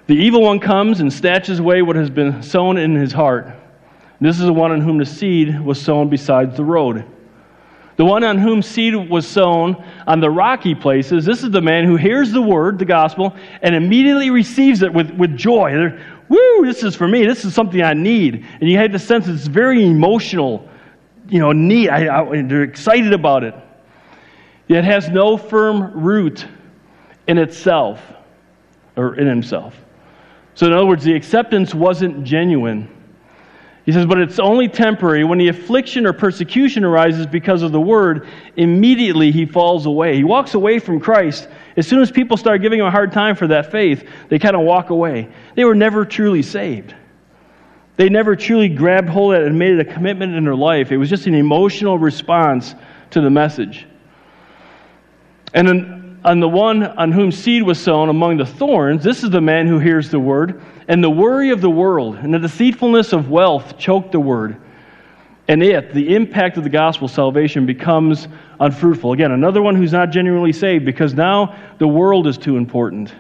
The 0.07 0.15
evil 0.15 0.43
one 0.43 0.61
comes 0.61 1.01
and 1.01 1.11
snatches 1.13 1.61
away 1.61 1.83
what 1.83 1.97
has 1.97 2.11
been 2.11 2.43
sown 2.43 2.77
in 2.77 2.95
his 2.95 3.13
heart. 3.13 3.49
This 4.21 4.39
is 4.39 4.47
the 4.47 4.53
one 4.53 4.73
in 4.73 4.81
whom 4.81 4.99
the 4.99 5.07
seed 5.07 5.61
was 5.61 5.81
sown 5.81 6.09
beside 6.09 6.57
the 6.57 6.65
road. 6.65 7.05
The 7.97 8.05
one 8.05 8.25
on 8.25 8.39
whom 8.39 8.61
seed 8.61 8.95
was 8.95 9.27
sown 9.27 9.83
on 10.07 10.21
the 10.21 10.31
rocky 10.31 10.75
places, 10.75 11.25
this 11.25 11.45
is 11.45 11.51
the 11.51 11.61
man 11.61 11.85
who 11.85 11.97
hears 11.97 12.33
the 12.33 12.43
word, 12.43 12.79
the 12.79 12.85
gospel, 12.85 13.37
and 13.63 13.75
immediately 13.75 14.31
receives 14.31 14.83
it 14.83 14.93
with, 14.93 15.11
with 15.13 15.37
joy. 15.37 15.73
They're, 15.73 16.01
Woo, 16.29 16.65
this 16.65 16.83
is 16.83 16.97
for 16.97 17.07
me. 17.07 17.27
This 17.27 17.45
is 17.45 17.55
something 17.55 17.83
I 17.83 17.95
need. 17.95 18.47
And 18.61 18.69
you 18.69 18.79
have 18.79 18.93
the 18.93 18.99
sense 18.99 19.29
it's 19.29 19.47
very 19.47 19.85
emotional, 19.85 20.69
you 21.29 21.39
know, 21.39 21.53
need. 21.53 21.91
I, 21.91 22.23
I, 22.23 22.43
they're 22.43 22.63
excited 22.63 23.13
about 23.13 23.45
it. 23.45 23.55
It 24.69 24.85
has 24.85 25.09
no 25.09 25.37
firm 25.37 26.03
root 26.03 26.47
in 27.27 27.39
itself 27.39 28.01
or 28.97 29.17
in 29.17 29.27
himself. 29.27 29.77
So, 30.55 30.67
in 30.67 30.73
other 30.73 30.87
words, 30.87 31.05
the 31.05 31.15
acceptance 31.15 31.75
wasn't 31.75 32.25
genuine. 32.25 32.89
He 33.85 33.93
says, 33.93 34.07
but 34.07 34.19
it's 34.19 34.39
only 34.39 34.67
temporary. 34.69 35.25
When 35.25 35.39
the 35.39 35.49
affliction 35.49 36.07
or 36.07 36.15
persecution 36.15 36.85
arises 36.85 37.27
because 37.27 37.61
of 37.63 37.71
the 37.71 37.81
word, 37.81 38.27
immediately 38.57 39.31
he 39.31 39.45
falls 39.45 39.85
away. 39.85 40.17
He 40.17 40.25
walks 40.25 40.55
away 40.55 40.79
from 40.79 41.01
Christ. 41.01 41.49
As 41.77 41.87
soon 41.87 42.01
as 42.01 42.11
people 42.11 42.39
start 42.39 42.63
giving 42.63 42.81
him 42.81 42.87
a 42.87 42.91
hard 42.91 43.13
time 43.13 43.37
for 43.37 43.47
that 43.49 43.71
faith, 43.71 44.09
they 44.31 44.39
kind 44.39 44.57
of 44.57 44.63
walk 44.63 44.89
away. 44.89 45.29
They 45.55 45.65
were 45.65 45.75
never 45.75 46.07
truly 46.07 46.41
saved. 46.41 46.95
They 47.97 48.09
never 48.09 48.35
truly 48.35 48.71
grabbed 48.71 49.09
hold 49.09 49.35
of 49.35 49.43
it 49.43 49.47
and 49.47 49.59
made 49.59 49.73
it 49.73 49.81
a 49.81 49.93
commitment 49.93 50.35
in 50.35 50.45
their 50.45 50.57
life. 50.57 50.91
It 50.91 50.97
was 50.97 51.11
just 51.11 51.27
an 51.27 51.35
emotional 51.35 51.99
response 51.99 52.75
to 53.11 53.21
the 53.21 53.31
message. 53.31 53.87
And 55.53 55.69
then 55.69 56.04
on 56.25 56.41
the 56.41 56.49
one 56.49 56.83
on 56.83 57.13
whom 57.13 57.31
seed 57.31 57.63
was 57.63 57.79
sown 57.79 58.09
among 58.09 58.39
the 58.39 58.47
thorns, 58.47 59.05
this 59.05 59.23
is 59.23 59.31
the 59.31 59.41
man 59.41 59.67
who 59.67 59.79
hears 59.79 60.11
the 60.11 60.19
word, 60.19 60.63
and 60.89 61.05
the 61.05 61.11
worry 61.11 61.51
of 61.51 61.61
the 61.61 61.71
world 61.71 62.17
and 62.17 62.33
the 62.33 62.39
deceitfulness 62.39 63.13
of 63.13 63.29
wealth 63.29 63.77
choke 63.79 64.11
the 64.11 64.21
word. 64.21 64.57
And 65.47 65.63
it, 65.63 65.93
the 65.93 66.15
impact 66.15 66.57
of 66.57 66.65
the 66.65 66.71
gospel 66.71 67.07
salvation, 67.07 67.67
becomes 67.67 68.29
unfruitful. 68.61 69.13
Again, 69.13 69.33
another 69.33 69.61
one 69.61 69.77
who's 69.77 69.93
not 69.93 70.11
genuinely 70.11 70.53
saved 70.53 70.87
because 70.87 71.13
now 71.13 71.55
the 71.79 71.87
world 71.87 72.27
is 72.27 72.39
too 72.39 72.57
important. 72.57 73.15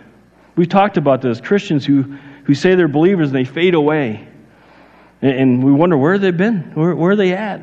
We've 0.57 0.69
talked 0.69 0.97
about 0.97 1.21
this 1.21 1.43
Christians 1.43 1.85
who, 1.85 2.03
who 2.45 2.55
say 2.55 2.75
they're 2.75 2.88
believers 2.88 3.29
and 3.29 3.37
they 3.37 3.45
fade 3.45 3.75
away. 3.75 4.27
And, 5.21 5.33
and 5.33 5.64
we 5.64 5.73
wonder 5.73 5.99
where 5.99 6.19
they've 6.19 6.35
been, 6.35 6.73
where, 6.75 6.95
where 6.95 7.11
are 7.11 7.17
they 7.17 7.35
at? 7.35 7.61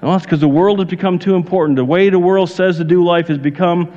Well, 0.00 0.14
it's 0.14 0.24
because 0.24 0.40
the 0.40 0.46
world 0.46 0.78
has 0.78 0.88
become 0.88 1.18
too 1.18 1.34
important. 1.34 1.76
The 1.76 1.84
way 1.84 2.10
the 2.10 2.18
world 2.18 2.50
says 2.50 2.76
to 2.76 2.84
do 2.84 3.04
life 3.04 3.26
has 3.26 3.38
become 3.38 3.92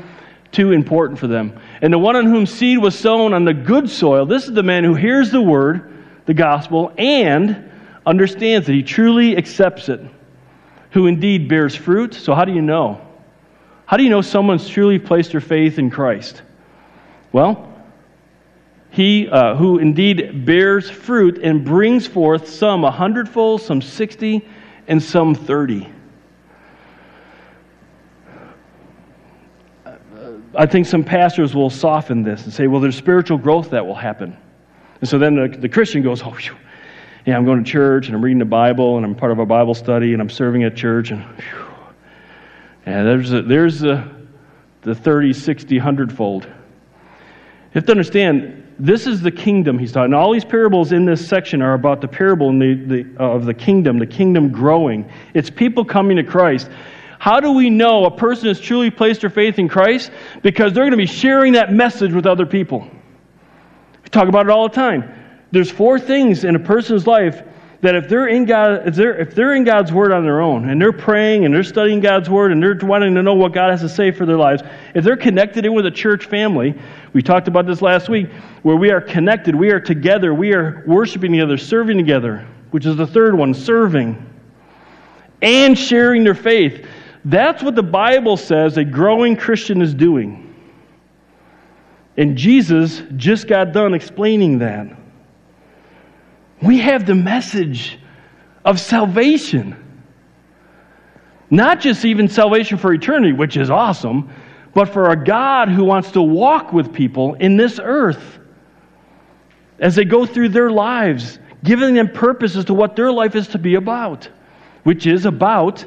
too 0.52 0.72
important 0.72 1.20
for 1.20 1.28
them. 1.28 1.60
And 1.82 1.94
the 1.94 2.00
one 2.00 2.16
on 2.16 2.26
whom 2.26 2.46
seed 2.46 2.80
was 2.80 2.98
sown 2.98 3.34
on 3.34 3.46
the 3.46 3.54
good 3.54 3.90
soil, 3.90 4.26
this 4.26 4.48
is 4.48 4.54
the 4.54 4.64
man 4.64 4.84
who 4.84 4.96
hears 4.96 5.32
the 5.32 5.42
word, 5.42 6.06
the 6.26 6.34
gospel, 6.34 6.94
and 6.98 7.70
understands 8.06 8.70
it. 8.70 8.74
he 8.74 8.84
truly 8.84 9.38
accepts 9.38 9.90
it, 9.90 10.02
who 10.92 11.08
indeed 11.08 11.48
bears 11.50 11.76
fruit. 11.76 12.14
So, 12.14 12.34
how 12.34 12.46
do 12.46 12.54
you 12.54 12.62
know? 12.62 13.02
How 13.86 13.98
do 13.98 14.04
you 14.04 14.10
know 14.10 14.22
someone's 14.22 14.68
truly 14.68 15.00
placed 15.00 15.32
their 15.32 15.42
faith 15.42 15.80
in 15.80 15.90
Christ? 15.90 16.42
Well, 17.32 17.74
he 18.90 19.28
uh, 19.28 19.56
who 19.56 19.78
indeed 19.78 20.46
bears 20.46 20.90
fruit 20.90 21.40
and 21.44 21.64
brings 21.64 22.08
forth 22.08 22.50
some 22.50 22.84
a 22.84 22.92
hundredfold, 22.92 23.62
some 23.62 23.82
sixty, 23.82 24.48
and 24.88 25.02
some 25.02 25.36
thirty. 25.36 25.90
I 30.58 30.66
think 30.66 30.88
some 30.88 31.04
pastors 31.04 31.54
will 31.54 31.70
soften 31.70 32.24
this 32.24 32.44
and 32.44 32.54
say, 32.54 32.68
well, 32.68 32.82
there's 32.82 32.98
spiritual 32.98 33.38
growth 33.38 33.70
that 33.70 33.86
will 33.86 33.96
happen. 33.96 34.36
And 35.00 35.10
so 35.10 35.20
then 35.20 35.36
the, 35.36 35.48
the 35.58 35.70
Christian 35.70 36.02
goes, 36.02 36.24
oh, 36.24 36.36
yeah, 37.26 37.38
I'm 37.38 37.46
going 37.46 37.64
to 37.64 37.70
church 37.70 38.08
and 38.08 38.16
I'm 38.16 38.24
reading 38.24 38.40
the 38.40 38.46
Bible 38.46 38.98
and 38.98 39.06
I'm 39.06 39.14
part 39.14 39.32
of 39.32 39.40
a 39.40 39.46
Bible 39.46 39.76
study 39.76 40.14
and 40.14 40.22
I'm 40.22 40.30
serving 40.30 40.64
at 40.64 40.76
church. 40.76 41.12
And, 41.12 41.22
whew, 41.24 41.66
and 42.88 43.08
there's, 43.08 43.32
a, 43.34 43.42
there's 43.44 43.84
a, 43.84 44.10
the 44.82 44.96
30, 44.96 45.34
60, 45.34 45.78
100 45.78 46.12
fold. 46.12 46.46
You 46.46 46.52
have 47.74 47.86
to 47.86 47.92
understand, 47.92 48.64
this 48.80 49.06
is 49.06 49.22
the 49.22 49.32
kingdom 49.32 49.78
he's 49.78 49.92
talking. 49.92 50.14
All 50.14 50.32
these 50.32 50.46
parables 50.46 50.92
in 50.92 51.06
this 51.06 51.28
section 51.28 51.62
are 51.62 51.74
about 51.74 52.02
the 52.02 52.08
parable 52.08 52.50
the, 52.58 52.74
the, 52.74 53.06
of 53.18 53.46
the 53.46 53.54
kingdom, 53.54 54.00
the 54.00 54.08
kingdom 54.08 54.50
growing. 54.50 55.08
It's 55.34 55.50
people 55.50 55.86
coming 55.86 56.18
to 56.18 56.24
Christ. 56.24 56.70
How 57.20 57.40
do 57.40 57.52
we 57.52 57.70
know 57.70 58.06
a 58.06 58.12
person 58.12 58.48
has 58.48 58.60
truly 58.60 58.92
placed 58.92 59.22
their 59.22 59.30
faith 59.30 59.60
in 59.60 59.68
Christ? 59.68 60.12
Because 60.44 60.74
they're 60.74 60.84
going 60.84 60.92
to 60.92 60.98
be 60.98 61.06
sharing 61.06 61.54
that 61.54 61.74
message 61.74 62.14
with 62.14 62.26
other 62.26 62.46
people. 62.46 62.88
We 64.04 64.10
talk 64.10 64.28
about 64.28 64.46
it 64.46 64.52
all 64.52 64.70
the 64.70 64.76
time. 64.76 65.14
There's 65.52 65.72
four 65.72 66.00
things 66.00 66.44
in 66.44 66.56
a 66.56 66.60
person's 66.60 67.08
life 67.08 67.44
that 67.82 67.96
if 67.96 68.10
they're 68.10 68.28
in 68.28 68.46
God, 68.46 68.88
if 68.88 68.96
they're, 68.96 69.20
if 69.20 69.36
they're 69.36 69.54
in 69.54 69.64
God's 69.64 69.92
Word 69.92 70.12
on 70.12 70.24
their 70.24 70.42
own, 70.42 70.70
and 70.70 70.82
they're 70.82 70.92
praying 70.92 71.46
and 71.46 71.54
they're 71.54 71.64
studying 71.64 72.00
God's 72.00 72.30
Word 72.30 72.52
and 72.52 72.62
they're 72.62 72.78
wanting 72.82 73.14
to 73.16 73.22
know 73.22 73.36
what 73.36 73.54
God 73.54 73.70
has 73.70 73.82
to 73.82 73.90
say 73.90 74.12
for 74.12 74.26
their 74.26 74.38
lives, 74.38 74.64
if 74.96 75.04
they're 75.04 75.18
connected 75.18 75.66
in 75.66 75.74
with 75.74 75.86
a 75.86 75.92
church 75.92 76.26
family, 76.26 76.74
we 77.14 77.22
talked 77.22 77.48
about 77.48 77.68
this 77.68 77.82
last 77.82 78.10
week, 78.10 78.32
where 78.64 78.76
we 78.76 78.92
are 78.92 79.02
connected, 79.02 79.56
we 79.56 79.72
are 79.72 79.80
together, 79.80 80.34
we 80.34 80.54
are 80.54 80.84
worshiping 80.88 81.32
together, 81.32 81.58
serving 81.58 81.98
together, 81.98 82.48
which 82.72 82.86
is 82.86 82.96
the 82.96 83.08
third 83.08 83.36
one, 83.36 83.54
serving, 83.54 84.24
and 85.42 85.78
sharing 85.78 86.24
their 86.24 86.36
faith. 86.36 86.86
That's 87.28 87.62
what 87.62 87.76
the 87.76 87.84
Bible 87.84 88.38
says 88.38 88.78
a 88.78 88.86
growing 88.86 89.36
Christian 89.36 89.82
is 89.82 89.94
doing. 89.94 90.56
And 92.16 92.38
Jesus 92.38 93.04
just 93.18 93.50
got 93.50 93.74
done 93.74 93.94
explaining 93.94 94.60
that. 94.60 94.88
We 96.62 96.80
have 96.80 97.06
the 97.06 97.16
message 97.16 98.00
of 98.64 98.80
salvation. 98.80 99.76
Not 101.50 101.82
just 101.82 102.06
even 102.06 102.30
salvation 102.30 102.78
for 102.78 102.94
eternity, 102.94 103.34
which 103.34 103.58
is 103.58 103.70
awesome, 103.70 104.34
but 104.74 104.88
for 104.88 105.10
a 105.10 105.22
God 105.22 105.68
who 105.68 105.84
wants 105.84 106.12
to 106.12 106.22
walk 106.22 106.72
with 106.72 106.94
people 106.94 107.34
in 107.34 107.58
this 107.58 107.78
earth 107.84 108.40
as 109.80 109.96
they 109.96 110.06
go 110.06 110.26
through 110.26 110.50
their 110.50 110.72
lives, 110.72 111.40
giving 111.62 111.94
them 111.94 112.10
purpose 112.10 112.56
as 112.56 112.64
to 112.66 112.74
what 112.74 112.96
their 112.96 113.12
life 113.12 113.36
is 113.36 113.50
to 113.50 113.58
be 113.58 113.76
about, 113.76 114.30
which 114.84 115.06
is 115.06 115.26
about 115.26 115.86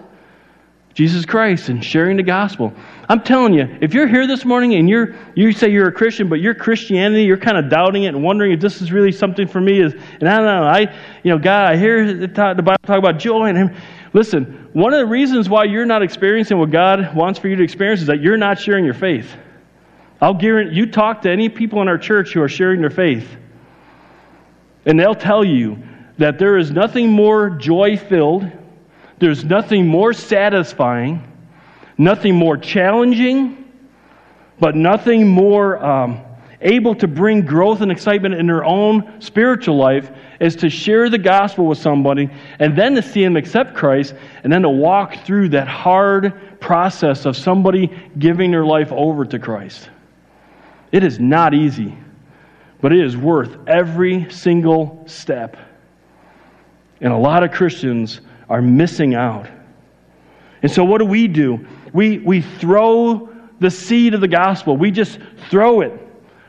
Jesus 0.94 1.24
Christ 1.24 1.68
and 1.68 1.84
sharing 1.84 2.16
the 2.16 2.22
gospel. 2.22 2.72
I'm 3.08 3.22
telling 3.22 3.54
you, 3.54 3.78
if 3.80 3.94
you're 3.94 4.08
here 4.08 4.26
this 4.26 4.44
morning 4.44 4.74
and 4.74 4.88
you're 4.88 5.14
you 5.34 5.52
say 5.52 5.70
you're 5.70 5.88
a 5.88 5.92
Christian, 5.92 6.28
but 6.28 6.40
your 6.40 6.54
Christianity, 6.54 7.24
you're 7.24 7.36
kind 7.36 7.56
of 7.56 7.70
doubting 7.70 8.04
it 8.04 8.08
and 8.08 8.22
wondering 8.24 8.52
if 8.52 8.60
this 8.60 8.82
is 8.82 8.90
really 8.90 9.12
something 9.12 9.46
for 9.46 9.60
me, 9.60 9.80
is 9.80 9.92
and 9.92 10.28
I 10.28 10.36
don't 10.36 10.46
know, 10.46 10.64
I 10.64 10.80
you 11.22 11.30
know, 11.30 11.38
God, 11.38 11.72
I 11.72 11.76
hear 11.76 12.12
the, 12.12 12.26
the 12.26 12.62
Bible 12.62 12.78
talk 12.84 12.98
about 12.98 13.18
joy 13.18 13.46
and 13.46 13.56
him. 13.56 13.76
Listen, 14.12 14.68
one 14.72 14.92
of 14.92 14.98
the 14.98 15.06
reasons 15.06 15.48
why 15.48 15.64
you're 15.64 15.86
not 15.86 16.02
experiencing 16.02 16.58
what 16.58 16.70
God 16.70 17.14
wants 17.14 17.38
for 17.38 17.46
you 17.46 17.54
to 17.56 17.62
experience 17.62 18.00
is 18.00 18.08
that 18.08 18.20
you're 18.20 18.36
not 18.36 18.58
sharing 18.58 18.84
your 18.84 18.94
faith. 18.94 19.32
I'll 20.20 20.34
guarantee 20.34 20.74
you 20.74 20.86
talk 20.86 21.22
to 21.22 21.30
any 21.30 21.48
people 21.48 21.80
in 21.82 21.88
our 21.88 21.98
church 21.98 22.32
who 22.32 22.42
are 22.42 22.48
sharing 22.48 22.80
their 22.80 22.90
faith, 22.90 23.28
and 24.86 24.98
they'll 24.98 25.14
tell 25.14 25.44
you 25.44 25.82
that 26.18 26.38
there 26.38 26.58
is 26.58 26.72
nothing 26.72 27.10
more 27.10 27.50
joy 27.50 27.96
filled 27.96 28.50
there's 29.20 29.44
nothing 29.44 29.86
more 29.86 30.12
satisfying, 30.12 31.22
nothing 31.98 32.34
more 32.34 32.56
challenging, 32.56 33.70
but 34.58 34.74
nothing 34.74 35.28
more 35.28 35.82
um, 35.84 36.22
able 36.62 36.94
to 36.94 37.06
bring 37.06 37.44
growth 37.44 37.82
and 37.82 37.92
excitement 37.92 38.34
in 38.34 38.46
their 38.46 38.64
own 38.64 39.20
spiritual 39.20 39.76
life 39.76 40.10
is 40.40 40.56
to 40.56 40.70
share 40.70 41.10
the 41.10 41.18
gospel 41.18 41.66
with 41.66 41.78
somebody 41.78 42.30
and 42.58 42.76
then 42.76 42.94
to 42.94 43.02
see 43.02 43.22
them 43.22 43.36
accept 43.36 43.74
Christ 43.74 44.14
and 44.42 44.50
then 44.50 44.62
to 44.62 44.70
walk 44.70 45.24
through 45.24 45.50
that 45.50 45.68
hard 45.68 46.58
process 46.58 47.26
of 47.26 47.36
somebody 47.36 47.90
giving 48.18 48.50
their 48.50 48.64
life 48.64 48.90
over 48.90 49.26
to 49.26 49.38
Christ. 49.38 49.90
It 50.92 51.04
is 51.04 51.20
not 51.20 51.52
easy, 51.52 51.94
but 52.80 52.92
it 52.92 53.04
is 53.04 53.18
worth 53.18 53.56
every 53.66 54.30
single 54.30 55.04
step. 55.06 55.58
And 57.02 57.12
a 57.12 57.18
lot 57.18 57.42
of 57.42 57.52
Christians 57.52 58.22
are 58.50 58.60
missing 58.60 59.14
out. 59.14 59.48
And 60.62 60.70
so, 60.70 60.84
what 60.84 60.98
do 60.98 61.06
we 61.06 61.28
do? 61.28 61.66
We, 61.94 62.18
we 62.18 62.42
throw 62.42 63.30
the 63.60 63.70
seed 63.70 64.14
of 64.14 64.20
the 64.20 64.28
gospel, 64.28 64.76
we 64.76 64.90
just 64.90 65.18
throw 65.48 65.80
it 65.80 65.92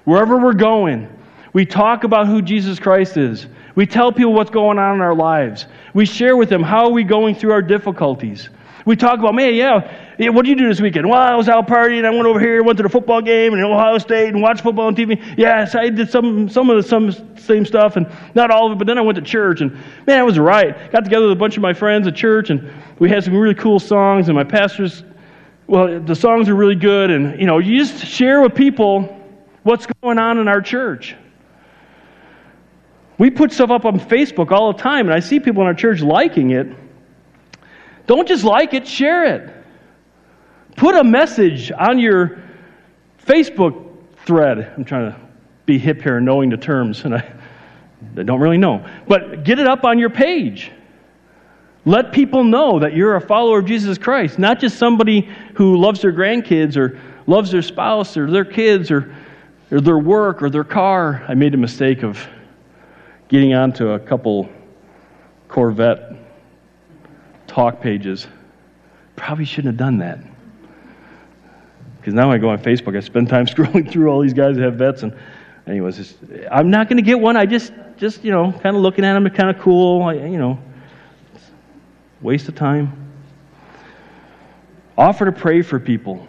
wherever 0.04 0.38
we're 0.38 0.54
going. 0.54 1.08
We 1.54 1.66
talk 1.66 2.06
about 2.06 2.28
who 2.28 2.41
Jesus 2.41 2.80
Christ 2.80 3.18
is. 3.18 3.47
We 3.76 3.86
tell 3.86 4.12
people 4.12 4.34
what's 4.34 4.49
going 4.49 4.80
on 4.80 4.95
in 4.95 5.02
our 5.02 5.16
lives. 5.16 5.66
We 5.93 6.06
share 6.06 6.38
with 6.38 6.49
them 6.49 6.64
how 6.64 6.86
are 6.86 6.91
we 6.91 7.04
going 7.04 7.36
through 7.36 7.52
our 7.52 7.62
difficulties. 7.62 8.49
We 8.86 8.95
talk 8.95 9.19
about, 9.19 9.36
man, 9.36 9.53
yeah, 9.53 10.15
yeah, 10.17 10.29
what 10.29 10.45
did 10.45 10.51
you 10.51 10.55
do 10.55 10.67
this 10.67 10.82
weekend? 10.82 11.09
Well, 11.09 11.19
I 11.19 11.36
was 11.36 11.49
out 11.49 11.67
partying. 11.67 12.05
I 12.05 12.09
went 12.09 12.25
over 12.25 12.39
here, 12.39 12.63
went 12.63 12.77
to 12.77 12.84
the 12.84 12.89
football 12.89 13.21
game 13.21 13.53
in 13.53 13.59
Ohio 13.61 13.97
State 13.97 14.29
and 14.29 14.41
watched 14.41 14.61
football 14.61 14.88
on 14.88 14.95
TV. 14.95 15.21
Yes, 15.38 15.75
I 15.75 15.89
did 15.89 16.09
some 16.09 16.49
some 16.49 16.69
of 16.69 16.77
the 16.77 16.88
some 16.88 17.11
same 17.38 17.65
stuff 17.65 17.95
and 17.95 18.07
not 18.36 18.51
all 18.51 18.67
of 18.67 18.73
it, 18.73 18.77
but 18.77 18.88
then 18.88 18.97
I 18.97 19.01
went 19.01 19.15
to 19.17 19.21
church 19.21 19.61
and 19.61 19.71
man, 20.05 20.19
it 20.19 20.25
was 20.25 20.39
right. 20.39 20.91
Got 20.91 21.03
together 21.03 21.27
with 21.27 21.38
a 21.38 21.39
bunch 21.39 21.57
of 21.57 21.61
my 21.61 21.73
friends 21.73 22.07
at 22.07 22.15
church 22.15 22.49
and 22.49 22.71
we 22.99 23.09
had 23.09 23.23
some 23.23 23.36
really 23.36 23.55
cool 23.55 23.79
songs 23.79 24.27
and 24.29 24.36
my 24.36 24.43
pastors 24.43 25.03
well, 25.67 26.01
the 26.01 26.15
songs 26.15 26.49
are 26.49 26.55
really 26.55 26.75
good 26.75 27.11
and 27.11 27.39
you 27.39 27.47
know, 27.47 27.59
you 27.59 27.77
just 27.77 28.05
share 28.05 28.41
with 28.41 28.53
people 28.53 29.17
what's 29.63 29.86
going 30.01 30.17
on 30.17 30.38
in 30.38 30.47
our 30.47 30.61
church. 30.61 31.15
We 33.17 33.29
put 33.29 33.51
stuff 33.51 33.69
up 33.69 33.86
on 33.86 33.99
Facebook 33.99 34.51
all 34.51 34.73
the 34.73 34.79
time, 34.79 35.05
and 35.05 35.13
I 35.13 35.19
see 35.19 35.39
people 35.39 35.61
in 35.61 35.67
our 35.67 35.75
church 35.75 36.01
liking 36.01 36.51
it. 36.51 36.67
Don't 38.12 38.28
just 38.28 38.43
like 38.43 38.74
it, 38.74 38.86
share 38.86 39.24
it. 39.24 39.55
Put 40.76 40.95
a 40.95 41.03
message 41.05 41.72
on 41.72 41.97
your 41.97 42.43
Facebook 43.26 43.95
thread. 44.26 44.74
I'm 44.76 44.84
trying 44.84 45.14
to 45.14 45.18
be 45.66 45.78
hip 45.78 46.01
here 46.01 46.20
knowing 46.20 46.49
the 46.49 46.57
terms, 46.57 47.05
and 47.05 47.16
I, 47.16 47.34
I 48.18 48.24
don't 48.24 48.41
really 48.41 48.57
know. 48.57 48.86
But 49.07 49.45
get 49.45 49.59
it 49.59 49.66
up 49.66 49.86
on 49.86 49.97
your 49.97 50.09
page. 50.09 50.74
Let 51.86 52.12
people 52.12 52.43
know 52.43 52.80
that 52.80 52.93
you're 52.93 53.16
a 53.16 53.22
follower 53.22 53.59
of 53.59 53.66
Jesus 53.66 53.97
Christ, 53.97 54.38
not 54.38 54.59
just 54.59 54.78
somebody 54.78 55.30
who 55.55 55.78
loves 55.78 56.01
their 56.01 56.12
grandkids 56.12 56.76
or 56.76 56.99
loves 57.28 57.49
their 57.49 57.62
spouse 57.62 58.18
or 58.18 58.30
their 58.30 58.43
kids 58.43 58.91
or, 58.91 59.16
or 59.72 59.80
their 59.80 59.99
work 59.99 60.43
or 60.43 60.49
their 60.49 60.66
car. 60.66 61.24
I 61.30 61.34
made 61.34 61.53
a 61.53 61.57
mistake 61.57 62.03
of 62.03 62.28
getting 63.30 63.53
onto 63.53 63.91
a 63.91 63.99
couple 63.99 64.49
Corvette 65.47 66.20
talk 67.52 67.82
pages. 67.82 68.28
Probably 69.16 69.45
shouldn't 69.45 69.74
have 69.74 69.78
done 69.78 69.97
that. 69.99 70.20
Because 71.97 72.14
now 72.14 72.32
I 72.32 72.38
go 72.38 72.49
on 72.49 72.60
Facebook, 72.60 72.97
I 72.97 73.02
spend 73.02 73.30
time 73.30 73.45
scrolling 73.54 73.91
through 73.91 74.10
all 74.10 74.22
these 74.22 74.34
guys 74.34 74.56
that 74.56 74.64
have 74.64 74.76
Vettes, 74.76 75.04
and 75.04 75.16
anyways, 75.68 75.97
just, 75.97 76.18
I'm 76.49 76.70
not 76.70 76.88
going 76.88 76.97
to 76.97 77.04
get 77.04 77.20
one. 77.20 77.38
I 77.38 77.45
just, 77.45 77.74
just 77.97 78.24
you 78.24 78.32
know, 78.32 78.52
kind 78.52 78.76
of 78.76 78.82
looking 78.82 79.06
at 79.06 79.14
them, 79.14 79.30
kind 79.30 79.56
of 79.56 79.62
cool. 79.62 80.04
I, 80.04 80.14
you 80.14 80.38
know, 80.38 80.58
waste 82.22 82.47
of 82.47 82.56
time. 82.56 82.97
Offer 84.97 85.26
to 85.26 85.32
pray 85.32 85.62
for 85.62 85.80
people. 85.80 86.28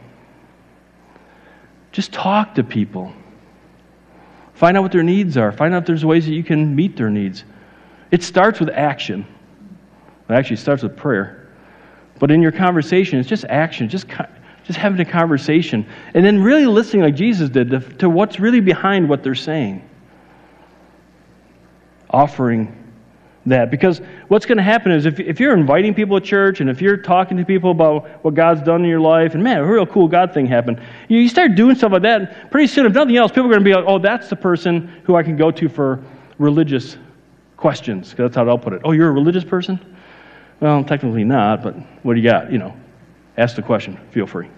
Just 1.93 2.13
talk 2.13 2.55
to 2.57 2.65
people. 2.65 3.13
Find 4.55 4.77
out 4.77 4.83
what 4.83 4.93
their 4.93 5.03
needs 5.03 5.37
are. 5.37 5.53
Find 5.53 5.75
out 5.75 5.83
if 5.83 5.87
there's 5.87 6.05
ways 6.05 6.25
that 6.27 6.33
you 6.33 6.45
can 6.45 6.75
meet 6.75 6.97
their 6.97 7.11
needs. 7.11 7.45
It 8.11 8.23
starts 8.23 8.61
with 8.61 8.71
action. 8.71 9.27
It 10.33 10.37
actually 10.37 10.57
starts 10.57 10.83
with 10.83 10.97
prayer. 10.97 11.49
But 12.19 12.31
in 12.31 12.41
your 12.41 12.53
conversation, 12.53 13.19
it's 13.19 13.29
just 13.29 13.45
action, 13.47 13.89
just, 13.89 14.07
just 14.65 14.79
having 14.79 15.01
a 15.01 15.05
conversation. 15.05 15.87
And 16.15 16.25
then 16.25 16.43
really 16.43 16.67
listening 16.67 17.03
like 17.03 17.17
Jesus 17.17 17.51
did 17.51 17.71
to, 17.71 17.81
to 17.81 18.09
what's 18.09 18.39
really 18.39 18.61
behind 18.61 19.09
what 19.09 19.23
they're 19.23 19.35
saying. 19.35 19.89
Offering 22.11 22.79
that. 23.47 23.71
Because 23.71 24.01
what's 24.29 24.47
going 24.47 24.59
to 24.59 24.63
happen 24.63 24.93
is 24.93 25.05
if, 25.05 25.19
if 25.19 25.41
you're 25.41 25.57
inviting 25.57 25.95
people 25.95 26.21
to 26.21 26.25
church 26.25 26.61
and 26.61 26.71
if 26.71 26.81
you're 26.81 26.97
talking 26.97 27.37
to 27.37 27.45
people 27.45 27.73
about 27.73 28.09
what 28.25 28.35
God's 28.35 28.63
done 28.63 28.83
in 28.83 28.89
your 28.89 29.01
life, 29.01 29.35
and 29.35 29.43
man, 29.43 29.59
a 29.59 29.67
real 29.67 29.87
cool 29.87 30.07
God 30.07 30.33
thing 30.33 30.47
happened, 30.47 30.81
you, 31.09 31.19
you 31.19 31.29
start 31.29 31.55
doing 31.55 31.75
stuff 31.75 31.93
like 31.93 32.03
that, 32.03 32.51
pretty 32.51 32.69
soon, 32.69 32.87
if 32.87 32.93
nothing 32.93 33.17
else, 33.17 33.33
people 33.33 33.47
are 33.47 33.49
going 33.49 33.65
to 33.65 33.65
be 33.65 33.75
like, 33.75 33.85
oh, 33.87 33.99
that's 33.99 34.29
the 34.29 34.37
person 34.37 34.89
who 35.05 35.17
I 35.17 35.23
can 35.23 35.37
go 35.37 35.51
to 35.51 35.69
for 35.69 36.03
religious 36.39 36.97
questions. 37.57 38.11
Because 38.11 38.31
that's 38.31 38.37
how 38.37 38.45
they'll 38.45 38.59
put 38.59 38.75
it. 38.75 38.83
Oh, 38.85 38.93
you're 38.93 39.09
a 39.09 39.13
religious 39.13 39.45
person? 39.45 39.92
Well, 40.63 40.85
technically 40.85 41.25
not, 41.25 41.65
but 41.65 41.75
what 42.05 42.15
do 42.15 42.21
you 42.21 42.31
got? 42.31 42.53
You 42.53 42.59
know, 42.59 42.77
ask 43.37 43.57
the 43.57 43.63
question. 43.63 43.99
Feel 44.13 44.29
free. 44.29 44.49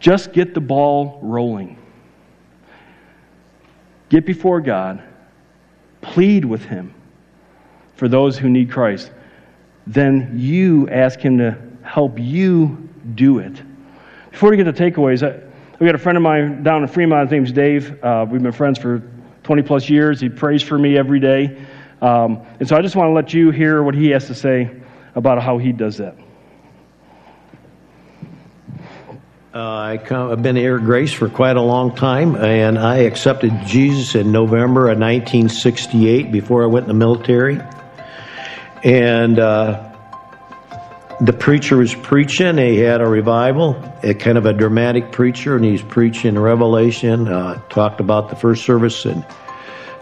Just 0.00 0.34
get 0.34 0.52
the 0.52 0.60
ball 0.60 1.18
rolling. 1.22 1.78
Get 4.10 4.26
before 4.26 4.60
God 4.60 5.02
plead 6.02 6.44
with 6.44 6.62
Him 6.62 6.92
for 7.94 8.06
those 8.06 8.36
who 8.36 8.50
need 8.50 8.70
Christ, 8.70 9.12
then 9.86 10.30
you 10.34 10.86
ask 10.90 11.18
Him 11.18 11.38
to 11.38 11.56
help 11.82 12.18
you 12.18 12.90
do 13.14 13.38
it. 13.38 13.62
Before 14.30 14.50
we 14.50 14.58
get 14.58 14.64
to 14.64 14.74
takeaways, 14.74 15.26
I, 15.26 15.42
we 15.80 15.86
got 15.86 15.94
a 15.94 15.98
friend 15.98 16.18
of 16.18 16.22
mine 16.22 16.62
down 16.62 16.82
in 16.82 16.88
Fremont. 16.88 17.30
His 17.30 17.32
name's 17.32 17.52
Dave. 17.52 18.04
Uh, 18.04 18.26
we've 18.28 18.42
been 18.42 18.52
friends 18.52 18.78
for 18.78 19.02
20 19.44 19.62
plus 19.62 19.88
years. 19.88 20.20
He 20.20 20.28
prays 20.28 20.62
for 20.62 20.76
me 20.76 20.98
every 20.98 21.18
day. 21.18 21.64
Um, 22.06 22.46
and 22.60 22.68
so 22.68 22.76
I 22.76 22.82
just 22.82 22.94
want 22.94 23.08
to 23.08 23.12
let 23.12 23.34
you 23.34 23.50
hear 23.50 23.82
what 23.82 23.96
he 23.96 24.10
has 24.10 24.28
to 24.28 24.34
say 24.34 24.70
about 25.16 25.42
how 25.42 25.58
he 25.58 25.72
does 25.72 25.96
that. 25.96 26.16
Uh, 29.52 29.58
I 29.58 29.96
have 30.08 30.40
been 30.40 30.54
here 30.54 30.76
at 30.76 30.84
Grace 30.84 31.12
for 31.12 31.28
quite 31.28 31.56
a 31.56 31.62
long 31.62 31.96
time, 31.96 32.36
and 32.36 32.78
I 32.78 32.98
accepted 32.98 33.52
Jesus 33.66 34.14
in 34.14 34.30
November 34.30 34.82
of 34.82 35.00
1968 35.00 36.30
before 36.30 36.62
I 36.62 36.66
went 36.66 36.84
in 36.84 36.88
the 36.88 36.94
military. 36.94 37.60
And 38.84 39.40
uh, 39.40 39.92
the 41.20 41.32
preacher 41.32 41.76
was 41.78 41.92
preaching. 41.92 42.56
He 42.56 42.76
had 42.76 43.00
a 43.00 43.06
revival, 43.08 43.82
a 44.04 44.14
kind 44.14 44.38
of 44.38 44.46
a 44.46 44.52
dramatic 44.52 45.10
preacher, 45.10 45.56
and 45.56 45.64
he's 45.64 45.82
preaching 45.82 46.38
Revelation. 46.38 47.26
Uh, 47.26 47.60
talked 47.68 47.98
about 47.98 48.28
the 48.28 48.36
first 48.36 48.64
service 48.64 49.06
and 49.06 49.26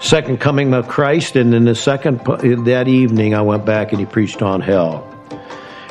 second 0.05 0.39
coming 0.39 0.75
of 0.75 0.87
Christ, 0.87 1.35
and 1.35 1.53
then 1.53 1.65
the 1.65 1.75
second 1.75 2.21
that 2.67 2.89
evening, 2.89 3.35
I 3.35 3.41
went 3.41 3.65
back 3.65 3.93
and 3.93 4.01
he 4.01 4.07
preached 4.07 4.43
on 4.43 4.61
hell. 4.61 5.11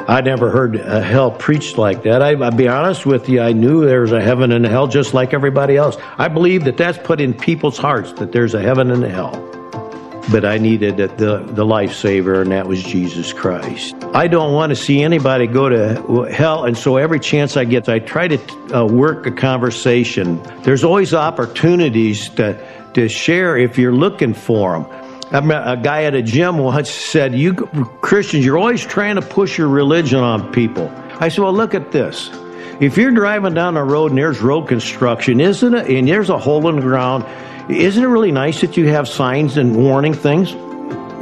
I 0.07 0.22
never 0.22 0.49
heard 0.49 0.80
uh, 0.80 1.01
hell 1.01 1.32
preached 1.32 1.78
like 1.78 2.03
that. 2.03 2.22
I, 2.22 2.36
will 2.36 2.51
be 2.51 2.68
honest 2.68 3.05
with 3.05 3.30
you, 3.30 3.41
I 3.41 3.53
knew 3.53 3.86
there 3.86 4.01
was 4.01 4.11
a 4.11 4.22
heaven 4.22 4.51
and 4.51 4.66
a 4.66 4.70
hell 4.70 4.88
just 4.88 5.14
like 5.14 5.34
everybody 5.34 5.78
else. 5.78 5.97
I 6.18 6.28
believe 6.28 6.66
that 6.66 6.78
that's 6.78 6.97
put 6.97 7.22
in 7.22 7.34
people's 7.34 7.78
hearts 7.78 8.11
that 8.14 8.32
there's 8.32 8.53
a 8.53 8.61
heaven 8.61 8.91
and 8.91 9.03
a 9.03 9.09
hell. 9.09 9.62
But 10.32 10.45
I 10.45 10.57
needed 10.57 10.97
the, 10.97 11.07
the 11.07 11.65
lifesaver, 11.65 12.41
and 12.41 12.51
that 12.51 12.67
was 12.67 12.82
Jesus 12.82 13.34
Christ. 13.34 13.95
I 14.13 14.28
don't 14.28 14.53
want 14.53 14.69
to 14.69 14.76
see 14.76 15.03
anybody 15.03 15.47
go 15.47 15.67
to 15.69 16.24
hell, 16.32 16.65
and 16.65 16.78
so 16.78 16.97
every 16.97 17.19
chance 17.19 17.57
I 17.57 17.65
get, 17.65 17.89
I 17.89 17.99
try 17.99 18.30
to 18.30 18.74
uh, 18.74 18.86
work 18.86 19.26
a 19.26 19.32
conversation. 19.32 20.41
There's 20.63 20.84
always 20.84 21.13
opportunities 21.13 22.30
to, 22.30 22.57
to 22.93 23.09
share 23.09 23.57
if 23.57 23.78
you're 23.78 23.93
looking 23.93 24.34
for 24.34 24.80
them 24.80 25.03
I 25.34 25.39
met 25.39 25.63
a 25.65 25.76
guy 25.76 26.03
at 26.03 26.13
a 26.13 26.21
gym 26.21 26.59
once 26.59 26.91
said, 26.91 27.34
"You 27.34 27.55
Christians, 28.01 28.45
you're 28.45 28.59
always 28.59 28.86
trying 28.86 29.15
to 29.15 29.21
push 29.24 29.57
your 29.57 29.67
religion 29.67 30.19
on 30.19 30.53
people." 30.53 30.91
I 31.19 31.30
said, 31.30 31.41
"Well, 31.41 31.53
look 31.53 31.74
at 31.74 31.91
this. 31.91 32.30
If 32.80 32.99
you're 32.99 33.09
driving 33.09 33.55
down 33.55 33.74
the 33.74 33.84
road 33.84 34.11
and 34.11 34.17
there's 34.19 34.41
road 34.41 34.67
construction, 34.67 35.41
isn't 35.41 35.74
it? 35.74 35.89
And 35.89 36.07
there's 36.07 36.30
a 36.30 36.38
hole 36.38 36.69
in 36.69 36.76
the 36.76 36.84
ground, 36.84 37.26
isn't 37.70 38.03
it 38.03 38.07
really 38.07 38.32
nice 38.32 38.61
that 38.61 38.78
you 38.78 38.88
have 38.89 39.07
signs 39.07 39.57
and 39.57 39.76
warning 39.76 40.14
things?" 40.14 40.55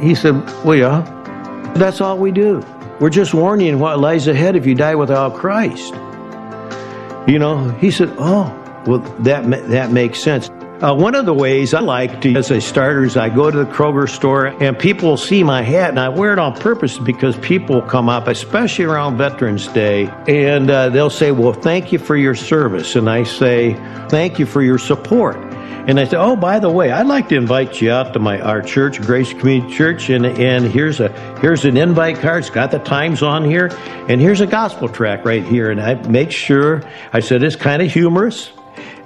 He 0.02 0.14
said, 0.14 0.34
"Well, 0.64 0.76
yeah. 0.76 1.02
That's 1.74 2.00
all 2.00 2.18
we 2.18 2.32
do. 2.32 2.62
We're 3.00 3.10
just 3.10 3.32
warning 3.32 3.66
you 3.66 3.78
what 3.78 3.98
lies 3.98 4.28
ahead 4.28 4.56
if 4.56 4.66
you 4.66 4.74
die 4.74 4.94
without 4.94 5.34
Christ." 5.34 5.94
You 7.26 7.38
know, 7.38 7.68
he 7.80 7.90
said, 7.90 8.12
"Oh, 8.18 8.52
well, 8.86 8.98
that 9.20 9.48
that 9.68 9.92
makes 9.92 10.20
sense." 10.20 10.50
Uh, 10.82 10.92
one 10.92 11.14
of 11.14 11.26
the 11.26 11.34
ways 11.34 11.74
I 11.74 11.78
like 11.78 12.20
to, 12.22 12.34
as 12.34 12.50
a 12.50 12.60
starter, 12.60 13.04
is 13.04 13.16
I 13.16 13.28
go 13.28 13.48
to 13.52 13.56
the 13.56 13.64
Kroger 13.66 14.08
store 14.08 14.46
and 14.46 14.76
people 14.76 15.16
see 15.16 15.44
my 15.44 15.62
hat, 15.62 15.90
and 15.90 16.00
I 16.00 16.08
wear 16.08 16.32
it 16.32 16.40
on 16.40 16.54
purpose 16.54 16.98
because 16.98 17.36
people 17.36 17.82
come 17.82 18.08
up, 18.08 18.26
especially 18.26 18.86
around 18.86 19.16
Veterans 19.16 19.68
Day, 19.68 20.08
and 20.26 20.68
uh, 20.68 20.88
they'll 20.88 21.08
say, 21.08 21.30
Well, 21.30 21.52
thank 21.52 21.92
you 21.92 22.00
for 22.00 22.16
your 22.16 22.34
service. 22.34 22.96
And 22.96 23.08
I 23.08 23.22
say, 23.22 23.74
Thank 24.08 24.40
you 24.40 24.46
for 24.46 24.60
your 24.60 24.78
support. 24.78 25.36
And 25.86 25.98
I 25.98 26.04
said, 26.04 26.20
oh, 26.20 26.36
by 26.36 26.60
the 26.60 26.70
way, 26.70 26.92
I'd 26.92 27.06
like 27.06 27.28
to 27.30 27.36
invite 27.36 27.80
you 27.80 27.90
out 27.90 28.12
to 28.12 28.20
my 28.20 28.40
our 28.40 28.62
church, 28.62 29.00
Grace 29.00 29.32
Community 29.32 29.74
Church, 29.74 30.10
and 30.10 30.24
and 30.24 30.64
here's 30.64 31.00
a 31.00 31.08
here's 31.40 31.64
an 31.64 31.76
invite 31.76 32.18
card. 32.20 32.40
It's 32.40 32.50
got 32.50 32.70
the 32.70 32.78
times 32.78 33.22
on 33.22 33.44
here, 33.44 33.66
and 34.08 34.20
here's 34.20 34.40
a 34.40 34.46
gospel 34.46 34.88
tract 34.88 35.24
right 35.24 35.44
here. 35.44 35.70
And 35.70 35.80
I 35.80 35.94
make 35.94 36.30
sure 36.30 36.82
I 37.12 37.20
said 37.20 37.42
it's 37.42 37.56
kind 37.56 37.82
of 37.82 37.90
humorous. 37.90 38.52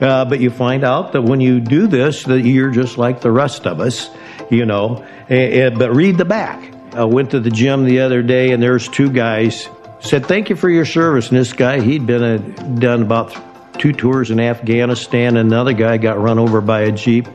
Uh, 0.00 0.26
but 0.26 0.40
you 0.40 0.50
find 0.50 0.84
out 0.84 1.12
that 1.12 1.22
when 1.22 1.40
you 1.40 1.60
do 1.60 1.86
this, 1.86 2.24
that 2.24 2.42
you're 2.42 2.70
just 2.70 2.98
like 2.98 3.22
the 3.22 3.30
rest 3.30 3.66
of 3.66 3.80
us, 3.80 4.10
you 4.50 4.66
know. 4.66 5.02
And, 5.30 5.52
and, 5.54 5.78
but 5.78 5.94
read 5.94 6.18
the 6.18 6.26
back. 6.26 6.74
I 6.94 7.04
went 7.04 7.30
to 7.30 7.40
the 7.40 7.50
gym 7.50 7.84
the 7.84 8.00
other 8.00 8.22
day, 8.22 8.52
and 8.52 8.62
there's 8.62 8.88
two 8.88 9.10
guys 9.10 9.68
said, 10.00 10.26
"Thank 10.26 10.50
you 10.50 10.56
for 10.56 10.68
your 10.68 10.84
service." 10.84 11.30
And 11.30 11.38
this 11.38 11.52
guy, 11.52 11.80
he'd 11.80 12.06
been 12.06 12.22
a, 12.22 12.38
done 12.78 13.02
about 13.02 13.34
two 13.78 13.92
tours 13.92 14.30
in 14.30 14.40
Afghanistan. 14.40 15.36
Another 15.36 15.72
guy 15.72 15.96
got 15.96 16.20
run 16.20 16.38
over 16.38 16.60
by 16.60 16.82
a 16.82 16.92
jeep. 16.92 17.26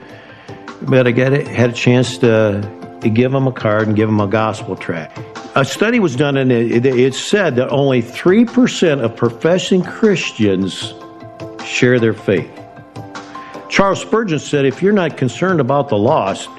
But 0.82 1.08
I 1.08 1.12
got 1.12 1.32
had 1.32 1.70
a 1.70 1.74
chance 1.74 2.18
to, 2.20 2.62
to 3.02 3.10
give 3.10 3.34
him 3.34 3.48
a 3.48 3.52
card 3.52 3.88
and 3.88 3.96
give 3.96 4.10
him 4.10 4.20
a 4.20 4.28
gospel 4.28 4.76
tract. 4.76 5.20
A 5.56 5.66
study 5.66 6.00
was 6.00 6.16
done, 6.16 6.38
and 6.38 6.52
it, 6.52 6.86
it 6.86 7.14
said 7.14 7.58
that 7.58 7.70
only 7.70 8.02
three 8.02 8.46
percent 8.46 9.02
of 9.02 9.16
professing 9.16 9.84
Christians 9.84 10.94
share 11.66 12.00
their 12.00 12.14
faith. 12.14 12.50
Charles 13.70 14.02
Spurgeon 14.02 14.40
said, 14.40 14.66
if 14.66 14.82
you're 14.82 14.92
not 14.94 15.18
concerned 15.18 15.62
about 15.62 15.90
the 15.90 15.98
lost, 15.98 16.50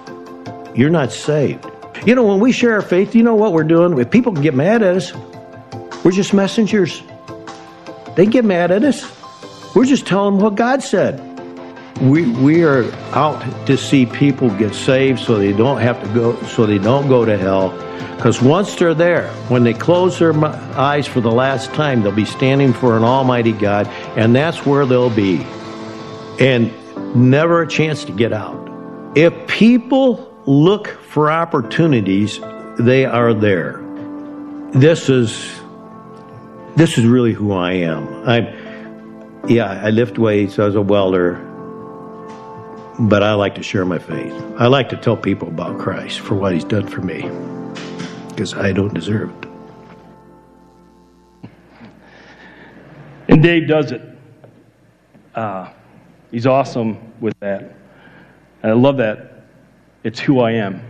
you're 0.74 0.90
not 0.90 1.12
saved. 1.12 1.66
You 2.06 2.14
know, 2.14 2.24
when 2.24 2.40
we 2.40 2.52
share 2.52 2.74
our 2.74 2.82
faith, 2.82 3.14
you 3.14 3.22
know 3.22 3.34
what 3.34 3.52
we're 3.52 3.64
doing? 3.64 3.98
If 3.98 4.10
people 4.10 4.32
get 4.32 4.54
mad 4.54 4.82
at 4.82 4.96
us, 4.96 5.12
we're 6.04 6.12
just 6.12 6.32
messengers. 6.32 7.02
They 8.16 8.26
get 8.26 8.44
mad 8.44 8.70
at 8.70 8.82
us. 8.82 9.04
We're 9.74 9.86
just 9.86 10.06
telling 10.06 10.34
them 10.34 10.44
what 10.44 10.54
God 10.54 10.82
said. 10.82 11.28
We, 12.00 12.30
we 12.30 12.64
are 12.64 12.84
out 13.14 13.66
to 13.66 13.76
see 13.76 14.06
people 14.06 14.50
get 14.50 14.74
saved 14.74 15.20
so 15.20 15.38
they 15.38 15.52
don't 15.52 15.80
have 15.80 16.02
to 16.02 16.08
go, 16.14 16.42
so 16.42 16.66
they 16.66 16.78
don't 16.78 17.08
go 17.08 17.24
to 17.24 17.38
hell. 17.38 17.70
Because 18.16 18.42
once 18.42 18.74
they're 18.76 18.94
there, 18.94 19.28
when 19.48 19.64
they 19.64 19.72
close 19.72 20.18
their 20.18 20.34
eyes 20.44 21.06
for 21.06 21.20
the 21.20 21.30
last 21.30 21.72
time, 21.74 22.02
they'll 22.02 22.12
be 22.12 22.24
standing 22.24 22.72
for 22.72 22.96
an 22.96 23.02
Almighty 23.02 23.52
God, 23.52 23.86
and 24.16 24.34
that's 24.34 24.64
where 24.66 24.84
they'll 24.86 25.10
be. 25.10 25.44
And 26.38 26.72
never 27.14 27.62
a 27.62 27.68
chance 27.68 28.04
to 28.04 28.12
get 28.12 28.32
out. 28.32 28.58
If 29.16 29.46
people 29.46 30.32
look 30.46 30.88
for 30.88 31.30
opportunities, 31.30 32.40
they 32.78 33.04
are 33.04 33.34
there. 33.34 33.80
This 34.72 35.08
is 35.08 35.60
this 36.76 36.96
is 36.96 37.04
really 37.04 37.32
who 37.32 37.52
I 37.52 37.72
am. 37.72 38.28
I'm 38.28 38.61
yeah, 39.48 39.80
I 39.84 39.90
lift 39.90 40.18
weights, 40.18 40.58
I 40.58 40.66
was 40.66 40.76
a 40.76 40.82
welder, 40.82 41.34
but 42.98 43.22
I 43.22 43.34
like 43.34 43.54
to 43.56 43.62
share 43.62 43.84
my 43.84 43.98
faith. 43.98 44.32
I 44.56 44.66
like 44.66 44.88
to 44.90 44.96
tell 44.96 45.16
people 45.16 45.48
about 45.48 45.78
Christ 45.78 46.20
for 46.20 46.34
what 46.34 46.52
he's 46.52 46.64
done 46.64 46.86
for 46.86 47.00
me 47.00 47.22
because 48.28 48.54
I 48.54 48.72
don't 48.72 48.94
deserve 48.94 49.30
it. 49.42 49.48
And 53.28 53.42
Dave 53.42 53.66
does 53.66 53.92
it. 53.92 54.02
Uh, 55.34 55.70
he's 56.30 56.46
awesome 56.46 57.12
with 57.20 57.38
that. 57.40 57.74
And 58.62 58.70
I 58.70 58.74
love 58.74 58.98
that. 58.98 59.46
It's 60.04 60.20
who 60.20 60.40
I 60.40 60.52
am. 60.52 60.82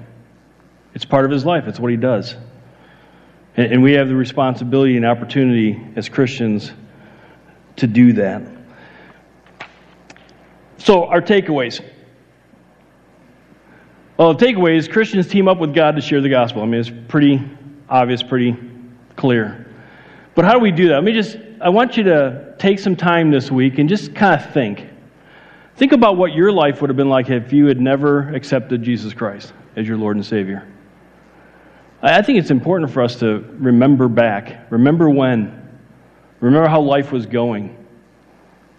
It's 0.95 1.05
part 1.05 1.25
of 1.25 1.31
his 1.31 1.45
life. 1.45 1.67
It's 1.67 1.81
what 1.81 1.91
he 1.91 1.97
does. 1.97 2.37
And, 3.57 3.73
and 3.73 3.83
we 3.83 3.93
have 3.93 4.09
the 4.09 4.17
responsibility 4.17 4.97
and 4.97 5.07
opportunity 5.07 5.81
as 5.97 6.09
Christians 6.09 6.73
to 7.83 7.89
do 7.89 8.13
that. 8.13 8.43
So, 10.79 11.05
our 11.05 11.21
takeaways. 11.21 11.85
Well, 14.17 14.35
the 14.35 14.47
takeaway 14.47 14.77
is 14.77 14.87
Christians 14.87 15.27
team 15.27 15.49
up 15.49 15.59
with 15.59 15.75
God 15.75 15.97
to 15.97 16.01
share 16.01 16.21
the 16.21 16.29
gospel. 16.29 16.63
I 16.63 16.67
mean, 16.67 16.81
it's 16.81 16.93
pretty 17.09 17.43
obvious, 17.89 18.23
pretty 18.23 18.57
clear. 19.17 19.67
But 20.37 20.45
how 20.45 20.53
do 20.53 20.61
we 20.61 20.71
do 20.71 20.89
that? 20.89 20.95
Let 20.95 21.05
me 21.05 21.13
just, 21.13 21.37
I 21.61 21.71
want 21.71 21.97
you 21.97 22.05
to 22.05 22.55
take 22.57 22.79
some 22.79 22.95
time 22.95 23.33
this 23.33 23.51
week 23.51 23.79
and 23.79 23.89
just 23.89 24.15
kind 24.15 24.41
of 24.41 24.53
think. 24.53 24.87
Think 25.75 25.91
about 25.91 26.17
what 26.17 26.35
your 26.35 26.53
life 26.53 26.81
would 26.81 26.91
have 26.91 26.97
been 26.97 27.09
like 27.09 27.31
if 27.31 27.53
you 27.53 27.67
had 27.67 27.81
never 27.81 28.33
accepted 28.33 28.85
Jesus 28.85 29.13
Christ 29.13 29.53
as 29.75 29.89
your 29.89 29.97
Lord 29.97 30.17
and 30.17 30.25
Savior. 30.25 30.69
I 32.01 32.23
think 32.23 32.39
it's 32.39 32.51
important 32.53 32.93
for 32.93 33.03
us 33.03 33.17
to 33.17 33.45
remember 33.59 34.07
back. 34.07 34.71
Remember 34.71 35.11
when. 35.11 35.62
Remember 36.43 36.69
how 36.69 36.81
life 36.81 37.13
was 37.13 37.25
going. 37.25 37.79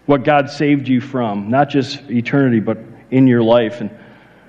What 0.04 0.22
God 0.22 0.50
saved 0.50 0.86
you 0.86 1.00
from, 1.00 1.48
not 1.48 1.70
just 1.70 1.98
eternity, 2.10 2.60
but 2.60 2.78
in 3.10 3.26
your 3.26 3.42
life. 3.42 3.80
And, 3.80 3.90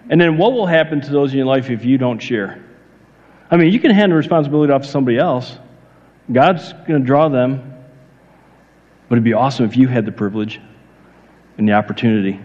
and 0.10 0.20
then 0.20 0.38
what 0.38 0.52
will 0.52 0.66
happen 0.66 1.00
to 1.00 1.12
those 1.12 1.32
in 1.32 1.38
your 1.38 1.48
life 1.48 1.70
if 1.70 1.86
you 1.86 1.98
don't 1.98 2.20
share? 2.20 2.62
I 3.50 3.56
mean, 3.56 3.72
you 3.72 3.80
can 3.80 3.92
hand 3.92 4.12
the 4.12 4.18
responsibility 4.18 4.74
off 4.74 4.82
to 4.82 4.88
somebody 4.90 5.18
else. 5.18 5.58
God's 6.32 6.74
going 6.74 7.00
to 7.00 7.06
draw 7.06 7.30
them. 7.30 7.74
But 9.08 9.16
it'd 9.16 9.24
be 9.24 9.34
awesome 9.34 9.66
if 9.66 9.78
you 9.78 9.88
had 9.88 10.06
the 10.06 10.12
privilege 10.12 10.60
and 11.58 11.70
the 11.70 11.74
opportunity. 11.74 12.40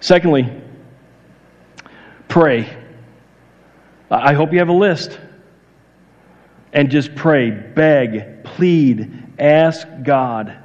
Secondly, 0.00 0.50
pray. 2.28 2.74
I 4.10 4.32
hope 4.32 4.52
you 4.52 4.60
have 4.60 4.68
a 4.68 4.72
list. 4.72 5.18
And 6.72 6.90
just 6.90 7.14
pray, 7.14 7.50
beg, 7.50 8.44
plead, 8.44 9.27
ask 9.38 9.86
God 10.02 10.56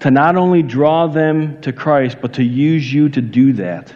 to 0.00 0.10
not 0.10 0.36
only 0.36 0.62
draw 0.62 1.06
them 1.08 1.60
to 1.62 1.72
Christ, 1.72 2.18
but 2.20 2.34
to 2.34 2.44
use 2.44 2.92
you 2.92 3.08
to 3.08 3.20
do 3.20 3.54
that. 3.54 3.92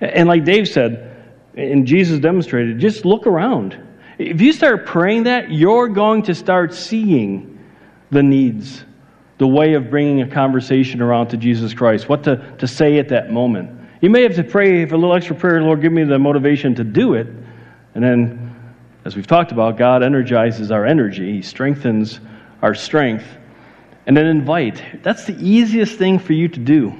And 0.00 0.28
like 0.28 0.44
Dave 0.44 0.68
said, 0.68 1.08
and 1.56 1.86
Jesus 1.86 2.18
demonstrated, 2.18 2.78
just 2.78 3.04
look 3.04 3.26
around. 3.26 3.78
If 4.18 4.40
you 4.40 4.52
start 4.52 4.86
praying 4.86 5.24
that, 5.24 5.50
you're 5.50 5.88
going 5.88 6.22
to 6.24 6.34
start 6.34 6.74
seeing 6.74 7.58
the 8.10 8.22
needs, 8.22 8.84
the 9.38 9.46
way 9.46 9.74
of 9.74 9.90
bringing 9.90 10.22
a 10.22 10.28
conversation 10.28 11.00
around 11.00 11.28
to 11.28 11.36
Jesus 11.36 11.72
Christ, 11.72 12.08
what 12.08 12.24
to, 12.24 12.54
to 12.58 12.66
say 12.66 12.98
at 12.98 13.08
that 13.08 13.30
moment. 13.30 13.80
You 14.00 14.10
may 14.10 14.22
have 14.22 14.34
to 14.36 14.44
pray 14.44 14.84
for 14.86 14.96
a 14.96 14.98
little 14.98 15.14
extra 15.14 15.36
prayer, 15.36 15.62
Lord, 15.62 15.80
give 15.80 15.92
me 15.92 16.04
the 16.04 16.18
motivation 16.18 16.74
to 16.74 16.84
do 16.84 17.14
it. 17.14 17.28
And 17.94 18.02
then, 18.02 18.54
as 19.04 19.16
we've 19.16 19.26
talked 19.26 19.52
about, 19.52 19.78
God 19.78 20.02
energizes 20.02 20.70
our 20.70 20.84
energy, 20.84 21.34
He 21.34 21.42
strengthens 21.42 22.20
our 22.62 22.74
strength. 22.74 23.26
And 24.06 24.16
then 24.16 24.26
invite. 24.26 25.02
That's 25.02 25.26
the 25.26 25.36
easiest 25.38 25.98
thing 25.98 26.18
for 26.18 26.32
you 26.32 26.48
to 26.48 26.58
do. 26.58 26.94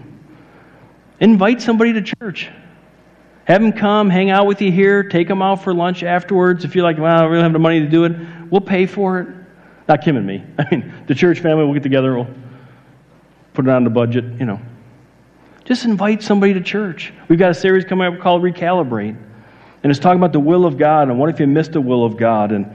Invite 1.20 1.62
somebody 1.62 1.92
to 1.94 2.02
church. 2.02 2.50
Have 3.44 3.60
them 3.60 3.72
come, 3.72 4.08
hang 4.08 4.30
out 4.30 4.46
with 4.46 4.62
you 4.62 4.70
here, 4.70 5.02
take 5.02 5.26
them 5.26 5.42
out 5.42 5.64
for 5.64 5.74
lunch 5.74 6.04
afterwards. 6.04 6.64
If 6.64 6.74
you're 6.74 6.84
like, 6.84 6.98
well, 6.98 7.16
I 7.16 7.22
don't 7.22 7.30
really 7.30 7.42
have 7.42 7.52
the 7.52 7.58
money 7.58 7.80
to 7.80 7.88
do 7.88 8.04
it, 8.04 8.12
we'll 8.50 8.60
pay 8.60 8.86
for 8.86 9.20
it. 9.20 9.28
Not 9.88 10.02
Kim 10.02 10.16
and 10.16 10.26
me. 10.26 10.44
I 10.58 10.66
mean, 10.70 10.92
the 11.08 11.14
church 11.14 11.40
family 11.40 11.64
we'll 11.64 11.74
get 11.74 11.82
together, 11.82 12.14
we'll 12.14 12.28
put 13.52 13.66
it 13.66 13.70
on 13.70 13.82
the 13.82 13.90
budget, 13.90 14.24
you 14.38 14.46
know. 14.46 14.60
Just 15.64 15.84
invite 15.84 16.22
somebody 16.22 16.54
to 16.54 16.60
church. 16.60 17.12
We've 17.28 17.38
got 17.38 17.50
a 17.50 17.54
series 17.54 17.84
coming 17.84 18.12
up 18.12 18.20
called 18.20 18.42
Recalibrate. 18.42 19.16
And 19.82 19.90
it's 19.90 19.98
talking 19.98 20.18
about 20.18 20.32
the 20.32 20.40
will 20.40 20.64
of 20.64 20.78
God 20.78 21.08
and 21.08 21.18
what 21.18 21.28
if 21.28 21.40
you 21.40 21.46
missed 21.46 21.72
the 21.72 21.80
will 21.80 22.04
of 22.04 22.16
God 22.16 22.52
and 22.52 22.72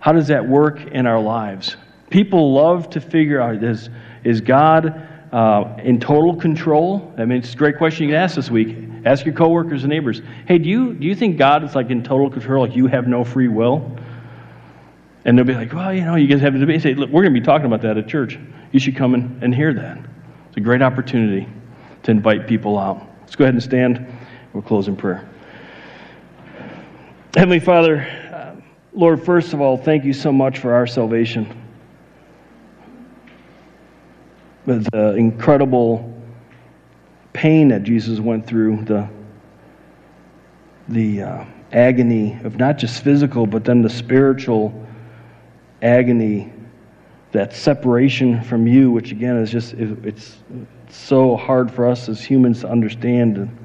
how 0.00 0.12
does 0.12 0.28
that 0.28 0.48
work 0.48 0.80
in 0.80 1.06
our 1.06 1.20
lives? 1.20 1.76
People 2.10 2.52
love 2.52 2.90
to 2.90 3.00
figure 3.00 3.40
out 3.40 3.62
is, 3.62 3.88
is 4.24 4.40
God 4.40 5.08
uh, 5.32 5.76
in 5.82 6.00
total 6.00 6.36
control? 6.36 7.14
I 7.16 7.24
mean, 7.24 7.38
it's 7.38 7.54
a 7.54 7.56
great 7.56 7.78
question 7.78 8.04
you 8.04 8.10
can 8.10 8.20
ask 8.20 8.34
this 8.34 8.50
week. 8.50 8.76
Ask 9.04 9.24
your 9.24 9.34
coworkers 9.34 9.84
and 9.84 9.90
neighbors. 9.90 10.20
Hey, 10.46 10.58
do 10.58 10.68
you, 10.68 10.92
do 10.92 11.06
you 11.06 11.14
think 11.14 11.38
God 11.38 11.64
is 11.64 11.74
like 11.74 11.90
in 11.90 12.02
total 12.02 12.28
control, 12.28 12.66
like 12.66 12.76
you 12.76 12.88
have 12.88 13.06
no 13.06 13.24
free 13.24 13.48
will? 13.48 13.96
And 15.24 15.38
they'll 15.38 15.46
be 15.46 15.54
like, 15.54 15.72
well, 15.72 15.94
you 15.94 16.02
know, 16.02 16.16
you 16.16 16.26
guys 16.26 16.40
have 16.40 16.54
a 16.54 16.58
debate. 16.58 16.82
Say, 16.82 16.94
look, 16.94 17.10
we're 17.10 17.22
going 17.22 17.34
to 17.34 17.40
be 17.40 17.46
talking 17.46 17.66
about 17.66 17.82
that 17.82 17.96
at 17.96 18.08
church. 18.08 18.38
You 18.72 18.80
should 18.80 18.96
come 18.96 19.14
and, 19.14 19.42
and 19.42 19.54
hear 19.54 19.72
that. 19.72 19.98
It's 20.48 20.56
a 20.56 20.60
great 20.60 20.82
opportunity 20.82 21.48
to 22.02 22.10
invite 22.10 22.46
people 22.46 22.78
out. 22.78 23.06
Let's 23.20 23.36
go 23.36 23.44
ahead 23.44 23.54
and 23.54 23.62
stand. 23.62 24.06
We'll 24.52 24.62
close 24.62 24.88
in 24.88 24.96
prayer. 24.96 25.28
Heavenly 27.36 27.60
Father, 27.60 28.00
uh, 28.00 28.60
Lord, 28.92 29.24
first 29.24 29.52
of 29.52 29.60
all, 29.60 29.76
thank 29.76 30.04
you 30.04 30.12
so 30.12 30.32
much 30.32 30.58
for 30.58 30.74
our 30.74 30.86
salvation. 30.86 31.69
The 34.66 35.14
incredible 35.16 36.22
pain 37.32 37.68
that 37.68 37.82
Jesus 37.82 38.20
went 38.20 38.46
through, 38.46 38.84
the, 38.84 39.08
the 40.88 41.22
uh, 41.22 41.44
agony 41.72 42.38
of 42.44 42.56
not 42.56 42.78
just 42.78 43.02
physical, 43.02 43.46
but 43.46 43.64
then 43.64 43.82
the 43.82 43.90
spiritual 43.90 44.86
agony, 45.82 46.52
that 47.32 47.54
separation 47.54 48.42
from 48.42 48.66
you, 48.66 48.90
which 48.90 49.12
again 49.12 49.36
is 49.36 49.50
just, 49.50 49.74
it's 49.74 50.38
so 50.88 51.36
hard 51.36 51.70
for 51.70 51.86
us 51.86 52.08
as 52.08 52.22
humans 52.22 52.60
to 52.60 52.68
understand. 52.68 53.38
And, 53.38 53.58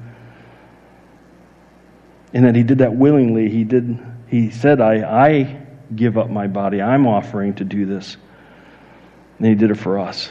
and 2.32 2.44
that 2.44 2.54
he 2.54 2.62
did 2.62 2.78
that 2.78 2.94
willingly. 2.94 3.48
He 3.48 3.64
did. 3.64 3.98
He 4.28 4.50
said, 4.50 4.80
"I, 4.80 5.02
I 5.04 5.62
give 5.94 6.18
up 6.18 6.28
my 6.28 6.46
body. 6.46 6.82
I'm 6.82 7.06
offering 7.06 7.54
to 7.54 7.64
do 7.64 7.86
this." 7.86 8.16
And 9.38 9.46
he 9.46 9.54
did 9.54 9.70
it 9.70 9.76
for 9.76 9.98
us. 9.98 10.30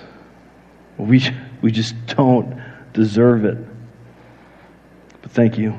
We 0.97 1.23
we 1.61 1.71
just 1.71 1.95
don't 2.07 2.61
deserve 2.93 3.45
it. 3.45 3.57
But 5.21 5.31
thank 5.31 5.57
you. 5.57 5.75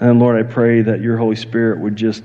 And 0.00 0.18
Lord, 0.18 0.36
I 0.36 0.48
pray 0.48 0.82
that 0.82 1.00
your 1.00 1.16
Holy 1.16 1.36
Spirit 1.36 1.78
would 1.78 1.96
just 1.96 2.22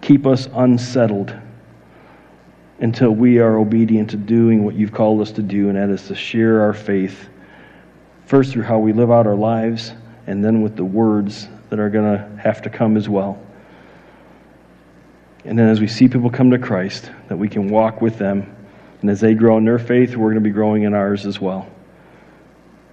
keep 0.00 0.26
us 0.26 0.48
unsettled 0.54 1.34
until 2.80 3.12
we 3.12 3.38
are 3.38 3.58
obedient 3.58 4.10
to 4.10 4.16
doing 4.16 4.64
what 4.64 4.74
you've 4.74 4.92
called 4.92 5.20
us 5.20 5.30
to 5.32 5.42
do, 5.42 5.68
and 5.68 5.76
that 5.76 5.88
is 5.88 6.06
to 6.08 6.14
share 6.14 6.62
our 6.62 6.72
faith, 6.72 7.28
first 8.26 8.52
through 8.52 8.64
how 8.64 8.78
we 8.78 8.92
live 8.92 9.10
out 9.10 9.26
our 9.26 9.36
lives, 9.36 9.92
and 10.26 10.44
then 10.44 10.62
with 10.62 10.76
the 10.76 10.84
words 10.84 11.48
that 11.70 11.78
are 11.78 11.90
going 11.90 12.16
to 12.16 12.42
have 12.42 12.62
to 12.62 12.70
come 12.70 12.96
as 12.96 13.08
well. 13.08 13.40
And 15.44 15.58
then 15.58 15.68
as 15.68 15.80
we 15.80 15.88
see 15.88 16.08
people 16.08 16.30
come 16.30 16.50
to 16.50 16.58
Christ, 16.58 17.10
that 17.28 17.36
we 17.36 17.48
can 17.48 17.68
walk 17.68 18.00
with 18.00 18.18
them. 18.18 18.54
And 19.00 19.10
as 19.10 19.20
they 19.20 19.34
grow 19.34 19.58
in 19.58 19.64
their 19.64 19.78
faith, 19.78 20.14
we're 20.14 20.28
going 20.28 20.42
to 20.42 20.48
be 20.48 20.50
growing 20.50 20.84
in 20.84 20.94
ours 20.94 21.26
as 21.26 21.40
well. 21.40 21.68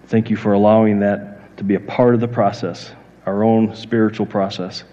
Thank 0.07 0.31
you 0.31 0.35
for 0.35 0.53
allowing 0.53 1.01
that 1.01 1.57
to 1.57 1.63
be 1.63 1.75
a 1.75 1.79
part 1.79 2.15
of 2.15 2.19
the 2.19 2.27
process, 2.27 2.91
our 3.27 3.43
own 3.43 3.75
spiritual 3.75 4.25
process. 4.25 4.83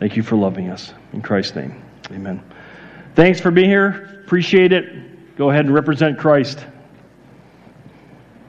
Thank 0.00 0.16
you 0.16 0.24
for 0.24 0.34
loving 0.34 0.70
us. 0.70 0.92
In 1.12 1.22
Christ's 1.22 1.54
name, 1.54 1.80
amen. 2.10 2.42
Thanks 3.14 3.40
for 3.40 3.52
being 3.52 3.68
here. 3.68 4.22
Appreciate 4.24 4.72
it. 4.72 5.36
Go 5.36 5.50
ahead 5.50 5.66
and 5.66 5.74
represent 5.74 6.18
Christ. 6.18 6.66